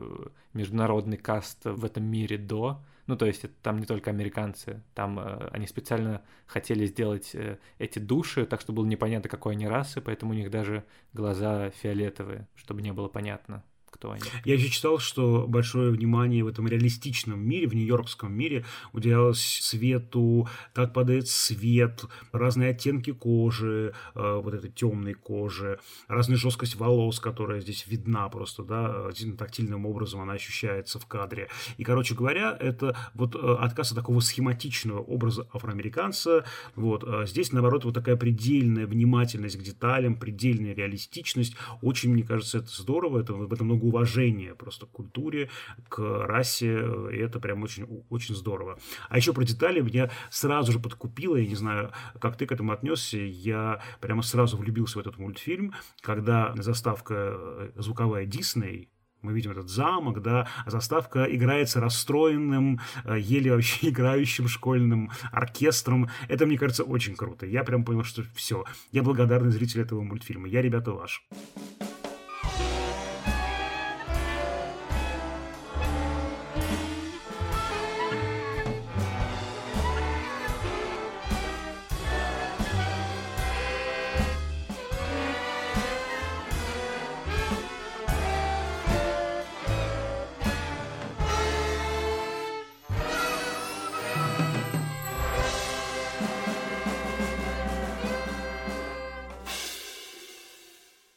международный 0.53 1.17
каст 1.17 1.59
в 1.63 1.83
этом 1.83 2.03
мире 2.03 2.37
до 2.37 2.81
ну, 3.07 3.15
то 3.15 3.25
есть 3.25 3.45
это 3.45 3.53
там 3.63 3.79
не 3.79 3.85
только 3.85 4.09
американцы, 4.09 4.83
там 4.93 5.17
э, 5.17 5.47
они 5.53 5.65
специально 5.65 6.21
хотели 6.45 6.85
сделать 6.85 7.33
э, 7.35 7.57
эти 7.79 7.99
души 7.99 8.45
так, 8.45 8.59
чтобы 8.59 8.81
было 8.81 8.85
непонятно, 8.85 9.29
какой 9.29 9.53
они 9.53 9.65
расы, 9.65 10.01
поэтому 10.01 10.33
у 10.33 10.35
них 10.35 10.51
даже 10.51 10.83
глаза 11.13 11.69
фиолетовые, 11.69 12.49
чтобы 12.55 12.81
не 12.81 12.91
было 12.91 13.07
понятно 13.07 13.63
кто 13.97 14.11
они. 14.11 14.21
Я 14.45 14.53
еще 14.53 14.69
читал, 14.69 14.99
что 14.99 15.45
большое 15.47 15.91
внимание 15.91 16.43
в 16.43 16.47
этом 16.47 16.67
реалистичном 16.67 17.39
мире, 17.39 17.67
в 17.67 17.73
нью-йоркском 17.73 18.31
мире 18.31 18.65
уделялось 18.93 19.41
свету, 19.41 20.47
как 20.73 20.93
падает 20.93 21.27
свет, 21.27 22.05
разные 22.31 22.71
оттенки 22.71 23.11
кожи, 23.11 23.93
э, 24.15 24.41
вот 24.43 24.53
этой 24.53 24.69
темной 24.69 25.13
кожи, 25.13 25.79
разная 26.07 26.37
жесткость 26.37 26.75
волос, 26.75 27.19
которая 27.19 27.59
здесь 27.59 27.87
видна 27.87 28.29
просто, 28.29 28.63
да, 28.63 29.09
тактильным 29.37 29.85
образом 29.85 30.21
она 30.21 30.33
ощущается 30.33 30.99
в 30.99 31.05
кадре. 31.07 31.49
И, 31.77 31.83
короче 31.83 32.15
говоря, 32.15 32.55
это 32.59 32.95
вот 33.13 33.35
э, 33.35 33.55
отказ 33.59 33.91
от 33.91 33.97
такого 33.97 34.19
схематичного 34.19 34.99
образа 34.99 35.47
афроамериканца, 35.53 36.45
вот, 36.75 37.03
а 37.03 37.25
здесь, 37.25 37.51
наоборот, 37.51 37.85
вот 37.85 37.93
такая 37.93 38.15
предельная 38.15 38.85
внимательность 38.85 39.57
к 39.57 39.63
деталям, 39.63 40.17
предельная 40.17 40.75
реалистичность, 40.75 41.55
очень, 41.81 42.11
мне 42.11 42.23
кажется, 42.23 42.59
это 42.59 42.69
здорово, 42.69 43.21
это, 43.21 43.33
в 43.33 43.53
этом 43.53 43.67
много 43.67 43.86
уважения 43.87 44.55
просто 44.55 44.85
к 44.85 44.91
культуре, 44.91 45.49
к 45.89 46.25
расе, 46.25 46.77
и 47.11 47.17
это 47.17 47.39
прям 47.39 47.63
очень, 47.63 47.85
очень 48.09 48.35
здорово. 48.35 48.77
А 49.09 49.17
еще 49.17 49.33
про 49.33 49.43
детали 49.43 49.81
меня 49.81 50.09
сразу 50.29 50.71
же 50.71 50.79
подкупило, 50.79 51.35
я 51.37 51.47
не 51.47 51.55
знаю, 51.55 51.91
как 52.19 52.37
ты 52.37 52.45
к 52.45 52.51
этому 52.51 52.71
отнесся, 52.71 53.17
я 53.17 53.81
прямо 54.01 54.21
сразу 54.21 54.57
влюбился 54.57 54.97
в 54.97 55.01
этот 55.01 55.17
мультфильм, 55.17 55.73
когда 56.01 56.53
заставка 56.55 57.13
э, 57.15 57.71
звуковая 57.75 58.25
Дисней, 58.25 58.89
мы 59.21 59.33
видим 59.33 59.51
этот 59.51 59.69
замок, 59.69 60.21
да, 60.21 60.47
а 60.65 60.69
заставка 60.69 61.25
играется 61.25 61.79
расстроенным, 61.79 62.79
э, 63.03 63.17
еле 63.19 63.53
вообще 63.53 63.89
играющим 63.89 64.47
школьным 64.47 65.11
оркестром. 65.31 66.09
Это, 66.27 66.45
мне 66.45 66.57
кажется, 66.57 66.83
очень 66.83 67.15
круто. 67.15 67.45
Я 67.45 67.63
прям 67.63 67.83
понял, 67.83 68.03
что 68.03 68.23
все. 68.35 68.63
Я 68.91 69.03
благодарный 69.03 69.51
зритель 69.51 69.81
этого 69.81 70.01
мультфильма. 70.01 70.47
Я, 70.47 70.61
ребята, 70.61 70.91
ваш. 70.91 71.25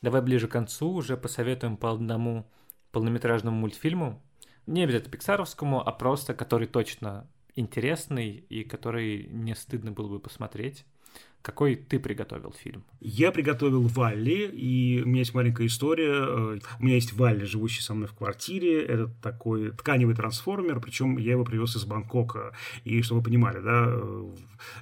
Давай 0.03 0.23
ближе 0.23 0.49
к 0.49 0.53
концу 0.53 0.91
уже 0.91 1.17
посоветуем 1.17 1.77
по 1.77 1.91
одному 1.91 2.51
полнометражному 2.93 3.57
мультфильму. 3.57 4.23
Не 4.67 4.85
обязательно 4.85 5.13
пиксаровскому, 5.13 5.87
а 5.87 5.93
просто 5.93 6.35
который 6.35 6.67
точно 6.67 7.29
интересный 7.55 8.31
и 8.31 8.65
который 8.65 9.27
не 9.29 9.55
стыдно 9.55 9.93
было 9.93 10.09
бы 10.09 10.21
посмотреть. 10.21 10.85
Какой 11.43 11.75
ты 11.75 11.99
приготовил 11.99 12.53
фильм? 12.53 12.85
Я 13.01 13.33
приготовил 13.33 13.87
Валли, 13.87 14.51
и 14.53 15.01
у 15.03 15.09
меня 15.09 15.21
есть 15.21 15.33
маленькая 15.33 15.67
история. 15.67 16.13
Э, 16.13 16.59
у 16.79 16.83
меня 16.83 16.97
есть 16.97 17.15
Валли, 17.15 17.45
живущий 17.45 17.81
со 17.81 17.95
мной 17.95 18.09
в 18.09 18.13
квартире. 18.13 18.85
Это 18.85 19.07
такой 19.23 19.71
тканевый 19.71 20.15
трансформер, 20.15 20.81
причем 20.81 21.17
я 21.17 21.33
его 21.33 21.45
привез 21.45 21.77
из 21.77 21.87
Бангкока. 21.87 22.53
И 22.85 23.01
чтобы 23.01 23.21
вы 23.21 23.25
понимали, 23.25 23.61
да, 23.61 23.87
э, 23.89 24.31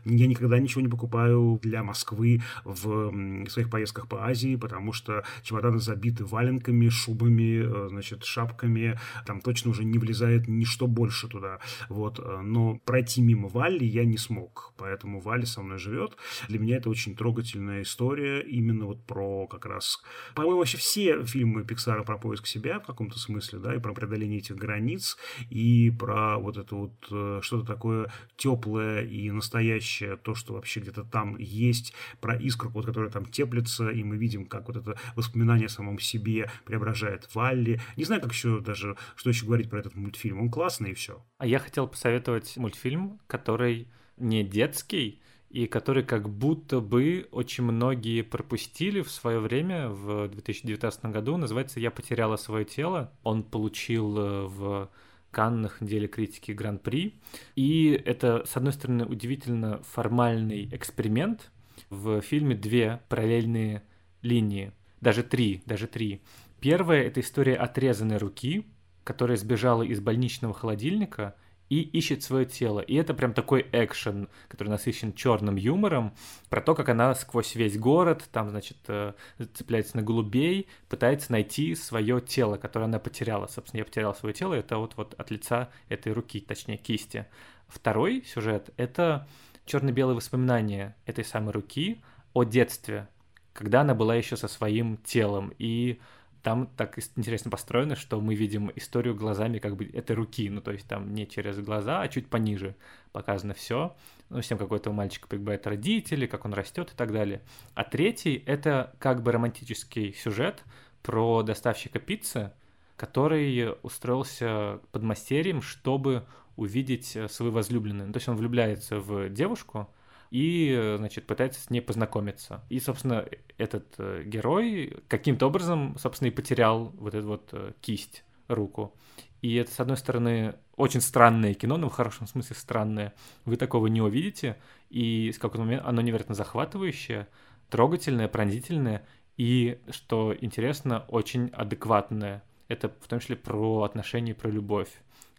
я 0.04 0.26
никогда 0.26 0.58
ничего 0.58 0.80
не 0.80 0.88
покупаю 0.88 1.60
для 1.62 1.84
Москвы 1.84 2.42
в 2.64 3.12
своих 3.48 3.70
поездках 3.70 4.08
по 4.08 4.26
Азии, 4.26 4.56
потому 4.56 4.92
что 4.92 5.22
чемоданы 5.44 5.78
забиты 5.78 6.24
валенками, 6.24 6.88
шубами, 6.88 7.62
э, 7.62 7.88
значит, 7.88 8.24
шапками. 8.24 8.98
Там 9.26 9.40
точно 9.42 9.70
уже 9.70 9.84
не 9.84 9.98
влезает 9.98 10.48
ничто 10.48 10.88
больше 10.88 11.28
туда. 11.28 11.60
Вот. 11.88 12.20
Но 12.42 12.80
пройти 12.84 13.22
мимо 13.22 13.48
Валли 13.48 13.84
я 13.84 14.04
не 14.04 14.18
смог. 14.18 14.72
Поэтому 14.76 15.20
Валли 15.20 15.44
со 15.44 15.62
мной 15.62 15.78
живет. 15.78 16.16
Для 16.48 16.58
меня 16.58 16.76
это 16.76 16.90
очень 16.90 17.14
трогательная 17.14 17.82
история 17.82 18.40
именно 18.40 18.86
вот 18.86 19.04
про 19.04 19.46
как 19.46 19.66
раз... 19.66 20.02
По-моему, 20.34 20.58
вообще 20.58 20.78
все 20.78 21.24
фильмы 21.24 21.64
Пиксара 21.64 22.02
про 22.02 22.18
поиск 22.18 22.46
себя 22.46 22.80
в 22.80 22.86
каком-то 22.86 23.18
смысле, 23.18 23.58
да, 23.58 23.74
и 23.74 23.78
про 23.78 23.92
преодоление 23.92 24.38
этих 24.38 24.56
границ, 24.56 25.16
и 25.50 25.90
про 25.90 26.38
вот 26.38 26.56
это 26.56 26.74
вот 26.74 26.94
э, 27.10 27.40
что-то 27.42 27.66
такое 27.66 28.10
теплое 28.36 29.04
и 29.04 29.30
настоящее, 29.30 30.16
то, 30.16 30.34
что 30.34 30.54
вообще 30.54 30.80
где-то 30.80 31.04
там 31.04 31.36
есть, 31.38 31.94
про 32.20 32.34
искру, 32.36 32.70
вот, 32.70 32.86
которая 32.86 33.10
там 33.10 33.26
теплится, 33.26 33.90
и 33.90 34.02
мы 34.02 34.16
видим, 34.16 34.46
как 34.46 34.68
вот 34.68 34.76
это 34.76 34.98
воспоминание 35.16 35.66
о 35.66 35.70
самом 35.70 35.98
себе 35.98 36.50
преображает 36.64 37.34
Валли. 37.34 37.80
Не 37.96 38.04
знаю, 38.04 38.20
как 38.22 38.32
еще 38.32 38.60
даже, 38.60 38.96
что 39.16 39.30
еще 39.30 39.46
говорить 39.46 39.70
про 39.70 39.78
этот 39.78 39.94
мультфильм. 39.94 40.40
Он 40.40 40.50
классный 40.50 40.92
и 40.92 40.94
все. 40.94 41.24
А 41.38 41.46
я 41.46 41.58
хотел 41.58 41.86
посоветовать 41.86 42.56
мультфильм, 42.56 43.20
который 43.26 43.88
не 44.16 44.44
детский, 44.44 45.20
и 45.58 45.66
который 45.66 46.04
как 46.04 46.30
будто 46.30 46.78
бы 46.78 47.26
очень 47.32 47.64
многие 47.64 48.22
пропустили 48.22 49.00
в 49.00 49.10
свое 49.10 49.40
время, 49.40 49.88
в 49.88 50.28
2019 50.28 51.06
году, 51.06 51.36
называется 51.36 51.80
«Я 51.80 51.90
потеряла 51.90 52.36
свое 52.36 52.64
тело». 52.64 53.12
Он 53.24 53.42
получил 53.42 54.16
э, 54.18 54.46
в 54.46 54.88
Каннах 55.32 55.80
неделе 55.80 56.06
критики 56.06 56.52
Гран-при. 56.52 57.18
И 57.56 58.00
это, 58.04 58.44
с 58.46 58.56
одной 58.56 58.72
стороны, 58.72 59.04
удивительно 59.04 59.82
формальный 59.82 60.68
эксперимент. 60.70 61.50
В 61.90 62.20
фильме 62.20 62.54
две 62.54 63.00
параллельные 63.08 63.82
линии, 64.22 64.70
даже 65.00 65.24
три, 65.24 65.64
даже 65.66 65.88
три. 65.88 66.22
Первая— 66.60 67.02
это 67.08 67.18
история 67.18 67.56
отрезанной 67.56 68.18
руки, 68.18 68.64
которая 69.02 69.36
сбежала 69.36 69.82
из 69.82 69.98
больничного 69.98 70.54
холодильника— 70.54 71.34
и 71.68 71.80
ищет 71.80 72.22
свое 72.22 72.46
тело. 72.46 72.80
И 72.80 72.94
это 72.94 73.14
прям 73.14 73.34
такой 73.34 73.66
экшен, 73.72 74.28
который 74.48 74.68
насыщен 74.68 75.12
черным 75.12 75.56
юмором, 75.56 76.14
про 76.48 76.60
то, 76.60 76.74
как 76.74 76.88
она 76.88 77.14
сквозь 77.14 77.54
весь 77.54 77.78
город, 77.78 78.28
там, 78.32 78.50
значит, 78.50 78.78
э, 78.88 79.12
цепляется 79.54 79.96
на 79.96 80.02
голубей, 80.02 80.68
пытается 80.88 81.32
найти 81.32 81.74
свое 81.74 82.20
тело, 82.20 82.56
которое 82.56 82.86
она 82.86 82.98
потеряла. 82.98 83.46
Собственно, 83.46 83.80
я 83.80 83.84
потерял 83.84 84.14
свое 84.14 84.34
тело, 84.34 84.54
это 84.54 84.78
вот, 84.78 84.94
вот 84.96 85.14
от 85.14 85.30
лица 85.30 85.70
этой 85.88 86.12
руки, 86.12 86.40
точнее, 86.40 86.78
кисти. 86.78 87.26
Второй 87.68 88.24
сюжет— 88.24 88.70
это 88.76 89.28
черно-белые 89.66 90.16
воспоминания 90.16 90.96
этой 91.04 91.24
самой 91.24 91.52
руки 91.52 92.00
о 92.32 92.44
детстве, 92.44 93.08
когда 93.52 93.82
она 93.82 93.94
была 93.94 94.14
еще 94.14 94.36
со 94.36 94.48
своим 94.48 94.96
телом. 94.98 95.52
И 95.58 96.00
там 96.42 96.66
так 96.76 96.98
интересно 97.16 97.50
построено, 97.50 97.96
что 97.96 98.20
мы 98.20 98.34
видим 98.34 98.70
историю 98.76 99.14
глазами 99.14 99.58
как 99.58 99.76
бы 99.76 99.86
этой 99.86 100.14
руки, 100.14 100.48
ну 100.48 100.60
то 100.60 100.72
есть 100.72 100.86
там 100.86 101.14
не 101.14 101.26
через 101.26 101.58
глаза, 101.60 102.02
а 102.02 102.08
чуть 102.08 102.28
пониже 102.28 102.76
показано 103.12 103.54
все. 103.54 103.96
Ну, 104.30 104.42
с 104.42 104.46
тем, 104.46 104.58
как 104.58 104.70
у 104.70 104.76
этого 104.76 104.92
мальчика 104.92 105.26
прибывают 105.26 105.66
родители, 105.66 106.26
как 106.26 106.44
он 106.44 106.52
растет 106.52 106.92
и 106.92 106.96
так 106.96 107.12
далее. 107.12 107.40
А 107.74 107.84
третий— 107.84 108.42
это 108.46 108.94
как 108.98 109.22
бы 109.22 109.32
романтический 109.32 110.12
сюжет 110.12 110.62
про 111.02 111.42
доставщика 111.42 111.98
пиццы, 111.98 112.52
который 112.96 113.74
устроился 113.82 114.80
под 114.92 115.02
мастерием, 115.02 115.62
чтобы 115.62 116.26
увидеть 116.56 117.16
свою 117.30 117.52
возлюбленную. 117.52 118.08
Ну, 118.08 118.12
то 118.12 118.18
есть 118.18 118.28
он 118.28 118.36
влюбляется 118.36 119.00
в 119.00 119.30
девушку, 119.30 119.88
и, 120.30 120.94
значит, 120.98 121.26
пытается 121.26 121.60
с 121.60 121.70
ней 121.70 121.80
познакомиться. 121.80 122.64
И, 122.68 122.80
собственно, 122.80 123.26
этот 123.56 123.94
э, 123.98 124.22
герой 124.24 124.98
каким-то 125.08 125.46
образом, 125.46 125.96
собственно, 125.98 126.28
и 126.28 126.32
потерял 126.32 126.92
вот 126.98 127.14
эту 127.14 127.26
вот 127.26 127.48
э, 127.52 127.72
кисть, 127.80 128.24
руку. 128.48 128.94
И 129.40 129.54
это, 129.54 129.72
с 129.72 129.80
одной 129.80 129.96
стороны, 129.96 130.54
очень 130.76 131.00
странное 131.00 131.54
кино, 131.54 131.76
но 131.76 131.88
в 131.88 131.92
хорошем 131.92 132.26
смысле 132.26 132.56
странное. 132.56 133.14
Вы 133.44 133.56
такого 133.56 133.86
не 133.86 134.02
увидите, 134.02 134.56
и 134.90 135.30
с 135.32 135.38
какого 135.38 135.62
момента 135.62 135.86
оно 135.88 136.02
невероятно 136.02 136.34
захватывающее, 136.34 137.28
трогательное, 137.70 138.28
пронзительное, 138.28 139.06
и, 139.36 139.78
что 139.90 140.34
интересно, 140.38 141.04
очень 141.08 141.48
адекватное. 141.50 142.42
Это 142.66 142.88
в 142.88 143.08
том 143.08 143.20
числе 143.20 143.36
про 143.36 143.82
отношения, 143.82 144.34
про 144.34 144.50
любовь. 144.50 144.90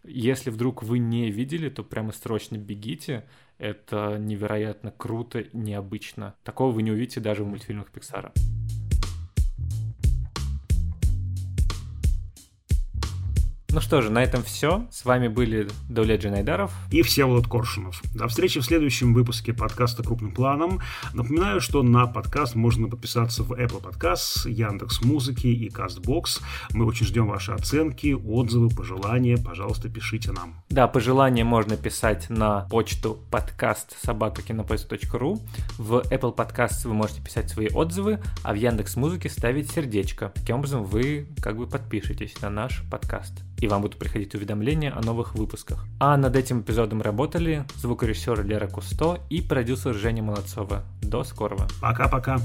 Если 0.02 0.48
вдруг 0.50 0.82
вы 0.82 0.98
не 0.98 1.30
видели, 1.30 1.68
то 1.68 1.84
прямо 1.84 2.12
срочно 2.12 2.56
бегите. 2.56 3.26
Это 3.60 4.16
невероятно 4.18 4.90
круто, 4.90 5.44
необычно. 5.52 6.34
Такого 6.44 6.72
вы 6.72 6.82
не 6.82 6.92
увидите 6.92 7.20
даже 7.20 7.44
в 7.44 7.46
мультфильмах 7.46 7.90
Пиксара. 7.90 8.32
Ну 13.72 13.80
что 13.80 14.02
же, 14.02 14.10
на 14.10 14.20
этом 14.20 14.42
все. 14.42 14.84
С 14.90 15.04
вами 15.04 15.28
были 15.28 15.68
Дуля 15.88 16.16
Джинайдаров 16.16 16.72
и 16.90 17.02
Всеволод 17.02 17.46
Коршунов. 17.46 18.02
До 18.12 18.26
встречи 18.26 18.58
в 18.58 18.64
следующем 18.64 19.14
выпуске 19.14 19.52
подкаста 19.52 20.02
«Крупным 20.02 20.32
планом». 20.32 20.80
Напоминаю, 21.14 21.60
что 21.60 21.84
на 21.84 22.08
подкаст 22.08 22.56
можно 22.56 22.88
подписаться 22.88 23.44
в 23.44 23.52
Apple 23.52 23.80
Podcasts, 23.80 24.50
Яндекс 24.50 25.02
Музыки 25.02 25.46
и 25.46 25.68
CastBox. 25.68 26.42
Мы 26.72 26.84
очень 26.84 27.06
ждем 27.06 27.28
ваши 27.28 27.52
оценки, 27.52 28.12
отзывы, 28.12 28.70
пожелания. 28.70 29.38
Пожалуйста, 29.38 29.88
пишите 29.88 30.32
нам. 30.32 30.64
Да, 30.68 30.88
пожелания 30.88 31.44
можно 31.44 31.76
писать 31.76 32.28
на 32.28 32.62
почту 32.70 33.20
подкаст 33.30 33.96
собакакинопоиск.ру. 34.04 35.40
В 35.78 36.02
Apple 36.10 36.34
Podcasts 36.34 36.88
вы 36.88 36.94
можете 36.94 37.22
писать 37.22 37.48
свои 37.48 37.68
отзывы, 37.68 38.18
а 38.42 38.52
в 38.52 38.56
Яндекс 38.56 38.96
Музыке 38.96 39.28
ставить 39.28 39.70
сердечко. 39.70 40.32
Таким 40.34 40.56
образом, 40.56 40.82
вы 40.82 41.28
как 41.40 41.56
бы 41.56 41.68
подпишетесь 41.68 42.40
на 42.42 42.50
наш 42.50 42.82
подкаст 42.90 43.44
и 43.60 43.68
вам 43.68 43.82
будут 43.82 43.98
приходить 43.98 44.34
уведомления 44.34 44.92
о 44.96 45.02
новых 45.02 45.34
выпусках. 45.34 45.86
А 45.98 46.16
над 46.16 46.36
этим 46.36 46.62
эпизодом 46.62 47.02
работали 47.02 47.64
звукорежиссер 47.76 48.44
Лера 48.44 48.66
Кусто 48.66 49.20
и 49.28 49.40
продюсер 49.42 49.94
Женя 49.94 50.22
Молодцова. 50.22 50.84
До 51.02 51.24
скорого. 51.24 51.68
Пока-пока. 51.80 52.40